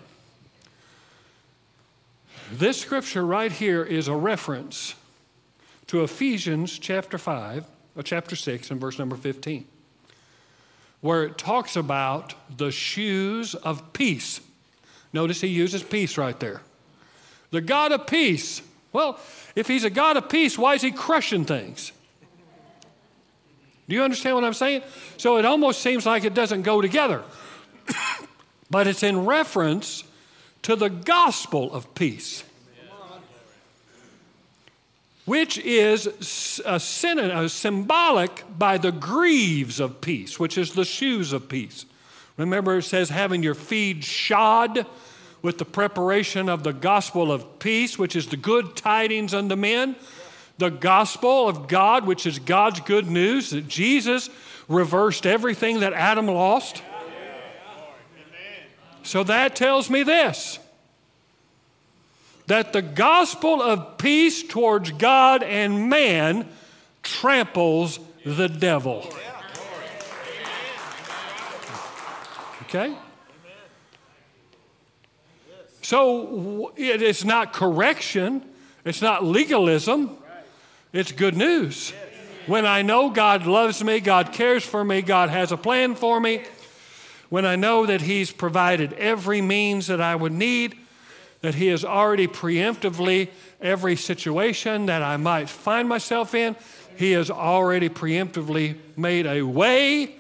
this 2.51 2.81
scripture 2.81 3.25
right 3.25 3.51
here 3.51 3.83
is 3.83 4.07
a 4.07 4.15
reference 4.15 4.95
to 5.87 6.03
Ephesians 6.03 6.79
chapter 6.79 7.17
5, 7.17 7.65
or 7.95 8.03
chapter 8.03 8.35
6, 8.35 8.71
and 8.71 8.81
verse 8.81 8.97
number 8.97 9.15
15, 9.15 9.65
where 11.01 11.23
it 11.23 11.37
talks 11.37 11.75
about 11.75 12.33
the 12.57 12.71
shoes 12.71 13.55
of 13.55 13.93
peace. 13.93 14.41
Notice 15.13 15.41
he 15.41 15.47
uses 15.47 15.83
peace 15.83 16.17
right 16.17 16.39
there. 16.39 16.61
The 17.51 17.61
God 17.61 17.91
of 17.91 18.07
peace. 18.07 18.61
Well, 18.93 19.19
if 19.55 19.67
he's 19.67 19.83
a 19.83 19.89
God 19.89 20.17
of 20.17 20.29
peace, 20.29 20.57
why 20.57 20.75
is 20.75 20.81
he 20.81 20.91
crushing 20.91 21.45
things? 21.45 21.91
Do 23.87 23.95
you 23.95 24.03
understand 24.03 24.35
what 24.35 24.43
I'm 24.43 24.53
saying? 24.53 24.83
So 25.17 25.37
it 25.37 25.45
almost 25.45 25.81
seems 25.81 26.05
like 26.05 26.23
it 26.23 26.35
doesn't 26.35 26.61
go 26.61 26.81
together 26.81 27.23
but 28.69 28.87
it's 28.87 29.03
in 29.03 29.25
reference 29.25 30.03
to 30.63 30.75
the 30.75 30.89
gospel 30.89 31.73
of 31.73 31.93
peace, 31.95 32.43
which 35.25 35.57
is 35.59 36.61
a, 36.65 36.79
synonym, 36.79 37.37
a 37.37 37.49
symbolic 37.49 38.43
by 38.57 38.77
the 38.77 38.91
greaves 38.91 39.79
of 39.79 40.01
peace, 40.01 40.39
which 40.39 40.57
is 40.57 40.73
the 40.73 40.85
shoes 40.85 41.33
of 41.33 41.47
peace. 41.47 41.85
Remember, 42.37 42.77
it 42.77 42.83
says, 42.83 43.09
having 43.09 43.43
your 43.43 43.53
feet 43.53 44.03
shod 44.03 44.85
with 45.41 45.57
the 45.57 45.65
preparation 45.65 46.49
of 46.49 46.63
the 46.63 46.73
gospel 46.73 47.31
of 47.31 47.59
peace, 47.59 47.97
which 47.97 48.15
is 48.15 48.27
the 48.27 48.37
good 48.37 48.75
tidings 48.75 49.33
unto 49.33 49.55
men. 49.55 49.95
The 50.57 50.69
gospel 50.69 51.47
of 51.47 51.67
God, 51.67 52.05
which 52.05 52.25
is 52.25 52.39
God's 52.39 52.81
good 52.81 53.07
news, 53.07 53.51
that 53.51 53.67
Jesus 53.67 54.29
reversed 54.67 55.25
everything 55.25 55.79
that 55.79 55.93
Adam 55.93 56.27
lost. 56.27 56.83
So 59.09 59.23
that 59.23 59.55
tells 59.55 59.89
me 59.89 60.03
this 60.03 60.59
that 62.45 62.73
the 62.73 62.83
gospel 62.83 63.59
of 63.59 63.97
peace 63.97 64.43
towards 64.43 64.91
God 64.91 65.41
and 65.41 65.89
man 65.89 66.47
tramples 67.01 67.99
the 68.23 68.47
devil. 68.47 69.11
Okay? 72.63 72.95
So 75.81 76.71
it 76.75 77.01
is 77.01 77.25
not 77.25 77.51
correction, 77.51 78.47
it's 78.85 79.01
not 79.01 79.25
legalism, 79.25 80.17
it's 80.93 81.11
good 81.11 81.35
news. 81.35 81.93
When 82.45 82.67
I 82.67 82.83
know 82.83 83.09
God 83.09 83.47
loves 83.47 83.83
me, 83.83 84.01
God 84.01 84.33
cares 84.33 84.63
for 84.63 84.83
me, 84.83 85.01
God 85.01 85.29
has 85.29 85.51
a 85.51 85.57
plan 85.57 85.95
for 85.95 86.19
me, 86.19 86.43
when 87.29 87.45
I 87.45 87.55
know 87.55 87.85
that 87.85 88.01
He's 88.01 88.31
provided 88.31 88.93
every 88.93 89.41
means 89.41 89.87
that 89.87 90.01
I 90.01 90.15
would 90.15 90.33
need, 90.33 90.77
that 91.41 91.55
He 91.55 91.67
has 91.67 91.85
already 91.85 92.27
preemptively 92.27 93.29
every 93.61 93.95
situation 93.95 94.87
that 94.87 95.01
I 95.01 95.17
might 95.17 95.49
find 95.49 95.87
myself 95.87 96.33
in, 96.33 96.55
He 96.97 97.11
has 97.11 97.29
already 97.29 97.89
preemptively 97.89 98.75
made 98.97 99.25
a 99.25 99.43
way 99.43 100.15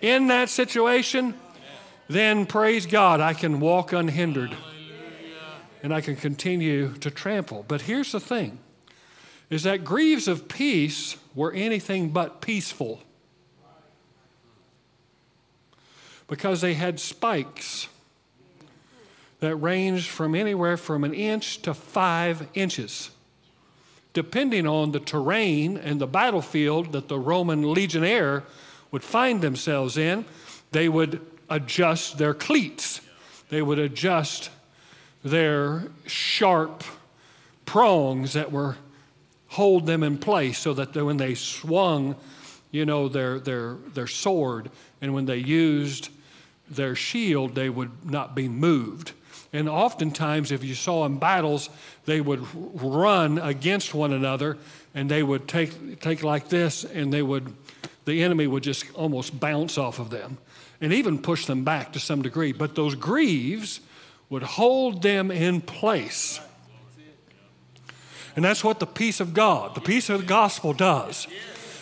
in 0.00 0.28
that 0.28 0.48
situation, 0.48 1.34
then 2.08 2.46
praise 2.46 2.86
God, 2.86 3.20
I 3.20 3.34
can 3.34 3.60
walk 3.60 3.92
unhindered. 3.92 4.56
And 5.82 5.94
I 5.94 6.02
can 6.02 6.16
continue 6.16 6.92
to 6.98 7.10
trample. 7.10 7.64
But 7.66 7.82
here's 7.82 8.12
the 8.12 8.20
thing 8.20 8.58
is 9.48 9.62
that 9.62 9.82
greaves 9.82 10.28
of 10.28 10.46
peace 10.46 11.16
were 11.34 11.52
anything 11.52 12.10
but 12.10 12.40
peaceful 12.40 13.00
because 16.30 16.60
they 16.60 16.74
had 16.74 17.00
spikes 17.00 17.88
that 19.40 19.56
ranged 19.56 20.08
from 20.08 20.36
anywhere 20.36 20.76
from 20.76 21.02
an 21.02 21.12
inch 21.12 21.60
to 21.62 21.74
five 21.74 22.46
inches, 22.54 23.10
depending 24.12 24.64
on 24.64 24.92
the 24.92 25.00
terrain 25.00 25.76
and 25.76 26.00
the 26.00 26.06
battlefield 26.06 26.92
that 26.92 27.08
the 27.08 27.18
Roman 27.18 27.74
legionnaire 27.74 28.44
would 28.92 29.02
find 29.02 29.42
themselves 29.42 29.98
in. 29.98 30.24
They 30.70 30.88
would 30.88 31.20
adjust 31.48 32.16
their 32.16 32.32
cleats, 32.32 33.00
they 33.48 33.60
would 33.60 33.80
adjust 33.80 34.50
their 35.24 35.88
sharp 36.06 36.84
prongs 37.66 38.34
that 38.34 38.52
were 38.52 38.76
hold 39.48 39.84
them 39.84 40.04
in 40.04 40.16
place 40.16 40.58
so 40.58 40.72
that 40.74 40.94
when 40.94 41.16
they 41.16 41.34
swung, 41.34 42.14
you 42.70 42.86
know, 42.86 43.08
their, 43.08 43.40
their, 43.40 43.74
their 43.94 44.06
sword 44.06 44.70
and 45.00 45.12
when 45.12 45.26
they 45.26 45.36
used 45.36 46.08
their 46.70 46.94
shield, 46.94 47.54
they 47.54 47.68
would 47.68 48.10
not 48.10 48.34
be 48.34 48.48
moved. 48.48 49.12
And 49.52 49.68
oftentimes, 49.68 50.52
if 50.52 50.62
you 50.62 50.74
saw 50.74 51.04
in 51.06 51.18
battles, 51.18 51.70
they 52.04 52.20
would 52.20 52.46
run 52.54 53.38
against 53.38 53.94
one 53.94 54.12
another 54.12 54.56
and 54.94 55.10
they 55.10 55.22
would 55.22 55.48
take, 55.48 56.00
take 56.00 56.22
like 56.22 56.48
this 56.48 56.84
and 56.84 57.12
they 57.12 57.22
would, 57.22 57.52
the 58.04 58.22
enemy 58.22 58.46
would 58.46 58.62
just 58.62 58.86
almost 58.94 59.40
bounce 59.40 59.76
off 59.76 59.98
of 59.98 60.10
them 60.10 60.38
and 60.80 60.92
even 60.92 61.20
push 61.20 61.46
them 61.46 61.64
back 61.64 61.92
to 61.92 61.98
some 61.98 62.22
degree. 62.22 62.52
But 62.52 62.74
those 62.76 62.94
greaves 62.94 63.80
would 64.28 64.42
hold 64.44 65.02
them 65.02 65.30
in 65.30 65.60
place. 65.60 66.40
And 68.36 68.44
that's 68.44 68.62
what 68.62 68.78
the 68.78 68.86
peace 68.86 69.18
of 69.18 69.34
God, 69.34 69.74
the 69.74 69.80
peace 69.80 70.08
of 70.08 70.20
the 70.20 70.26
gospel 70.26 70.72
does. 70.72 71.26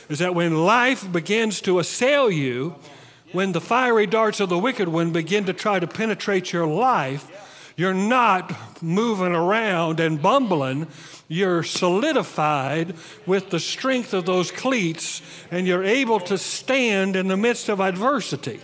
Is 0.09 0.20
that 0.20 0.34
when 0.34 0.64
life 0.64 1.11
begins 1.12 1.61
to 1.62 1.78
assail 1.78 2.30
you, 2.30 2.76
when 3.33 3.53
the 3.53 3.61
fiery 3.61 4.07
darts 4.07 4.41
of 4.41 4.49
the 4.49 4.59
wicked 4.59 4.89
one 4.89 5.12
begin 5.12 5.45
to 5.47 5.53
try 5.53 5.79
to 5.79 5.87
penetrate 5.87 6.53
your 6.53 6.66
life, 6.66 7.31
you're 7.76 7.95
not 7.95 8.83
moving 8.83 9.35
around 9.35 10.01
and 10.01 10.20
bumbling. 10.20 10.89
You're 11.29 11.62
solidified 11.62 12.95
with 13.26 13.51
the 13.51 13.61
strength 13.61 14.14
of 14.14 14.26
those 14.26 14.51
cleats, 14.51 15.22
and 15.51 15.66
you're 15.66 15.85
able 15.85 16.20
to 16.20 16.39
stand 16.39 17.14
in 17.14 17.29
the 17.29 17.37
midst 17.37 17.68
of 17.68 17.81
adversity. 17.81 18.61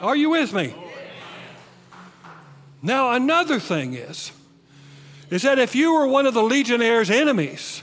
Are 0.00 0.16
you 0.16 0.30
with 0.30 0.52
me? 0.52 0.74
Now, 2.82 3.12
another 3.12 3.60
thing 3.60 3.94
is, 3.94 4.32
is 5.30 5.42
that 5.42 5.58
if 5.58 5.74
you 5.74 5.94
were 5.94 6.06
one 6.06 6.26
of 6.26 6.34
the 6.34 6.42
Legionnaire's 6.42 7.10
enemies, 7.10 7.82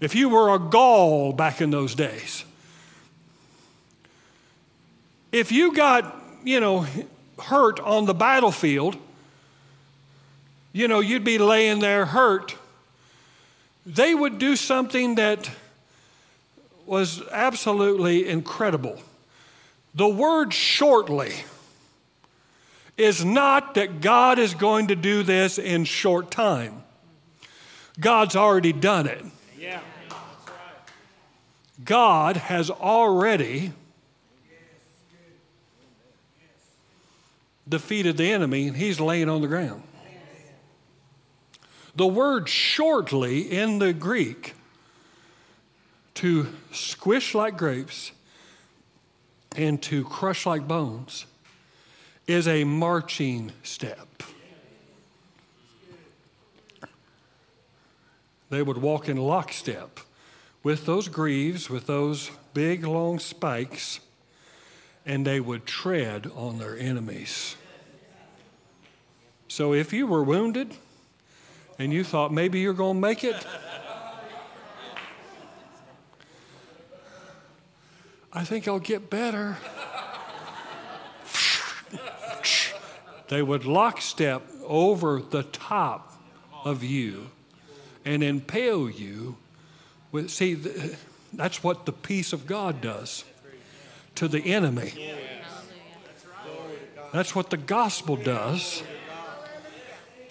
if 0.00 0.14
you 0.14 0.28
were 0.28 0.54
a 0.54 0.58
Gaul 0.58 1.32
back 1.32 1.60
in 1.60 1.70
those 1.70 1.94
days, 1.94 2.44
if 5.32 5.50
you 5.50 5.74
got, 5.74 6.14
you 6.44 6.60
know, 6.60 6.86
hurt 7.40 7.80
on 7.80 8.04
the 8.04 8.14
battlefield, 8.14 8.96
you 10.72 10.86
know, 10.86 11.00
you'd 11.00 11.24
be 11.24 11.38
laying 11.38 11.80
there 11.80 12.06
hurt, 12.06 12.54
they 13.84 14.14
would 14.14 14.38
do 14.38 14.54
something 14.54 15.16
that 15.16 15.50
was 16.86 17.22
absolutely 17.30 18.28
incredible. 18.28 18.98
The 19.94 20.08
word 20.08 20.54
shortly 20.54 21.32
is 22.96 23.24
not 23.24 23.74
that 23.74 24.00
God 24.00 24.38
is 24.38 24.54
going 24.54 24.88
to 24.88 24.96
do 24.96 25.22
this 25.22 25.58
in 25.58 25.84
short 25.84 26.30
time. 26.30 26.84
God's 27.98 28.36
already 28.36 28.72
done 28.72 29.06
it. 29.06 29.24
Yeah. 29.58 29.80
God 31.84 32.36
has 32.36 32.70
already 32.70 33.72
defeated 37.72 38.18
the 38.18 38.30
enemy, 38.30 38.68
and 38.68 38.76
he's 38.76 39.00
laying 39.00 39.30
on 39.30 39.40
the 39.40 39.48
ground. 39.48 39.82
The 41.96 42.06
word 42.06 42.46
shortly 42.46 43.50
in 43.50 43.78
the 43.78 43.94
Greek, 43.94 44.52
to 46.16 46.48
squish 46.70 47.34
like 47.34 47.56
grapes 47.56 48.12
and 49.56 49.80
to 49.84 50.04
crush 50.04 50.44
like 50.44 50.68
bones, 50.68 51.24
is 52.26 52.46
a 52.46 52.64
marching 52.64 53.52
step. 53.62 54.22
They 58.50 58.60
would 58.60 58.76
walk 58.76 59.08
in 59.08 59.16
lockstep 59.16 59.98
with 60.62 60.84
those 60.84 61.08
greaves, 61.08 61.70
with 61.70 61.86
those 61.86 62.30
big 62.52 62.84
long 62.84 63.18
spikes, 63.18 64.00
and 65.06 65.26
they 65.26 65.40
would 65.40 65.64
tread 65.64 66.30
on 66.36 66.58
their 66.58 66.76
enemies. 66.76 67.56
So 69.52 69.74
if 69.74 69.92
you 69.92 70.06
were 70.06 70.24
wounded 70.24 70.72
and 71.78 71.92
you 71.92 72.04
thought 72.04 72.32
maybe 72.32 72.60
you're 72.60 72.72
going 72.72 72.96
to 72.96 73.00
make 73.02 73.22
it, 73.22 73.36
I 78.32 78.44
think 78.44 78.66
I'll 78.66 78.78
get 78.78 79.10
better. 79.10 79.58
They 83.28 83.42
would 83.42 83.66
lockstep 83.66 84.40
over 84.64 85.20
the 85.20 85.42
top 85.42 86.18
of 86.64 86.82
you 86.82 87.26
and 88.06 88.24
impale 88.24 88.88
you 88.88 89.36
with, 90.12 90.30
see, 90.30 90.56
that's 91.30 91.62
what 91.62 91.84
the 91.84 91.92
peace 91.92 92.32
of 92.32 92.46
God 92.46 92.80
does 92.80 93.22
to 94.14 94.28
the 94.28 94.54
enemy. 94.54 95.12
That's 97.12 97.34
what 97.34 97.50
the 97.50 97.58
gospel 97.58 98.16
does 98.16 98.82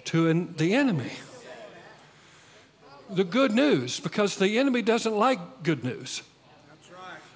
to 0.06 0.44
the 0.56 0.74
enemy. 0.74 1.12
The 3.10 3.24
good 3.24 3.52
news, 3.52 4.00
because 4.00 4.36
the 4.36 4.58
enemy 4.58 4.82
doesn't 4.82 5.14
like 5.14 5.62
good 5.62 5.84
news. 5.84 6.22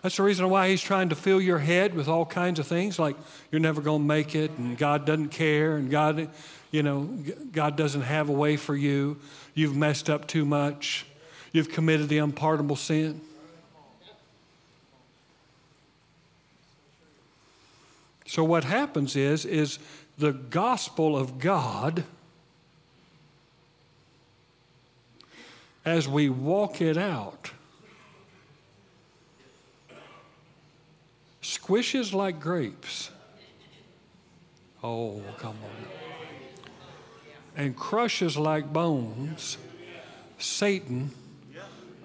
That's 0.02 0.18
the 0.18 0.22
reason 0.22 0.48
why 0.48 0.68
he's 0.68 0.82
trying 0.82 1.08
to 1.08 1.16
fill 1.16 1.40
your 1.40 1.58
head 1.58 1.94
with 1.94 2.06
all 2.06 2.24
kinds 2.24 2.60
of 2.60 2.66
things 2.68 2.96
like 2.98 3.16
you're 3.50 3.60
never 3.60 3.80
going 3.80 4.02
to 4.02 4.06
make 4.06 4.36
it 4.36 4.52
and 4.52 4.78
God 4.78 5.04
doesn't 5.04 5.30
care 5.30 5.76
and 5.76 5.90
God, 5.90 6.30
you 6.70 6.84
know, 6.84 7.08
God 7.50 7.76
doesn't 7.76 8.02
have 8.02 8.28
a 8.28 8.32
way 8.32 8.56
for 8.56 8.76
you. 8.76 9.18
You've 9.54 9.74
messed 9.74 10.08
up 10.08 10.28
too 10.28 10.44
much. 10.44 11.06
You've 11.52 11.70
committed 11.70 12.08
the 12.08 12.18
unpardonable 12.18 12.76
sin. 12.76 13.20
So 18.26 18.44
what 18.44 18.62
happens 18.62 19.16
is 19.16 19.44
is 19.44 19.80
the 20.18 20.32
gospel 20.32 21.16
of 21.16 21.38
God 21.38 22.04
as 25.86 26.08
we 26.08 26.28
walk 26.28 26.80
it 26.80 26.98
out 26.98 27.52
squishes 31.40 32.12
like 32.12 32.40
grapes. 32.40 33.10
Oh, 34.82 35.22
come 35.38 35.56
on. 35.62 35.86
And 37.56 37.76
crushes 37.76 38.36
like 38.36 38.72
bones 38.72 39.56
Satan 40.38 41.12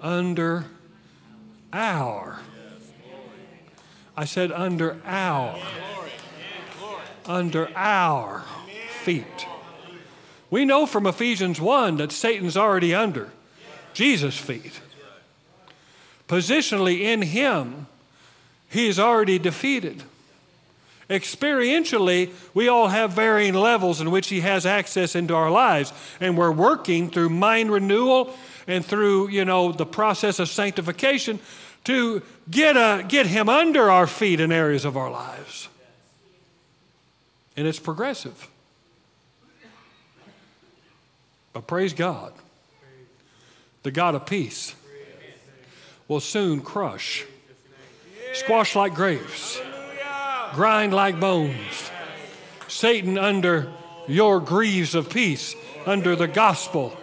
under 0.02 0.66
our. 1.74 2.40
I 4.16 4.26
said 4.26 4.52
under 4.52 5.02
our. 5.06 5.58
Under 7.26 7.70
our 7.76 8.44
feet. 9.04 9.48
We 10.50 10.66
know 10.66 10.86
from 10.86 11.08
Ephesians 11.08 11.60
1 11.60 11.98
that 11.98 12.12
Satan's 12.12 12.56
already 12.56 12.94
under 12.94 13.32
Jesus' 13.94 14.38
feet. 14.38 14.80
Positionally 16.28 17.02
in 17.02 17.22
him, 17.22 17.88
he 18.72 18.88
is 18.88 19.00
already 19.00 19.38
defeated. 19.38 20.04
experientially, 21.10 22.32
we 22.54 22.70
all 22.70 22.88
have 22.88 23.12
varying 23.12 23.54
levels 23.54 24.00
in 24.00 24.12
which 24.12 24.30
He 24.30 24.40
has 24.40 24.66
access 24.66 25.14
into 25.14 25.36
our 25.36 25.52
lives. 25.52 25.92
And 26.22 26.38
we're 26.38 26.54
working 26.54 27.12
through 27.12 27.30
mind 27.30 27.70
renewal 27.70 28.34
and 28.68 28.86
through, 28.86 29.28
you 29.28 29.44
know, 29.44 29.74
the 29.74 29.86
process 29.86 30.40
of 30.40 30.48
sanctification 30.48 31.40
to 31.84 32.22
get, 32.50 32.78
a, 32.78 33.04
get 33.06 33.26
Him 33.26 33.50
under 33.50 33.92
our 33.92 34.08
feet 34.08 34.40
in 34.40 34.54
areas 34.54 34.86
of 34.86 34.96
our 34.96 35.12
lives. 35.12 35.68
And 37.58 37.68
it's 37.68 37.80
progressive. 37.80 38.48
But 41.52 41.68
praise 41.68 41.92
God, 41.92 42.32
the 43.84 43.92
God 43.92 44.16
of 44.16 44.26
peace 44.26 44.76
will 46.08 46.20
soon 46.20 46.62
crush, 46.62 47.26
squash 48.34 48.76
like 48.76 48.94
grapes, 48.94 49.60
grind 50.54 50.94
like 50.94 51.20
bones. 51.20 51.92
Satan 52.68 53.18
under 53.18 53.72
your 54.08 54.40
greaves 54.40 54.96
of 54.96 55.10
peace, 55.10 55.56
under 55.86 56.16
the 56.16 56.28
gospel. 56.28 56.96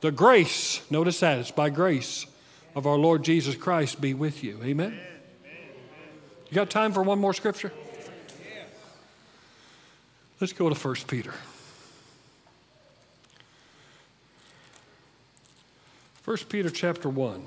The 0.00 0.12
grace, 0.12 0.80
notice 0.90 1.20
that, 1.20 1.38
it's 1.38 1.50
by 1.50 1.70
grace 1.70 2.26
of 2.74 2.86
our 2.86 2.96
Lord 2.96 3.24
Jesus 3.24 3.56
Christ 3.56 4.00
be 4.00 4.14
with 4.14 4.44
you. 4.44 4.60
Amen? 4.62 4.98
You 6.48 6.54
got 6.54 6.70
time 6.70 6.92
for 6.92 7.02
one 7.02 7.18
more 7.18 7.34
scripture? 7.34 7.72
Let's 10.40 10.52
go 10.52 10.68
to 10.68 10.74
1 10.74 10.94
Peter. 11.08 11.34
1 16.28 16.36
Peter 16.50 16.68
chapter 16.68 17.08
1. 17.08 17.42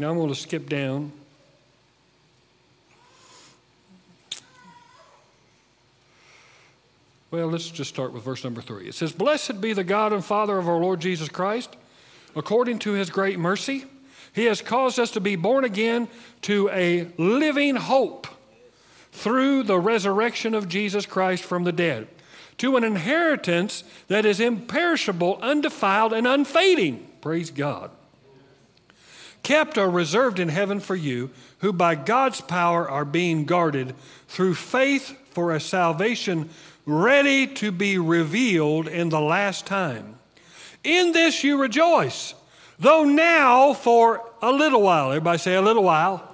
Now 0.00 0.10
I'm 0.10 0.16
going 0.16 0.30
to 0.30 0.34
skip 0.34 0.68
down. 0.68 1.12
Well, 7.30 7.46
let's 7.46 7.70
just 7.70 7.88
start 7.88 8.12
with 8.12 8.24
verse 8.24 8.42
number 8.42 8.60
3. 8.60 8.88
It 8.88 8.96
says, 8.96 9.12
Blessed 9.12 9.60
be 9.60 9.72
the 9.72 9.84
God 9.84 10.12
and 10.12 10.24
Father 10.24 10.58
of 10.58 10.68
our 10.68 10.80
Lord 10.80 10.98
Jesus 10.98 11.28
Christ. 11.28 11.76
According 12.34 12.80
to 12.80 12.94
his 12.94 13.08
great 13.08 13.38
mercy, 13.38 13.84
he 14.32 14.46
has 14.46 14.60
caused 14.60 14.98
us 14.98 15.12
to 15.12 15.20
be 15.20 15.36
born 15.36 15.62
again 15.62 16.08
to 16.40 16.68
a 16.70 17.06
living 17.16 17.76
hope 17.76 18.26
through 19.12 19.62
the 19.62 19.78
resurrection 19.78 20.52
of 20.52 20.68
Jesus 20.68 21.06
Christ 21.06 21.44
from 21.44 21.62
the 21.62 21.70
dead, 21.70 22.08
to 22.58 22.76
an 22.76 22.84
inheritance 22.84 23.84
that 24.08 24.24
is 24.24 24.40
imperishable, 24.40 25.38
undefiled, 25.42 26.12
and 26.12 26.26
unfading. 26.26 27.06
Praise 27.20 27.50
God. 27.50 27.90
Kept 29.42 29.76
or 29.76 29.90
reserved 29.90 30.38
in 30.38 30.48
heaven 30.48 30.78
for 30.78 30.94
you, 30.94 31.30
who 31.58 31.72
by 31.72 31.94
God's 31.94 32.40
power 32.40 32.88
are 32.88 33.04
being 33.04 33.44
guarded 33.44 33.94
through 34.28 34.54
faith 34.54 35.16
for 35.30 35.52
a 35.52 35.60
salvation 35.60 36.50
ready 36.86 37.46
to 37.46 37.72
be 37.72 37.98
revealed 37.98 38.88
in 38.88 39.08
the 39.08 39.20
last 39.20 39.66
time. 39.66 40.18
In 40.84 41.12
this 41.12 41.44
you 41.44 41.60
rejoice, 41.60 42.34
though 42.78 43.04
now 43.04 43.72
for 43.72 44.28
a 44.40 44.50
little 44.50 44.82
while, 44.82 45.08
everybody 45.08 45.38
say 45.38 45.54
a 45.54 45.62
little 45.62 45.84
while, 45.84 46.28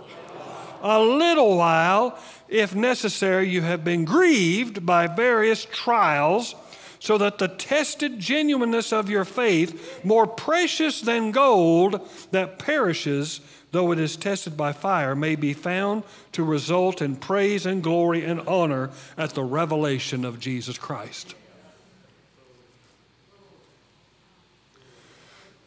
a 0.82 1.00
little 1.00 1.56
while 1.56 2.18
if 2.48 2.74
necessary, 2.74 3.48
you 3.48 3.62
have 3.62 3.84
been 3.84 4.04
grieved 4.04 4.84
by 4.84 5.06
various 5.06 5.64
trials, 5.64 6.54
so 7.00 7.18
that 7.18 7.38
the 7.38 7.48
tested 7.48 8.18
genuineness 8.18 8.92
of 8.92 9.08
your 9.08 9.24
faith, 9.24 10.04
more 10.04 10.26
precious 10.26 11.00
than 11.00 11.30
gold 11.30 12.00
that 12.32 12.58
perishes, 12.58 13.40
though 13.70 13.92
it 13.92 13.98
is 13.98 14.16
tested 14.16 14.56
by 14.56 14.72
fire, 14.72 15.14
may 15.14 15.36
be 15.36 15.52
found 15.52 16.02
to 16.32 16.42
result 16.42 17.00
in 17.00 17.14
praise 17.14 17.66
and 17.66 17.82
glory 17.82 18.24
and 18.24 18.40
honor 18.48 18.90
at 19.16 19.30
the 19.30 19.44
revelation 19.44 20.24
of 20.24 20.40
Jesus 20.40 20.76
Christ. 20.76 21.34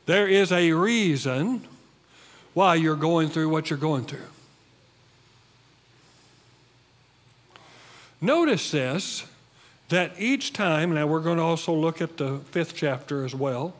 There 0.05 0.27
is 0.27 0.51
a 0.51 0.73
reason 0.73 1.65
why 2.53 2.75
you're 2.75 2.95
going 2.97 3.29
through 3.29 3.49
what 3.49 3.69
you're 3.69 3.79
going 3.79 4.03
through. 4.03 4.30
Notice 8.21 8.69
this 8.69 9.25
that 9.89 10.13
each 10.19 10.53
time, 10.53 10.93
now 10.93 11.07
we're 11.07 11.19
going 11.19 11.37
to 11.37 11.43
also 11.43 11.73
look 11.73 12.01
at 12.01 12.17
the 12.17 12.37
fifth 12.51 12.75
chapter 12.75 13.25
as 13.25 13.35
well, 13.35 13.73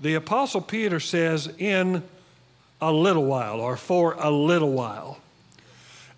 the 0.00 0.14
Apostle 0.14 0.60
Peter 0.60 1.00
says, 1.00 1.52
in 1.58 2.02
a 2.80 2.92
little 2.92 3.24
while 3.24 3.60
or 3.60 3.76
for 3.76 4.14
a 4.14 4.30
little 4.30 4.72
while. 4.72 5.18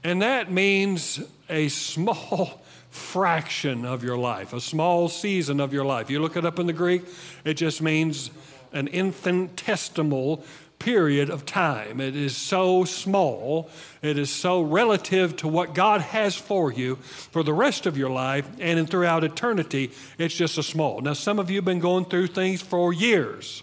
And 0.05 0.21
that 0.23 0.53
means 0.53 1.21
a 1.49 1.69
small 1.69 2.63
fraction 2.91 3.85
of 3.85 4.05
your 4.05 4.19
life, 4.19 4.53
a 4.53 4.61
small 4.61 5.09
season 5.09 5.59
of 5.59 5.73
your 5.73 5.85
life. 5.85 6.11
You 6.11 6.21
look 6.21 6.37
it 6.37 6.45
up 6.45 6.59
in 6.59 6.67
the 6.67 6.73
Greek, 6.73 7.03
it 7.45 7.55
just 7.55 7.81
means 7.81 8.31
an 8.73 8.89
infinitesimal 8.89 10.45
period 10.81 11.31
of 11.31 11.47
time. 11.47 12.01
It 12.01 12.17
is 12.17 12.37
so 12.37 12.85
small, 12.85 13.71
it 14.03 14.19
is 14.19 14.31
so 14.31 14.61
relative 14.61 15.37
to 15.37 15.47
what 15.47 15.75
God 15.75 16.01
has 16.01 16.35
for 16.35 16.73
you 16.73 16.97
for 16.97 17.45
the 17.45 17.53
rest 17.53 17.87
of 17.87 17.97
your 17.97 18.11
life 18.11 18.49
and 18.59 18.91
throughout 18.91 19.23
eternity. 19.23 19.93
It's 20.19 20.35
just 20.35 20.59
a 20.59 20.63
small. 20.65 21.01
Now, 21.01 21.13
some 21.13 21.39
of 21.39 21.51
you 21.51 21.57
have 21.57 21.65
been 21.65 21.79
going 21.79 22.07
through 22.07 22.29
things 22.29 22.63
for 22.63 22.93
years. 22.93 23.63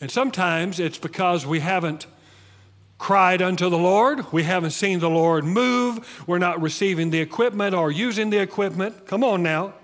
And 0.00 0.10
sometimes 0.10 0.80
it's 0.80 0.98
because 0.98 1.46
we 1.46 1.60
haven't 1.60 2.06
cried 2.98 3.40
unto 3.40 3.70
the 3.70 3.78
Lord. 3.78 4.32
We 4.32 4.42
haven't 4.42 4.72
seen 4.72 4.98
the 4.98 5.08
Lord 5.08 5.44
move. 5.44 6.24
We're 6.26 6.38
not 6.38 6.60
receiving 6.60 7.10
the 7.10 7.20
equipment 7.20 7.74
or 7.74 7.92
using 7.92 8.30
the 8.30 8.38
equipment. 8.38 9.06
Come 9.06 9.22
on 9.22 9.42
now. 9.42 9.74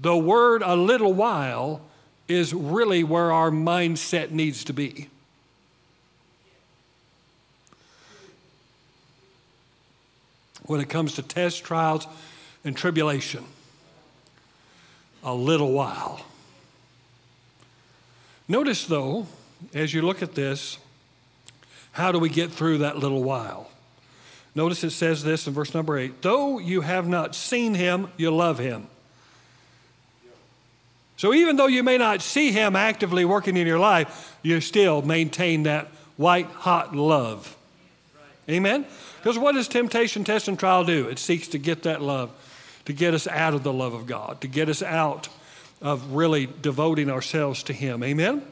The 0.00 0.16
word 0.16 0.62
a 0.62 0.76
little 0.76 1.12
while 1.12 1.82
is 2.26 2.54
really 2.54 3.04
where 3.04 3.32
our 3.32 3.50
mindset 3.50 4.30
needs 4.30 4.64
to 4.64 4.72
be. 4.72 5.08
When 10.64 10.80
it 10.80 10.88
comes 10.88 11.14
to 11.14 11.22
tests, 11.22 11.58
trials, 11.58 12.06
and 12.64 12.76
tribulation, 12.76 13.44
a 15.22 15.34
little 15.34 15.72
while. 15.72 16.24
Notice, 18.48 18.86
though, 18.86 19.26
as 19.74 19.92
you 19.92 20.02
look 20.02 20.22
at 20.22 20.34
this, 20.34 20.78
how 21.92 22.12
do 22.12 22.18
we 22.18 22.28
get 22.28 22.50
through 22.50 22.78
that 22.78 22.98
little 22.98 23.22
while? 23.22 23.70
Notice 24.54 24.82
it 24.84 24.90
says 24.90 25.22
this 25.22 25.46
in 25.46 25.52
verse 25.52 25.74
number 25.74 25.96
eight 25.96 26.22
though 26.22 26.58
you 26.58 26.80
have 26.80 27.06
not 27.06 27.34
seen 27.34 27.74
him, 27.74 28.08
you 28.16 28.30
love 28.30 28.58
him. 28.58 28.88
So 31.20 31.34
even 31.34 31.56
though 31.56 31.66
you 31.66 31.82
may 31.82 31.98
not 31.98 32.22
see 32.22 32.50
Him 32.50 32.74
actively 32.74 33.26
working 33.26 33.58
in 33.58 33.66
your 33.66 33.78
life, 33.78 34.34
you 34.42 34.58
still 34.62 35.02
maintain 35.02 35.64
that 35.64 35.88
white 36.16 36.46
hot 36.46 36.96
love. 36.96 37.58
Amen? 38.48 38.86
Because 39.18 39.38
what 39.38 39.52
does 39.52 39.68
temptation, 39.68 40.24
test, 40.24 40.48
and 40.48 40.58
trial 40.58 40.82
do? 40.82 41.08
It 41.08 41.18
seeks 41.18 41.46
to 41.48 41.58
get 41.58 41.82
that 41.82 42.00
love, 42.00 42.30
to 42.86 42.94
get 42.94 43.12
us 43.12 43.26
out 43.26 43.52
of 43.52 43.64
the 43.64 43.72
love 43.72 43.92
of 43.92 44.06
God, 44.06 44.40
to 44.40 44.48
get 44.48 44.70
us 44.70 44.82
out 44.82 45.28
of 45.82 46.14
really 46.14 46.48
devoting 46.62 47.10
ourselves 47.10 47.62
to 47.64 47.74
Him. 47.74 48.02
Amen? 48.02 48.42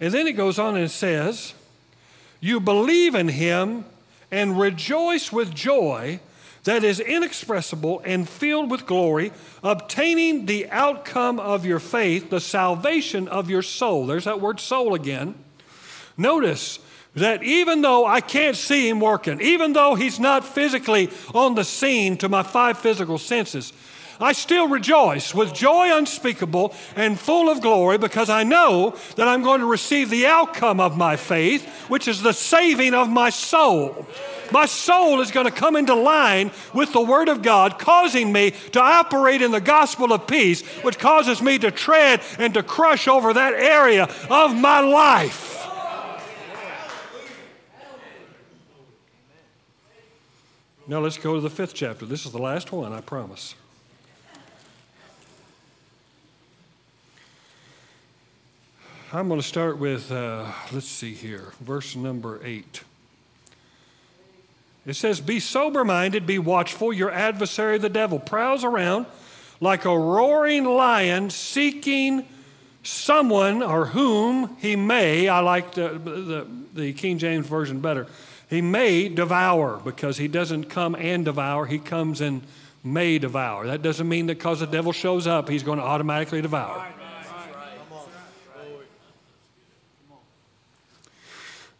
And 0.00 0.14
then 0.14 0.26
it 0.26 0.32
goes 0.32 0.58
on 0.58 0.78
and 0.78 0.90
says, 0.90 1.52
You 2.40 2.60
believe 2.60 3.14
in 3.14 3.28
Him 3.28 3.84
and 4.30 4.58
rejoice 4.58 5.30
with 5.30 5.54
joy 5.54 6.20
that 6.64 6.84
is 6.84 7.00
inexpressible 7.00 8.02
and 8.04 8.28
filled 8.28 8.70
with 8.70 8.86
glory, 8.86 9.32
obtaining 9.62 10.46
the 10.46 10.68
outcome 10.70 11.40
of 11.40 11.64
your 11.64 11.78
faith, 11.78 12.30
the 12.30 12.40
salvation 12.40 13.28
of 13.28 13.48
your 13.48 13.62
soul. 13.62 14.06
There's 14.06 14.24
that 14.24 14.40
word 14.40 14.60
soul 14.60 14.94
again. 14.94 15.34
Notice 16.16 16.78
that 17.14 17.42
even 17.42 17.82
though 17.82 18.06
I 18.06 18.20
can't 18.20 18.56
see 18.56 18.88
him 18.88 19.00
working, 19.00 19.40
even 19.40 19.72
though 19.72 19.94
he's 19.94 20.20
not 20.20 20.44
physically 20.44 21.10
on 21.34 21.54
the 21.54 21.64
scene 21.64 22.16
to 22.18 22.28
my 22.28 22.42
five 22.42 22.78
physical 22.78 23.18
senses, 23.18 23.72
I 24.20 24.32
still 24.32 24.68
rejoice 24.68 25.34
with 25.34 25.54
joy 25.54 25.96
unspeakable 25.96 26.74
and 26.94 27.18
full 27.18 27.48
of 27.48 27.62
glory 27.62 27.96
because 27.96 28.28
I 28.28 28.44
know 28.44 28.94
that 29.16 29.26
I'm 29.26 29.42
going 29.42 29.60
to 29.60 29.66
receive 29.66 30.10
the 30.10 30.26
outcome 30.26 30.78
of 30.78 30.96
my 30.96 31.16
faith, 31.16 31.66
which 31.88 32.06
is 32.06 32.20
the 32.20 32.34
saving 32.34 32.92
of 32.92 33.08
my 33.08 33.30
soul. 33.30 34.06
My 34.52 34.66
soul 34.66 35.20
is 35.20 35.30
going 35.30 35.46
to 35.46 35.52
come 35.52 35.74
into 35.74 35.94
line 35.94 36.50
with 36.74 36.92
the 36.92 37.00
Word 37.00 37.28
of 37.28 37.40
God, 37.40 37.78
causing 37.78 38.30
me 38.32 38.50
to 38.72 38.80
operate 38.80 39.40
in 39.40 39.52
the 39.52 39.60
gospel 39.60 40.12
of 40.12 40.26
peace, 40.26 40.66
which 40.82 40.98
causes 40.98 41.40
me 41.40 41.58
to 41.58 41.70
tread 41.70 42.20
and 42.38 42.52
to 42.54 42.62
crush 42.62 43.08
over 43.08 43.32
that 43.32 43.54
area 43.54 44.08
of 44.28 44.54
my 44.54 44.80
life. 44.80 45.56
Now 50.86 50.98
let's 50.98 51.18
go 51.18 51.36
to 51.36 51.40
the 51.40 51.48
fifth 51.48 51.74
chapter. 51.74 52.04
This 52.04 52.26
is 52.26 52.32
the 52.32 52.42
last 52.42 52.72
one, 52.72 52.92
I 52.92 53.00
promise. 53.00 53.54
I'm 59.12 59.26
going 59.26 59.40
to 59.40 59.46
start 59.46 59.78
with, 59.78 60.12
uh, 60.12 60.52
let's 60.70 60.86
see 60.86 61.14
here, 61.14 61.52
verse 61.60 61.96
number 61.96 62.40
eight. 62.44 62.82
It 64.86 64.94
says, 64.94 65.20
Be 65.20 65.40
sober 65.40 65.84
minded, 65.84 66.28
be 66.28 66.38
watchful. 66.38 66.92
Your 66.92 67.10
adversary, 67.10 67.78
the 67.78 67.88
devil, 67.88 68.20
prowls 68.20 68.62
around 68.62 69.06
like 69.60 69.84
a 69.84 69.98
roaring 69.98 70.64
lion 70.64 71.30
seeking 71.30 72.24
someone 72.84 73.64
or 73.64 73.86
whom 73.86 74.56
he 74.58 74.76
may, 74.76 75.28
I 75.28 75.40
like 75.40 75.72
the, 75.72 75.88
the, 75.88 76.46
the, 76.72 76.92
King 76.92 77.18
James 77.18 77.48
Version 77.48 77.80
better, 77.80 78.06
he 78.48 78.62
may 78.62 79.08
devour 79.08 79.80
because 79.84 80.18
he 80.18 80.28
doesn't 80.28 80.66
come 80.66 80.94
and 80.94 81.24
devour, 81.24 81.66
he 81.66 81.80
comes 81.80 82.20
and 82.20 82.42
may 82.84 83.18
devour. 83.18 83.66
That 83.66 83.82
doesn't 83.82 84.08
mean 84.08 84.26
that 84.26 84.38
because 84.38 84.60
the 84.60 84.66
devil 84.66 84.92
shows 84.92 85.26
up, 85.26 85.48
he's 85.48 85.64
going 85.64 85.78
to 85.78 85.84
automatically 85.84 86.40
devour. 86.40 86.86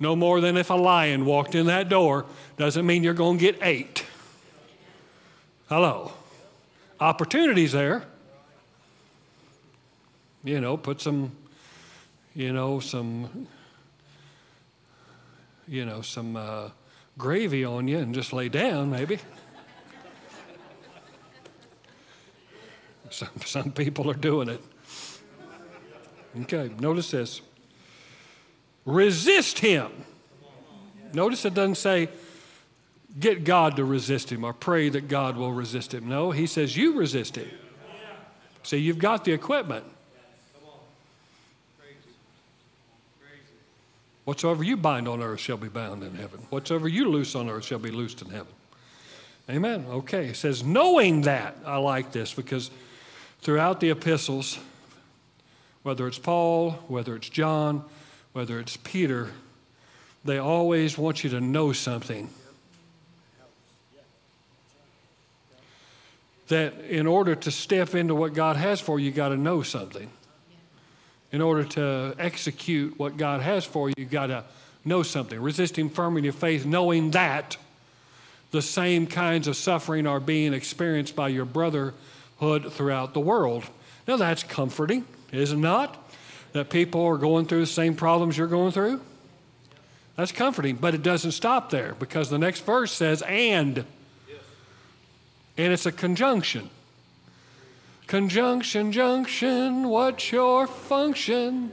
No 0.00 0.16
more 0.16 0.40
than 0.40 0.56
if 0.56 0.70
a 0.70 0.74
lion 0.74 1.26
walked 1.26 1.54
in 1.54 1.66
that 1.66 1.90
door 1.90 2.24
doesn't 2.56 2.86
mean 2.86 3.04
you're 3.04 3.12
going 3.12 3.36
to 3.36 3.52
get 3.52 3.62
ate. 3.62 4.06
Hello. 5.68 6.12
Opportunities 6.98 7.72
there. 7.72 8.04
You 10.42 10.58
know, 10.58 10.78
put 10.78 11.02
some, 11.02 11.32
you 12.34 12.50
know, 12.50 12.80
some, 12.80 13.46
you 15.68 15.84
know, 15.84 16.00
some 16.00 16.34
uh, 16.34 16.70
gravy 17.18 17.66
on 17.66 17.86
you 17.86 17.98
and 17.98 18.14
just 18.14 18.32
lay 18.32 18.48
down, 18.48 18.90
maybe. 18.90 19.18
some, 23.10 23.28
some 23.44 23.70
people 23.70 24.10
are 24.10 24.14
doing 24.14 24.48
it. 24.48 24.62
Okay, 26.42 26.70
notice 26.78 27.10
this. 27.10 27.42
Resist 28.84 29.58
him. 29.58 29.90
Notice 31.12 31.44
it 31.44 31.54
doesn't 31.54 31.76
say, 31.76 32.08
get 33.18 33.44
God 33.44 33.76
to 33.76 33.84
resist 33.84 34.30
him 34.30 34.44
or 34.44 34.52
pray 34.52 34.88
that 34.88 35.08
God 35.08 35.36
will 35.36 35.52
resist 35.52 35.92
him. 35.92 36.08
No, 36.08 36.30
he 36.30 36.46
says, 36.46 36.76
you 36.76 36.96
resist 36.98 37.36
him. 37.36 37.48
See, 38.62 38.76
you've 38.76 38.98
got 38.98 39.24
the 39.24 39.32
equipment. 39.32 39.84
Whatsoever 44.24 44.62
you 44.62 44.76
bind 44.76 45.08
on 45.08 45.22
earth 45.22 45.40
shall 45.40 45.56
be 45.56 45.68
bound 45.68 46.04
in 46.04 46.14
heaven. 46.14 46.40
Whatsoever 46.50 46.86
you 46.86 47.08
loose 47.08 47.34
on 47.34 47.50
earth 47.50 47.64
shall 47.64 47.78
be 47.80 47.90
loosed 47.90 48.22
in 48.22 48.30
heaven. 48.30 48.52
Amen. 49.48 49.86
Okay. 49.88 50.26
It 50.26 50.36
says, 50.36 50.62
knowing 50.62 51.22
that, 51.22 51.56
I 51.66 51.78
like 51.78 52.12
this 52.12 52.32
because 52.32 52.70
throughout 53.40 53.80
the 53.80 53.90
epistles, 53.90 54.60
whether 55.82 56.06
it's 56.06 56.18
Paul, 56.18 56.72
whether 56.86 57.16
it's 57.16 57.28
John, 57.28 57.82
whether 58.40 58.58
it's 58.58 58.78
Peter, 58.78 59.28
they 60.24 60.38
always 60.38 60.96
want 60.96 61.22
you 61.22 61.28
to 61.28 61.42
know 61.42 61.74
something. 61.74 62.30
That 66.48 66.72
in 66.88 67.06
order 67.06 67.34
to 67.34 67.50
step 67.50 67.94
into 67.94 68.14
what 68.14 68.32
God 68.32 68.56
has 68.56 68.80
for 68.80 68.98
you, 68.98 69.04
you 69.04 69.12
got 69.12 69.28
to 69.28 69.36
know 69.36 69.60
something. 69.60 70.10
In 71.32 71.42
order 71.42 71.64
to 71.64 72.14
execute 72.18 72.98
what 72.98 73.18
God 73.18 73.42
has 73.42 73.66
for 73.66 73.90
you, 73.90 73.94
you 73.98 74.06
got 74.06 74.28
to 74.28 74.44
know 74.86 75.02
something. 75.02 75.38
Resisting 75.38 75.90
firm 75.90 76.16
in 76.16 76.24
your 76.24 76.32
faith, 76.32 76.64
knowing 76.64 77.10
that 77.10 77.58
the 78.52 78.62
same 78.62 79.06
kinds 79.06 79.48
of 79.48 79.56
suffering 79.56 80.06
are 80.06 80.18
being 80.18 80.54
experienced 80.54 81.14
by 81.14 81.28
your 81.28 81.44
brotherhood 81.44 82.72
throughout 82.72 83.12
the 83.12 83.20
world. 83.20 83.64
Now, 84.08 84.16
that's 84.16 84.42
comforting, 84.42 85.04
is 85.30 85.52
it 85.52 85.58
not? 85.58 86.09
That 86.52 86.70
people 86.70 87.04
are 87.06 87.16
going 87.16 87.46
through 87.46 87.60
the 87.60 87.66
same 87.66 87.94
problems 87.94 88.36
you're 88.36 88.46
going 88.46 88.72
through. 88.72 89.00
That's 90.16 90.32
comforting, 90.32 90.76
but 90.76 90.94
it 90.94 91.02
doesn't 91.02 91.32
stop 91.32 91.70
there 91.70 91.94
because 91.98 92.28
the 92.28 92.38
next 92.38 92.60
verse 92.66 92.92
says, 92.92 93.22
and. 93.22 93.84
And 95.56 95.72
it's 95.72 95.86
a 95.86 95.92
conjunction. 95.92 96.70
Conjunction, 98.06 98.92
junction, 98.92 99.88
what's 99.88 100.32
your 100.32 100.66
function? 100.66 101.72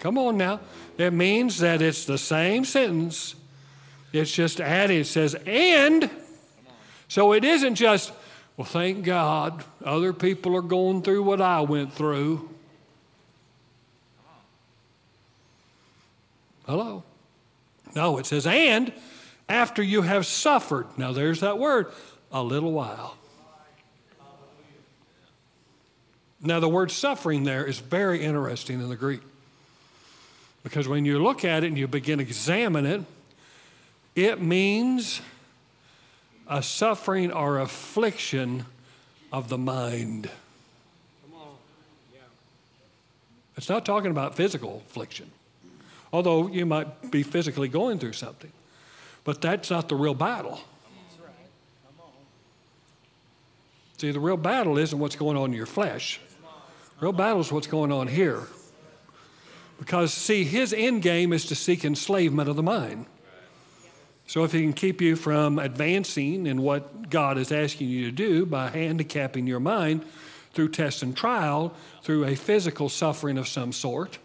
Come 0.00 0.18
on 0.18 0.36
now. 0.36 0.60
It 0.98 1.12
means 1.12 1.58
that 1.58 1.82
it's 1.82 2.04
the 2.04 2.18
same 2.18 2.64
sentence. 2.64 3.34
It's 4.12 4.32
just 4.32 4.60
added. 4.60 5.02
It 5.02 5.06
says, 5.06 5.34
and. 5.46 6.10
So 7.08 7.32
it 7.32 7.44
isn't 7.44 7.76
just, 7.76 8.12
well, 8.56 8.64
thank 8.64 9.04
God 9.04 9.64
other 9.84 10.12
people 10.12 10.56
are 10.56 10.62
going 10.62 11.02
through 11.02 11.22
what 11.22 11.40
I 11.40 11.60
went 11.60 11.92
through. 11.92 12.48
Hello? 16.66 17.02
No, 17.94 18.18
it 18.18 18.26
says, 18.26 18.46
and 18.46 18.92
after 19.48 19.82
you 19.82 20.02
have 20.02 20.26
suffered. 20.26 20.86
Now 20.98 21.12
there's 21.12 21.40
that 21.40 21.58
word, 21.58 21.86
a 22.32 22.42
little 22.42 22.72
while. 22.72 23.16
Now, 26.40 26.60
the 26.60 26.68
word 26.68 26.90
suffering 26.90 27.44
there 27.44 27.64
is 27.64 27.78
very 27.78 28.22
interesting 28.22 28.80
in 28.80 28.88
the 28.88 28.96
Greek. 28.96 29.20
Because 30.62 30.86
when 30.86 31.04
you 31.04 31.18
look 31.18 31.44
at 31.44 31.64
it 31.64 31.68
and 31.68 31.78
you 31.78 31.88
begin 31.88 32.18
to 32.18 32.24
examine 32.24 32.84
it, 32.86 33.02
it 34.14 34.40
means 34.40 35.20
a 36.46 36.62
suffering 36.62 37.32
or 37.32 37.58
affliction 37.58 38.66
of 39.32 39.48
the 39.48 39.58
mind. 39.58 40.30
It's 43.56 43.68
not 43.68 43.86
talking 43.86 44.10
about 44.10 44.36
physical 44.36 44.82
affliction, 44.88 45.30
although 46.12 46.48
you 46.48 46.66
might 46.66 47.10
be 47.10 47.22
physically 47.22 47.68
going 47.68 47.98
through 47.98 48.12
something. 48.12 48.52
But 49.24 49.40
that's 49.40 49.70
not 49.70 49.88
the 49.88 49.96
real 49.96 50.14
battle. 50.14 50.60
See, 53.98 54.10
the 54.10 54.20
real 54.20 54.36
battle 54.36 54.76
isn't 54.76 54.98
what's 54.98 55.16
going 55.16 55.36
on 55.36 55.50
in 55.50 55.56
your 55.56 55.66
flesh. 55.66 56.20
Real 57.00 57.12
battle 57.12 57.40
is 57.40 57.50
what's 57.50 57.66
going 57.66 57.92
on 57.92 58.08
here. 58.08 58.42
Because, 59.78 60.12
see, 60.12 60.44
his 60.44 60.72
end 60.72 61.02
game 61.02 61.32
is 61.32 61.44
to 61.46 61.54
seek 61.54 61.84
enslavement 61.84 62.48
of 62.48 62.56
the 62.56 62.62
mind. 62.62 63.06
So, 64.26 64.44
if 64.44 64.52
he 64.52 64.62
can 64.62 64.72
keep 64.72 65.00
you 65.00 65.16
from 65.16 65.58
advancing 65.58 66.46
in 66.46 66.62
what 66.62 67.10
God 67.10 67.38
is 67.38 67.52
asking 67.52 67.88
you 67.88 68.06
to 68.06 68.10
do 68.10 68.46
by 68.46 68.68
handicapping 68.70 69.46
your 69.46 69.60
mind 69.60 70.04
through 70.52 70.70
test 70.70 71.02
and 71.02 71.16
trial, 71.16 71.74
through 72.02 72.24
a 72.24 72.34
physical 72.34 72.88
suffering 72.88 73.38
of 73.38 73.46
some 73.46 73.72
sort, 73.72 74.18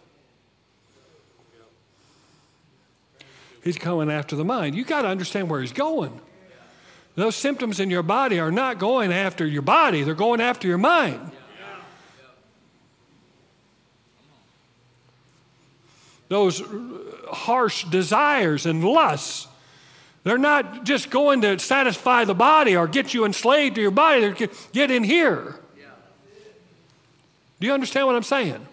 he's 3.62 3.76
coming 3.76 4.10
after 4.10 4.36
the 4.36 4.44
mind. 4.44 4.74
You 4.74 4.84
got 4.84 5.02
to 5.02 5.08
understand 5.08 5.48
where 5.48 5.60
he's 5.60 5.72
going. 5.72 6.20
Those 7.14 7.36
symptoms 7.36 7.78
in 7.78 7.90
your 7.90 8.02
body 8.02 8.40
are 8.40 8.50
not 8.50 8.78
going 8.78 9.12
after 9.12 9.46
your 9.46 9.62
body, 9.62 10.02
they're 10.02 10.14
going 10.14 10.40
after 10.40 10.66
your 10.66 10.78
mind. 10.78 11.32
those 16.32 16.62
harsh 17.30 17.84
desires 17.84 18.64
and 18.64 18.82
lusts. 18.82 19.46
They're 20.24 20.38
not 20.38 20.84
just 20.84 21.10
going 21.10 21.42
to 21.42 21.58
satisfy 21.58 22.24
the 22.24 22.34
body 22.34 22.74
or 22.74 22.88
get 22.88 23.12
you 23.12 23.26
enslaved 23.26 23.74
to 23.74 23.82
your 23.82 23.90
body. 23.90 24.20
They're 24.20 24.48
get 24.72 24.90
in 24.90 25.04
here. 25.04 25.56
Do 27.60 27.66
you 27.66 27.74
understand 27.74 28.06
what 28.06 28.16
I'm 28.16 28.22
saying? 28.22 28.66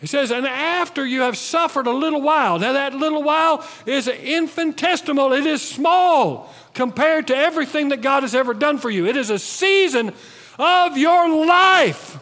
He 0.00 0.06
says, 0.06 0.30
and 0.30 0.46
after 0.46 1.04
you 1.04 1.22
have 1.22 1.36
suffered 1.36 1.88
a 1.88 1.92
little 1.92 2.22
while. 2.22 2.58
Now, 2.58 2.74
that 2.74 2.94
little 2.94 3.22
while 3.22 3.66
is 3.84 4.06
infinitesimal, 4.06 5.32
it 5.32 5.44
is 5.44 5.60
small 5.60 6.54
compared 6.72 7.26
to 7.28 7.36
everything 7.36 7.88
that 7.88 8.00
God 8.00 8.22
has 8.22 8.34
ever 8.34 8.54
done 8.54 8.78
for 8.78 8.90
you. 8.90 9.06
It 9.06 9.16
is 9.16 9.30
a 9.30 9.38
season 9.38 10.12
of 10.58 10.96
your 10.96 11.46
life. 11.46 12.18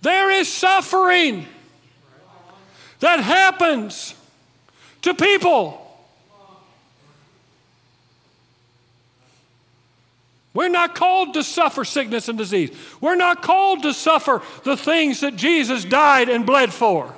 There 0.00 0.30
is 0.30 0.50
suffering 0.50 1.46
that 3.00 3.20
happens 3.20 4.14
to 5.02 5.12
people. 5.14 5.85
We're 10.56 10.68
not 10.68 10.94
called 10.94 11.34
to 11.34 11.44
suffer 11.44 11.84
sickness 11.84 12.30
and 12.30 12.38
disease. 12.38 12.74
We're 12.98 13.14
not 13.14 13.42
called 13.42 13.82
to 13.82 13.92
suffer 13.92 14.40
the 14.64 14.74
things 14.74 15.20
that 15.20 15.36
Jesus 15.36 15.84
died 15.84 16.30
and 16.30 16.46
bled 16.46 16.72
for. 16.72 17.14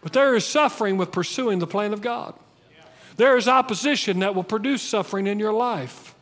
But 0.00 0.12
there 0.12 0.36
is 0.36 0.46
suffering 0.46 0.98
with 0.98 1.10
pursuing 1.10 1.58
the 1.58 1.66
plan 1.66 1.92
of 1.92 2.00
God. 2.00 2.34
There 3.16 3.36
is 3.36 3.48
opposition 3.48 4.20
that 4.20 4.36
will 4.36 4.44
produce 4.44 4.82
suffering 4.82 5.26
in 5.26 5.40
your 5.40 5.52
life. 5.52 6.14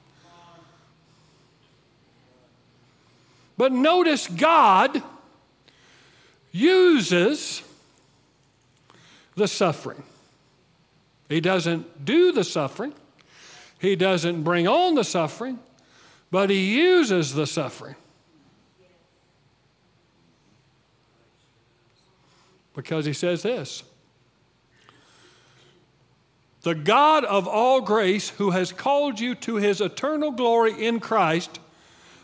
But 3.59 3.71
notice 3.71 4.27
God 4.27 5.03
uses 6.51 7.63
the 9.37 9.47
suffering. 9.47 10.03
He 11.29 11.43
doesn't 11.43 12.07
do 12.07 12.33
the 12.33 12.43
suffering, 12.43 12.95
he 13.79 13.97
doesn't 13.97 14.43
bring 14.43 14.69
on 14.69 14.95
the 14.95 15.05
suffering, 15.05 15.59
but 16.31 16.51
he 16.51 16.77
uses 16.77 17.35
the 17.35 17.47
suffering. 17.47 17.97
Because 22.75 23.07
he 23.07 23.13
says 23.13 23.43
this 23.43 23.83
The 26.63 26.75
God 26.75 27.25
of 27.25 27.49
all 27.49 27.81
grace, 27.81 28.31
who 28.31 28.51
has 28.51 28.73
called 28.73 29.21
you 29.21 29.35
to 29.37 29.57
his 29.57 29.81
eternal 29.81 30.31
glory 30.31 30.87
in 30.87 31.01
Christ, 31.01 31.59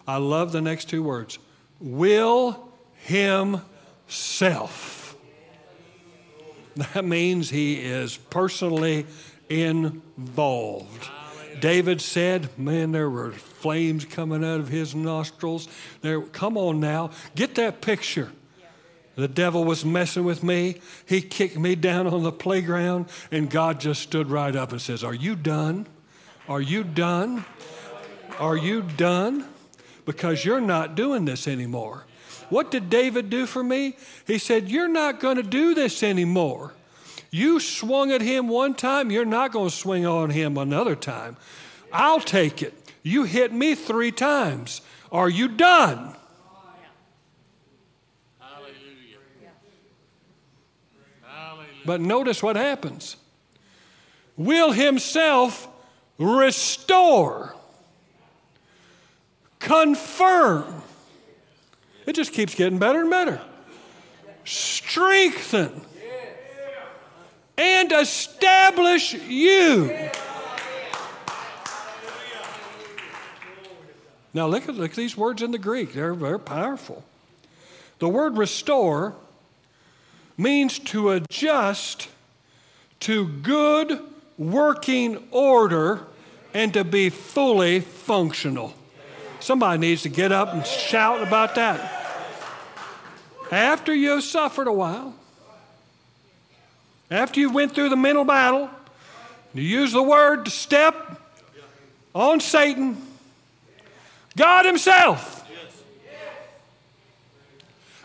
I 0.06 0.18
love 0.18 0.52
the 0.52 0.60
next 0.60 0.88
two 0.88 1.02
words, 1.02 1.38
will 1.80 2.68
himself 2.94 4.94
that 6.76 7.04
means 7.04 7.50
he 7.50 7.80
is 7.80 8.16
personally 8.16 9.06
involved. 9.48 11.08
David 11.60 12.00
said, 12.00 12.48
Man, 12.58 12.92
there 12.92 13.10
were 13.10 13.32
flames 13.32 14.04
coming 14.04 14.44
out 14.44 14.60
of 14.60 14.68
his 14.68 14.94
nostrils. 14.94 15.68
There, 16.00 16.20
come 16.22 16.56
on 16.56 16.80
now, 16.80 17.10
get 17.34 17.54
that 17.56 17.80
picture. 17.80 18.32
The 19.16 19.28
devil 19.28 19.64
was 19.64 19.84
messing 19.84 20.24
with 20.24 20.42
me. 20.42 20.80
He 21.06 21.20
kicked 21.20 21.56
me 21.56 21.76
down 21.76 22.06
on 22.06 22.24
the 22.24 22.32
playground, 22.32 23.06
and 23.30 23.48
God 23.48 23.78
just 23.78 24.02
stood 24.02 24.28
right 24.28 24.54
up 24.54 24.72
and 24.72 24.80
says, 24.80 25.04
Are 25.04 25.14
you 25.14 25.36
done? 25.36 25.86
Are 26.48 26.60
you 26.60 26.82
done? 26.84 27.44
Are 28.38 28.56
you 28.56 28.82
done? 28.82 29.46
Because 30.04 30.44
you're 30.44 30.60
not 30.60 30.96
doing 30.96 31.24
this 31.24 31.46
anymore. 31.46 32.06
What 32.50 32.70
did 32.70 32.90
David 32.90 33.30
do 33.30 33.46
for 33.46 33.62
me? 33.62 33.96
He 34.26 34.38
said, 34.38 34.68
You're 34.68 34.88
not 34.88 35.20
going 35.20 35.36
to 35.36 35.42
do 35.42 35.74
this 35.74 36.02
anymore. 36.02 36.74
You 37.34 37.58
swung 37.58 38.12
at 38.12 38.20
him 38.20 38.46
one 38.46 38.74
time, 38.74 39.10
you're 39.10 39.24
not 39.24 39.50
going 39.50 39.68
to 39.68 39.74
swing 39.74 40.06
on 40.06 40.30
him 40.30 40.56
another 40.56 40.94
time. 40.94 41.36
I'll 41.92 42.20
take 42.20 42.62
it. 42.62 42.72
You 43.02 43.24
hit 43.24 43.52
me 43.52 43.74
three 43.74 44.12
times. 44.12 44.82
Are 45.10 45.28
you 45.28 45.48
done? 45.48 46.14
But 51.84 52.00
notice 52.00 52.40
what 52.40 52.54
happens. 52.54 53.16
Will 54.36 54.70
himself 54.70 55.66
restore, 56.18 57.56
confirm, 59.58 60.82
it 62.06 62.14
just 62.14 62.32
keeps 62.32 62.54
getting 62.54 62.78
better 62.78 63.00
and 63.00 63.10
better. 63.10 63.40
Strengthen 64.44 65.84
and 67.56 67.92
establish 67.92 69.14
you. 69.14 70.10
Now, 74.32 74.48
look 74.48 74.68
at, 74.68 74.74
look 74.74 74.90
at 74.90 74.96
these 74.96 75.16
words 75.16 75.42
in 75.42 75.52
the 75.52 75.58
Greek, 75.58 75.92
they're 75.94 76.14
very 76.14 76.40
powerful. 76.40 77.04
The 78.00 78.08
word 78.08 78.36
restore 78.36 79.14
means 80.36 80.80
to 80.80 81.10
adjust 81.10 82.08
to 83.00 83.28
good 83.28 84.00
working 84.36 85.28
order 85.30 86.00
and 86.52 86.74
to 86.74 86.82
be 86.82 87.10
fully 87.10 87.80
functional. 87.80 88.74
Somebody 89.38 89.78
needs 89.78 90.02
to 90.02 90.08
get 90.08 90.32
up 90.32 90.52
and 90.52 90.66
shout 90.66 91.22
about 91.22 91.54
that. 91.54 92.02
After 93.50 93.94
you've 93.94 94.24
suffered 94.24 94.66
a 94.66 94.72
while, 94.72 95.14
after 97.14 97.40
you 97.40 97.50
went 97.50 97.74
through 97.74 97.90
the 97.90 97.96
mental 97.96 98.24
battle, 98.24 98.68
you 99.52 99.62
use 99.62 99.92
the 99.92 100.02
word 100.02 100.46
to 100.46 100.50
step 100.50 101.20
on 102.14 102.40
Satan, 102.40 102.96
God 104.36 104.66
Himself. 104.66 105.48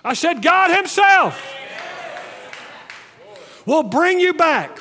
I 0.03 0.14
said, 0.14 0.41
God 0.41 0.76
Himself 0.76 1.55
will 3.66 3.84
bring 3.84 4.20
you 4.20 4.34
back 4.34 4.80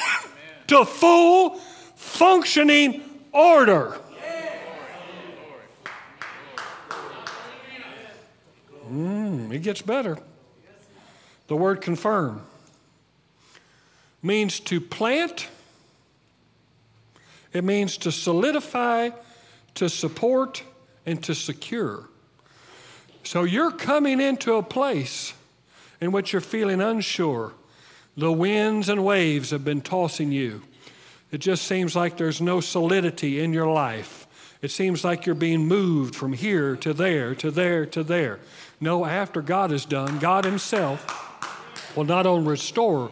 to 0.66 0.84
full 0.84 1.56
functioning 1.96 3.02
order. 3.32 3.98
Mm, 8.90 9.52
it 9.52 9.60
gets 9.60 9.82
better. 9.82 10.18
The 11.46 11.56
word 11.56 11.80
confirm 11.80 12.44
means 14.22 14.60
to 14.60 14.80
plant, 14.80 15.48
it 17.52 17.64
means 17.64 17.98
to 17.98 18.12
solidify, 18.12 19.10
to 19.74 19.88
support, 19.88 20.62
and 21.04 21.22
to 21.24 21.34
secure. 21.34 22.08
So 23.24 23.44
you're 23.44 23.72
coming 23.72 24.20
into 24.20 24.54
a 24.54 24.62
place 24.62 25.34
in 26.00 26.12
which 26.12 26.32
you're 26.32 26.40
feeling 26.40 26.80
unsure. 26.80 27.52
The 28.16 28.32
winds 28.32 28.88
and 28.88 29.04
waves 29.04 29.50
have 29.50 29.64
been 29.64 29.80
tossing 29.80 30.32
you. 30.32 30.62
It 31.30 31.38
just 31.38 31.66
seems 31.66 31.96
like 31.96 32.16
there's 32.16 32.40
no 32.40 32.60
solidity 32.60 33.40
in 33.40 33.52
your 33.52 33.72
life. 33.72 34.26
It 34.60 34.70
seems 34.70 35.02
like 35.02 35.26
you're 35.26 35.34
being 35.34 35.66
moved 35.66 36.14
from 36.14 36.32
here 36.34 36.76
to 36.76 36.92
there, 36.92 37.34
to 37.36 37.50
there, 37.50 37.86
to 37.86 38.04
there. 38.04 38.38
No, 38.80 39.04
after 39.04 39.40
God 39.42 39.72
is 39.72 39.84
done, 39.84 40.18
God 40.18 40.44
Himself 40.44 41.96
will 41.96 42.04
not 42.04 42.26
only 42.26 42.48
restore, 42.48 43.10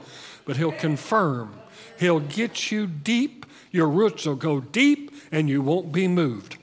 but 0.51 0.57
He'll 0.57 0.73
confirm. 0.73 1.55
He'll 1.97 2.19
get 2.19 2.73
you 2.73 2.89
deep. 2.89 3.47
Your 3.71 3.89
roots 3.89 4.27
will 4.27 4.35
go 4.35 4.59
deep 4.59 5.13
and 5.31 5.49
you 5.49 5.63
won't 5.63 5.93
be 5.93 6.09
moved. 6.09 6.57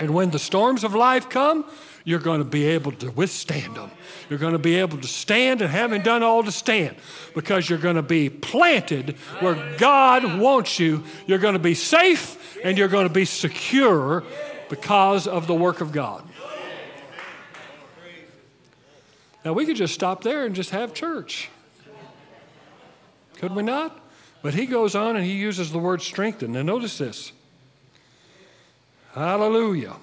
And 0.00 0.14
when 0.14 0.30
the 0.30 0.38
storms 0.38 0.84
of 0.84 0.94
life 0.94 1.28
come, 1.28 1.64
you're 2.04 2.20
going 2.20 2.38
to 2.38 2.48
be 2.48 2.66
able 2.66 2.92
to 2.92 3.10
withstand 3.10 3.74
them. 3.74 3.90
You're 4.30 4.38
going 4.38 4.52
to 4.52 4.60
be 4.60 4.76
able 4.76 4.98
to 4.98 5.08
stand 5.08 5.60
and 5.60 5.68
having 5.68 6.02
done 6.02 6.22
all 6.22 6.44
to 6.44 6.52
stand 6.52 6.94
because 7.34 7.68
you're 7.68 7.80
going 7.80 7.96
to 7.96 8.00
be 8.00 8.30
planted 8.30 9.16
where 9.40 9.76
God 9.76 10.38
wants 10.38 10.78
you. 10.78 11.02
You're 11.26 11.40
going 11.40 11.54
to 11.54 11.58
be 11.58 11.74
safe 11.74 12.56
and 12.62 12.78
you're 12.78 12.86
going 12.86 13.08
to 13.08 13.12
be 13.12 13.24
secure 13.24 14.22
because 14.68 15.26
of 15.26 15.48
the 15.48 15.54
work 15.54 15.80
of 15.80 15.90
God. 15.90 16.22
Now, 19.44 19.52
we 19.52 19.66
could 19.66 19.76
just 19.76 19.94
stop 19.94 20.22
there 20.22 20.46
and 20.46 20.54
just 20.54 20.70
have 20.70 20.94
church. 20.94 21.50
Could 23.36 23.54
we 23.54 23.62
not? 23.62 23.98
But 24.42 24.54
he 24.54 24.66
goes 24.66 24.94
on 24.94 25.16
and 25.16 25.24
he 25.24 25.32
uses 25.32 25.72
the 25.72 25.78
word 25.78 26.02
strengthen. 26.02 26.52
Now, 26.52 26.62
notice 26.62 26.98
this. 26.98 27.32
Hallelujah. 29.12 29.96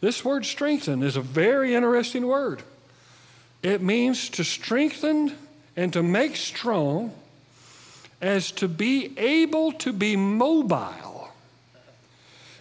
This 0.00 0.24
word 0.24 0.44
strengthen 0.46 1.02
is 1.02 1.16
a 1.16 1.20
very 1.20 1.74
interesting 1.74 2.26
word. 2.26 2.62
It 3.62 3.82
means 3.82 4.28
to 4.30 4.44
strengthen 4.44 5.36
and 5.76 5.92
to 5.92 6.02
make 6.02 6.36
strong 6.36 7.12
as 8.20 8.50
to 8.52 8.68
be 8.68 9.12
able 9.18 9.72
to 9.72 9.92
be 9.92 10.16
mobile. 10.16 11.30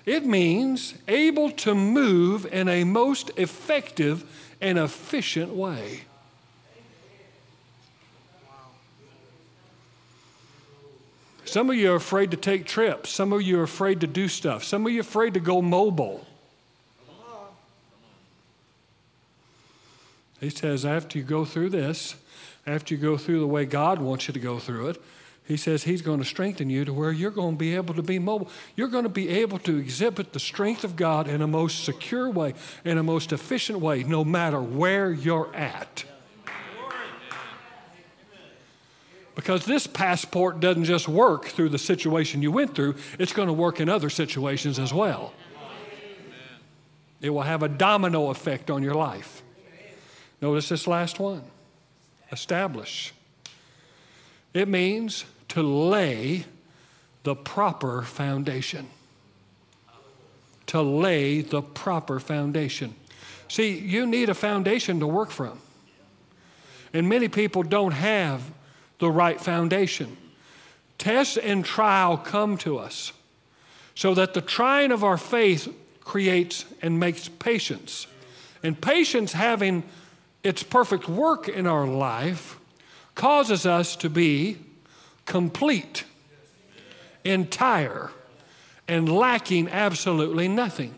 It 0.05 0.25
means 0.25 0.95
able 1.07 1.51
to 1.51 1.75
move 1.75 2.45
in 2.51 2.67
a 2.67 2.83
most 2.83 3.31
effective 3.37 4.23
and 4.59 4.77
efficient 4.77 5.53
way. 5.53 6.01
Some 11.51 11.69
of 11.69 11.75
you 11.75 11.91
are 11.91 11.95
afraid 11.95 12.31
to 12.31 12.37
take 12.37 12.65
trips. 12.65 13.09
Some 13.09 13.33
of 13.33 13.41
you 13.41 13.59
are 13.59 13.63
afraid 13.63 13.99
to 13.99 14.07
do 14.07 14.29
stuff. 14.29 14.63
Some 14.63 14.85
of 14.85 14.93
you 14.93 14.99
are 14.99 15.01
afraid 15.01 15.33
to 15.33 15.41
go 15.41 15.61
mobile. 15.61 16.25
He 20.39 20.49
says, 20.49 20.85
after 20.85 21.17
you 21.17 21.25
go 21.25 21.43
through 21.43 21.71
this, 21.71 22.15
after 22.65 22.95
you 22.95 23.01
go 23.01 23.17
through 23.17 23.41
the 23.41 23.47
way 23.47 23.65
God 23.65 23.99
wants 23.99 24.29
you 24.29 24.33
to 24.33 24.39
go 24.39 24.59
through 24.59 24.91
it, 24.91 25.01
he 25.45 25.57
says 25.57 25.83
he's 25.83 26.01
going 26.01 26.19
to 26.19 26.25
strengthen 26.25 26.69
you 26.69 26.85
to 26.85 26.93
where 26.93 27.11
you're 27.11 27.29
going 27.29 27.55
to 27.55 27.59
be 27.59 27.75
able 27.75 27.95
to 27.95 28.01
be 28.01 28.17
mobile. 28.17 28.49
You're 28.77 28.87
going 28.87 29.03
to 29.03 29.09
be 29.09 29.27
able 29.27 29.59
to 29.59 29.77
exhibit 29.77 30.31
the 30.31 30.39
strength 30.39 30.85
of 30.85 30.95
God 30.95 31.27
in 31.27 31.41
a 31.41 31.47
most 31.47 31.83
secure 31.83 32.29
way, 32.29 32.53
in 32.85 32.97
a 32.97 33.03
most 33.03 33.33
efficient 33.33 33.81
way, 33.81 34.03
no 34.03 34.23
matter 34.23 34.61
where 34.61 35.11
you're 35.11 35.53
at. 35.53 36.05
Because 39.41 39.65
this 39.65 39.87
passport 39.87 40.59
doesn't 40.59 40.83
just 40.83 41.07
work 41.07 41.45
through 41.45 41.69
the 41.69 41.79
situation 41.79 42.43
you 42.43 42.51
went 42.51 42.75
through, 42.75 42.93
it's 43.17 43.33
going 43.33 43.47
to 43.47 43.53
work 43.53 43.79
in 43.79 43.89
other 43.89 44.11
situations 44.11 44.77
as 44.77 44.93
well. 44.93 45.33
It 47.21 47.31
will 47.31 47.41
have 47.41 47.63
a 47.63 47.67
domino 47.67 48.29
effect 48.29 48.69
on 48.69 48.83
your 48.83 48.93
life. 48.93 49.41
Notice 50.43 50.69
this 50.69 50.85
last 50.85 51.19
one 51.19 51.41
establish. 52.31 53.13
It 54.53 54.67
means 54.67 55.25
to 55.49 55.63
lay 55.63 56.45
the 57.23 57.33
proper 57.33 58.03
foundation. 58.03 58.89
To 60.67 60.83
lay 60.83 61.41
the 61.41 61.63
proper 61.63 62.19
foundation. 62.19 62.93
See, 63.47 63.75
you 63.79 64.05
need 64.05 64.29
a 64.29 64.35
foundation 64.35 64.99
to 64.99 65.07
work 65.07 65.31
from. 65.31 65.57
And 66.93 67.09
many 67.09 67.27
people 67.27 67.63
don't 67.63 67.93
have 67.93 68.43
the 69.01 69.11
right 69.11 69.41
foundation. 69.41 70.15
Test 70.97 71.37
and 71.37 71.65
trial 71.65 72.15
come 72.15 72.57
to 72.59 72.77
us 72.77 73.11
so 73.95 74.13
that 74.13 74.33
the 74.33 74.41
trying 74.41 74.91
of 74.91 75.03
our 75.03 75.17
faith 75.17 75.67
creates 76.01 76.63
and 76.81 76.99
makes 76.99 77.27
patience. 77.27 78.07
And 78.63 78.79
patience, 78.79 79.33
having 79.33 79.83
its 80.43 80.63
perfect 80.63 81.09
work 81.09 81.49
in 81.49 81.67
our 81.67 81.87
life, 81.87 82.59
causes 83.15 83.65
us 83.65 83.95
to 83.97 84.09
be 84.09 84.57
complete, 85.25 86.03
entire, 87.23 88.11
and 88.87 89.11
lacking 89.11 89.67
absolutely 89.69 90.47
nothing. 90.47 90.93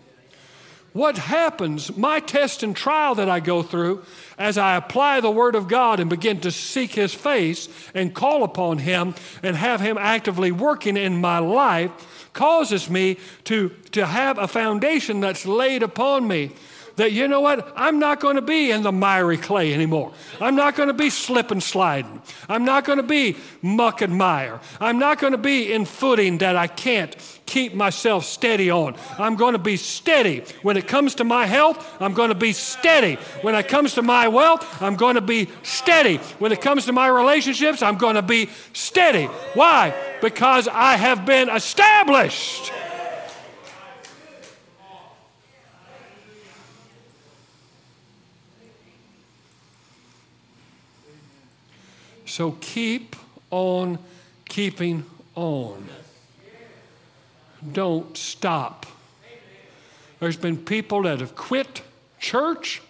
What 0.93 1.17
happens, 1.17 1.97
my 1.97 2.19
test 2.19 2.61
and 2.61 2.75
trial 2.75 3.15
that 3.15 3.27
I 3.27 3.39
go 3.39 3.63
through 3.63 4.03
as 4.37 4.59
I 4.59 4.75
apply 4.75 5.21
the 5.21 5.31
Word 5.31 5.55
of 5.55 5.67
God 5.67 5.99
and 5.99 6.07
begin 6.07 6.39
to 6.41 6.51
seek 6.51 6.93
His 6.93 7.15
face 7.15 7.67
and 7.95 8.13
call 8.13 8.43
upon 8.43 8.77
Him 8.77 9.15
and 9.41 9.55
have 9.55 9.81
Him 9.81 9.97
actively 9.97 10.51
working 10.51 10.95
in 10.95 11.19
my 11.19 11.39
life, 11.39 11.91
causes 12.33 12.91
me 12.91 13.17
to, 13.45 13.69
to 13.91 14.05
have 14.05 14.37
a 14.37 14.47
foundation 14.47 15.19
that's 15.19 15.47
laid 15.47 15.81
upon 15.81 16.27
me 16.27 16.51
that, 16.95 17.11
you 17.11 17.27
know 17.27 17.41
what, 17.41 17.73
I'm 17.75 17.99
not 17.99 18.19
going 18.19 18.35
to 18.35 18.41
be 18.41 18.71
in 18.71 18.83
the 18.83 18.91
miry 18.91 19.37
clay 19.37 19.73
anymore. 19.73 20.13
I'm 20.39 20.55
not 20.55 20.75
going 20.75 20.87
to 20.87 20.93
be 20.93 21.09
slip 21.09 21.51
and 21.51 21.61
sliding. 21.61 22.21
I'm 22.47 22.65
not 22.65 22.85
going 22.85 22.97
to 22.97 23.03
be 23.03 23.37
muck 23.61 24.01
and 24.01 24.15
mire. 24.15 24.59
I'm 24.79 24.99
not 24.99 25.19
going 25.19 25.31
to 25.31 25.37
be 25.37 25.73
in 25.73 25.85
footing 25.85 26.39
that 26.39 26.55
I 26.55 26.67
can't 26.67 27.15
keep 27.45 27.73
myself 27.73 28.25
steady 28.25 28.69
on. 28.69 28.95
I'm 29.17 29.35
going 29.35 29.53
to 29.53 29.59
be 29.59 29.77
steady. 29.77 30.43
When 30.61 30.77
it 30.77 30.87
comes 30.87 31.15
to 31.15 31.23
my 31.23 31.45
health, 31.45 32.01
I'm 32.01 32.13
going 32.13 32.29
to 32.29 32.35
be 32.35 32.53
steady. 32.53 33.15
When 33.41 33.55
it 33.55 33.67
comes 33.67 33.95
to 33.95 34.01
my 34.01 34.27
wealth, 34.27 34.81
I'm 34.81 34.95
going 34.95 35.15
to 35.15 35.21
be 35.21 35.49
steady. 35.63 36.17
When 36.39 36.51
it 36.51 36.61
comes 36.61 36.85
to 36.85 36.93
my 36.93 37.07
relationships, 37.07 37.81
I'm 37.81 37.97
going 37.97 38.15
to 38.15 38.21
be 38.21 38.49
steady. 38.73 39.25
Why? 39.55 39.93
Because 40.21 40.67
I 40.67 40.95
have 40.95 41.25
been 41.25 41.49
established. 41.49 42.71
So 52.33 52.57
keep 52.61 53.15
on 53.51 53.99
keeping 54.49 55.05
on. 55.35 55.87
Don't 57.71 58.17
stop. 58.17 58.87
There's 60.19 60.35
been 60.35 60.57
people 60.57 61.03
that 61.03 61.19
have 61.19 61.35
quit 61.35 61.83
church, 62.19 62.81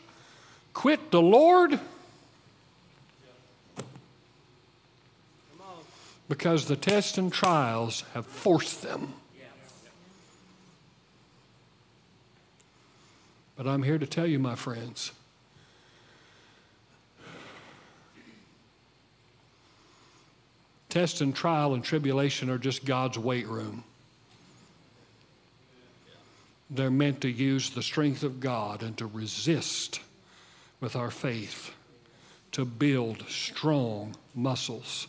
quit 0.74 1.12
the 1.12 1.22
Lord, 1.22 1.78
because 6.30 6.68
the 6.68 6.78
tests 6.78 7.18
and 7.18 7.30
trials 7.30 8.06
have 8.14 8.26
forced 8.26 8.82
them. 8.82 9.12
But 13.58 13.68
I'm 13.68 13.84
here 13.84 13.98
to 13.98 14.08
tell 14.08 14.26
you, 14.26 14.40
my 14.40 14.56
friends, 14.56 15.12
Test 20.94 21.22
and 21.22 21.36
trial 21.36 21.74
and 21.74 21.84
tribulation 21.84 22.52
are 22.52 22.60
just 22.60 22.86
God's 22.86 23.18
weight 23.18 23.48
room. 23.48 23.84
They're 26.70 26.92
meant 26.92 27.22
to 27.22 27.32
use 27.32 27.72
the 27.72 27.82
strength 27.82 28.22
of 28.22 28.40
God 28.40 28.84
and 28.84 28.96
to 29.00 29.08
resist 29.08 30.02
with 30.82 30.96
our 30.96 31.10
faith, 31.10 31.72
to 32.52 32.64
build 32.64 33.28
strong 33.28 34.16
muscles 34.36 35.08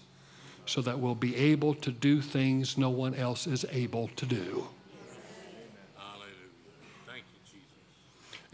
so 0.64 0.80
that 0.80 1.00
we'll 1.00 1.14
be 1.14 1.36
able 1.36 1.74
to 1.74 1.92
do 1.92 2.22
things 2.22 2.78
no 2.78 2.88
one 2.88 3.14
else 3.14 3.46
is 3.46 3.66
able 3.70 4.08
to 4.16 4.24
do. 4.24 4.66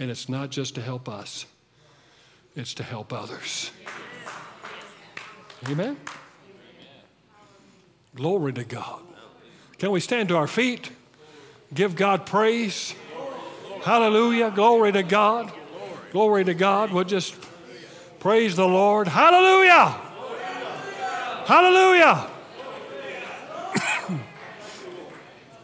And 0.00 0.10
it's 0.10 0.28
not 0.28 0.50
just 0.50 0.74
to 0.74 0.82
help 0.82 1.08
us, 1.08 1.46
it's 2.56 2.74
to 2.74 2.82
help 2.82 3.12
others. 3.12 3.70
Amen? 5.68 5.96
Glory 8.14 8.52
to 8.54 8.64
God. 8.64 9.02
Can 9.78 9.92
we 9.92 10.00
stand 10.00 10.28
to 10.30 10.36
our 10.36 10.48
feet? 10.48 10.90
Give 11.72 11.94
God 11.94 12.26
praise. 12.26 12.94
Hallelujah. 13.82 14.50
Glory 14.50 14.92
to 14.92 15.02
God. 15.02 15.52
Glory 16.10 16.44
to 16.44 16.54
God. 16.54 16.92
We'll 16.92 17.04
just 17.04 17.36
praise 18.18 18.56
the 18.56 18.66
Lord. 18.66 19.06
Hallelujah. 19.06 19.96
Hallelujah. 21.46 22.26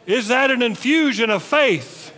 Is 0.06 0.28
that 0.28 0.52
an 0.52 0.62
infusion 0.62 1.30
of 1.30 1.42
faith 1.42 2.12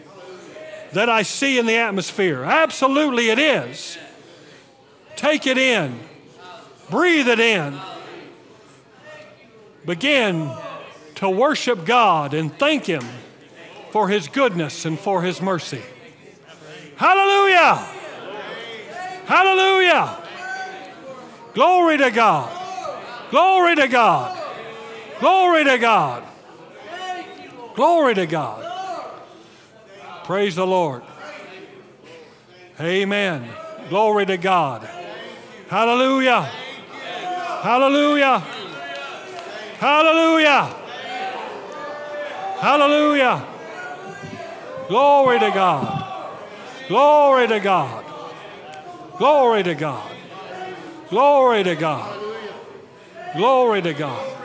that 0.92 1.08
I 1.08 1.22
see 1.22 1.58
in 1.58 1.64
the 1.64 1.76
atmosphere? 1.76 2.44
Absolutely, 2.44 3.30
it 3.30 3.38
is. 3.38 3.96
Take 5.16 5.46
it 5.46 5.58
in, 5.58 5.98
breathe 6.90 7.28
it 7.28 7.40
in 7.40 7.78
begin 9.88 10.50
to 11.14 11.30
worship 11.30 11.86
God 11.86 12.34
and 12.34 12.52
thank 12.58 12.84
Him 12.84 13.02
for 13.90 14.06
His 14.06 14.28
goodness 14.28 14.84
and 14.84 14.98
for 14.98 15.22
His 15.22 15.40
mercy. 15.40 15.80
Hallelujah! 16.96 17.76
Hallelujah! 19.24 20.18
Glory 21.54 21.96
to 21.96 22.10
God! 22.10 23.30
Glory 23.30 23.76
to 23.76 23.88
God! 23.88 24.38
Glory 25.20 25.64
to 25.64 25.78
God! 25.78 26.24
Glory 27.74 28.14
to 28.14 28.26
God! 28.26 29.12
Praise 30.24 30.54
the 30.54 30.66
Lord. 30.66 31.02
Amen. 32.78 33.48
Glory 33.88 34.26
to 34.26 34.36
God. 34.36 34.86
Hallelujah. 35.68 36.42
Hallelujah. 37.62 38.44
Hallelujah. 39.78 40.74
Hallelujah. 42.60 43.46
Glory 44.88 45.38
to 45.38 45.50
God. 45.50 46.04
Glory 46.88 47.46
to 47.46 47.60
God. 47.60 48.04
Glory 49.18 49.62
to 49.62 49.74
God. 49.76 50.10
Glory 51.10 51.62
to 51.62 51.76
God. 51.76 52.20
Glory 53.36 53.82
to 53.82 53.94
God. 53.94 54.36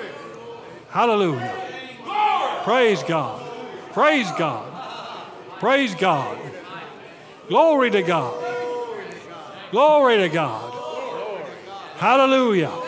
Hallelujah. 0.89 1.55
Praise 2.63 3.01
God. 3.01 3.41
Praise 3.91 4.29
God. 4.37 4.71
Praise 5.59 5.95
God. 5.95 6.37
Glory 7.47 7.89
to 7.89 8.03
God. 8.03 8.35
Glory 9.71 10.17
to 10.17 10.29
God. 10.29 10.73
Hallelujah. 11.97 12.82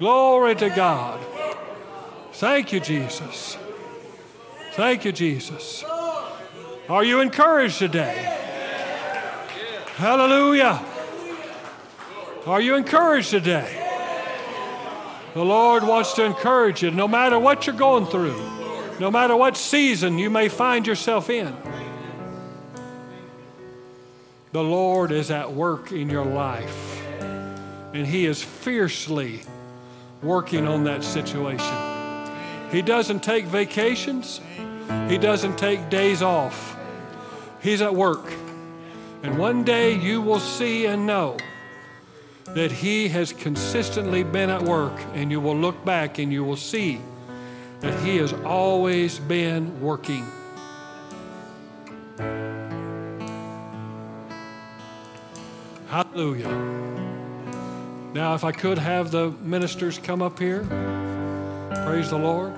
Glory 0.00 0.54
to 0.54 0.70
God. 0.70 1.20
Thank 2.32 2.72
you, 2.72 2.80
Jesus. 2.80 3.58
Thank 4.72 5.04
you, 5.04 5.12
Jesus. 5.12 5.84
Are 6.88 7.04
you 7.04 7.20
encouraged 7.20 7.78
today? 7.78 8.14
Hallelujah. 9.96 10.82
Are 12.46 12.62
you 12.62 12.76
encouraged 12.76 13.28
today? 13.28 13.76
The 15.34 15.44
Lord 15.44 15.82
wants 15.82 16.14
to 16.14 16.24
encourage 16.24 16.82
you 16.82 16.90
no 16.90 17.06
matter 17.06 17.38
what 17.38 17.66
you're 17.66 17.76
going 17.76 18.06
through, 18.06 18.40
no 19.00 19.10
matter 19.10 19.36
what 19.36 19.54
season 19.54 20.18
you 20.18 20.30
may 20.30 20.48
find 20.48 20.86
yourself 20.86 21.28
in. 21.28 21.54
The 24.52 24.64
Lord 24.64 25.12
is 25.12 25.30
at 25.30 25.52
work 25.52 25.92
in 25.92 26.08
your 26.08 26.24
life, 26.24 27.02
and 27.92 28.06
He 28.06 28.24
is 28.24 28.42
fiercely 28.42 29.42
working 30.22 30.66
on 30.66 30.84
that 30.84 31.02
situation. 31.02 31.76
He 32.70 32.82
doesn't 32.82 33.20
take 33.20 33.46
vacations, 33.46 34.40
He 35.08 35.18
doesn't 35.18 35.56
take 35.58 35.90
days 35.90 36.22
off. 36.22 36.76
He's 37.62 37.82
at 37.82 37.94
work. 37.94 38.32
And 39.22 39.38
one 39.38 39.64
day 39.64 39.94
you 39.94 40.22
will 40.22 40.40
see 40.40 40.86
and 40.86 41.06
know 41.06 41.36
that 42.46 42.72
He 42.72 43.08
has 43.08 43.32
consistently 43.32 44.22
been 44.22 44.50
at 44.50 44.62
work, 44.62 44.98
and 45.14 45.30
you 45.30 45.40
will 45.40 45.56
look 45.56 45.84
back 45.84 46.18
and 46.18 46.32
you 46.32 46.42
will 46.42 46.56
see 46.56 47.00
that 47.80 47.98
He 48.00 48.16
has 48.16 48.32
always 48.32 49.18
been 49.18 49.80
working. 49.80 50.26
Hallelujah. 55.88 56.99
Now, 58.12 58.34
if 58.34 58.42
I 58.42 58.50
could 58.50 58.78
have 58.78 59.12
the 59.12 59.30
ministers 59.30 59.98
come 59.98 60.20
up 60.20 60.38
here, 60.38 60.64
praise 61.84 62.10
the 62.10 62.18
Lord. 62.18 62.52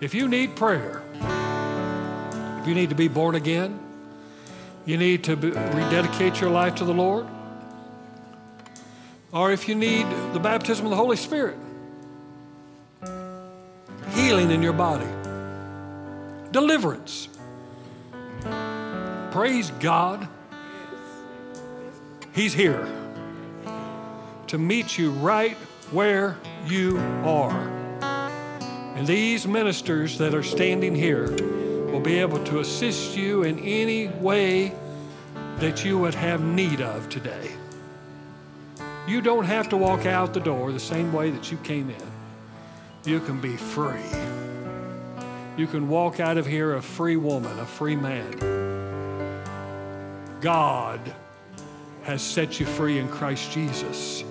If 0.00 0.14
you 0.14 0.26
need 0.26 0.56
prayer, 0.56 1.00
if 2.60 2.66
you 2.66 2.74
need 2.74 2.88
to 2.88 2.96
be 2.96 3.06
born 3.06 3.36
again, 3.36 3.78
you 4.84 4.96
need 4.96 5.22
to 5.24 5.36
be, 5.36 5.50
rededicate 5.50 6.40
your 6.40 6.50
life 6.50 6.74
to 6.76 6.84
the 6.84 6.92
Lord, 6.92 7.24
or 9.32 9.52
if 9.52 9.68
you 9.68 9.76
need 9.76 10.06
the 10.32 10.40
baptism 10.40 10.86
of 10.86 10.90
the 10.90 10.96
Holy 10.96 11.16
Spirit, 11.16 11.56
healing 14.10 14.50
in 14.50 14.60
your 14.60 14.72
body, 14.72 15.06
deliverance. 16.50 17.28
Praise 19.30 19.70
God. 19.78 20.26
He's 22.34 22.52
here 22.52 23.01
to 24.52 24.58
meet 24.58 24.98
you 24.98 25.12
right 25.12 25.56
where 25.92 26.36
you 26.66 26.98
are. 27.24 27.68
And 28.94 29.06
these 29.06 29.46
ministers 29.46 30.18
that 30.18 30.34
are 30.34 30.42
standing 30.42 30.94
here 30.94 31.30
will 31.90 32.00
be 32.00 32.18
able 32.18 32.44
to 32.44 32.60
assist 32.60 33.16
you 33.16 33.44
in 33.44 33.58
any 33.60 34.08
way 34.08 34.74
that 35.56 35.86
you 35.86 35.98
would 35.98 36.14
have 36.14 36.42
need 36.42 36.82
of 36.82 37.08
today. 37.08 37.50
You 39.08 39.22
don't 39.22 39.46
have 39.46 39.70
to 39.70 39.78
walk 39.78 40.04
out 40.04 40.34
the 40.34 40.40
door 40.40 40.70
the 40.70 40.78
same 40.78 41.14
way 41.14 41.30
that 41.30 41.50
you 41.50 41.56
came 41.56 41.88
in. 41.88 43.10
You 43.10 43.20
can 43.20 43.40
be 43.40 43.56
free. 43.56 44.04
You 45.56 45.66
can 45.66 45.88
walk 45.88 46.20
out 46.20 46.36
of 46.36 46.44
here 46.44 46.74
a 46.74 46.82
free 46.82 47.16
woman, 47.16 47.58
a 47.58 47.64
free 47.64 47.96
man. 47.96 48.38
God 50.42 51.00
has 52.02 52.20
set 52.20 52.60
you 52.60 52.66
free 52.66 52.98
in 52.98 53.08
Christ 53.08 53.50
Jesus. 53.50 54.24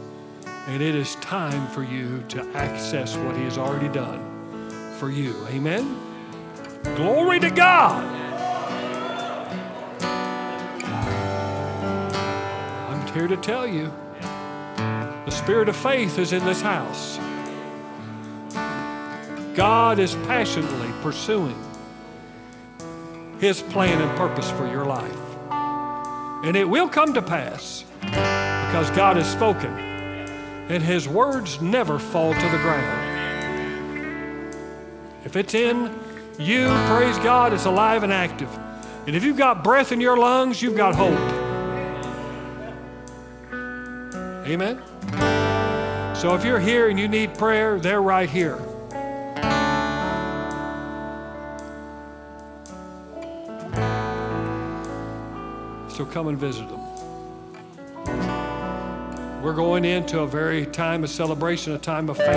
And 0.68 0.82
it 0.82 0.96
is 0.96 1.16
time 1.16 1.68
for 1.70 1.84
you 1.84 2.24
to 2.30 2.48
access 2.56 3.18
what 3.18 3.36
He 3.36 3.44
has 3.44 3.58
already 3.58 3.90
done 3.90 4.32
for 4.98 5.10
you. 5.10 5.36
Amen? 5.48 5.98
Glory 6.96 7.40
to 7.40 7.50
God. 7.50 8.04
I'm 12.90 13.14
here 13.14 13.28
to 13.28 13.38
tell 13.38 13.66
you 13.68 13.92
the 15.26 15.32
spirit 15.32 15.70
of 15.70 15.76
faith 15.76 16.20
is 16.20 16.34
in 16.34 16.46
this 16.46 16.62
house. 16.62 17.20
God 19.56 20.00
is 20.00 20.16
passionately 20.28 20.92
pursuing 21.02 21.60
His 23.40 23.62
plan 23.62 24.02
and 24.02 24.18
purpose 24.18 24.50
for 24.52 24.68
your 24.68 24.86
life. 24.86 25.18
And 26.44 26.56
it 26.56 26.70
will 26.70 26.88
come 26.88 27.14
to 27.14 27.22
pass 27.22 27.84
because 28.00 28.90
God 28.92 29.18
has 29.18 29.30
spoken, 29.32 29.90
and 30.72 30.81
His 30.81 31.07
words 31.07 31.61
never 31.61 31.99
fall 31.99 32.34
to 32.34 32.49
the 32.49 32.57
ground. 32.60 33.07
If 35.26 35.35
it's 35.35 35.53
in 35.53 35.93
you, 36.39 36.68
praise 36.88 37.18
God, 37.19 37.52
it's 37.52 37.65
alive 37.65 38.03
and 38.03 38.14
active. 38.14 38.49
And 39.06 39.15
if 39.15 39.23
you've 39.23 39.38
got 39.38 39.64
breath 39.64 39.91
in 39.91 39.99
your 39.99 40.18
lungs, 40.18 40.61
you've 40.61 40.77
got 40.77 40.95
hope. 40.95 41.19
Amen? 44.48 44.81
So 46.15 46.35
if 46.35 46.45
you're 46.45 46.60
here 46.60 46.89
and 46.89 46.99
you 46.99 47.07
need 47.07 47.38
prayer, 47.38 47.80
they're 47.80 48.02
right 48.02 48.30
here. 48.30 48.57
So 55.89 56.06
come 56.06 56.30
and 56.30 56.38
visit 56.38 56.69
them. 56.69 56.90
We're 59.41 59.53
going 59.53 59.85
into 59.85 60.19
a 60.19 60.27
very 60.27 60.68
time 60.68 61.03
of 61.03 61.09
celebration, 61.09 61.73
a 61.73 61.80
time 61.80 62.09
of 62.09 62.18
family. 62.18 62.35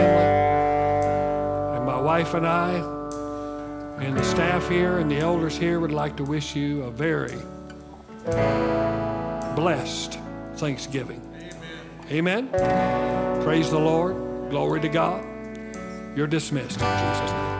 And 1.76 1.84
my 1.84 2.00
wife 2.00 2.32
and 2.32 2.46
I, 2.46 2.76
and 4.02 4.16
the 4.16 4.24
staff 4.24 4.70
here 4.70 4.98
and 4.98 5.10
the 5.10 5.18
elders 5.18 5.58
here 5.58 5.80
would 5.80 5.92
like 5.92 6.16
to 6.16 6.24
wish 6.24 6.56
you 6.56 6.82
a 6.84 6.90
very 6.90 7.36
blessed 9.54 10.18
Thanksgiving. 10.56 11.20
Amen. 12.10 12.48
Amen. 12.54 13.42
Praise 13.42 13.70
the 13.70 13.78
Lord. 13.78 14.16
Glory 14.48 14.80
to 14.80 14.88
God. 14.88 15.22
You're 16.16 16.26
dismissed 16.26 16.80
in 16.80 16.86
Jesus' 16.86 17.32
name. 17.32 17.53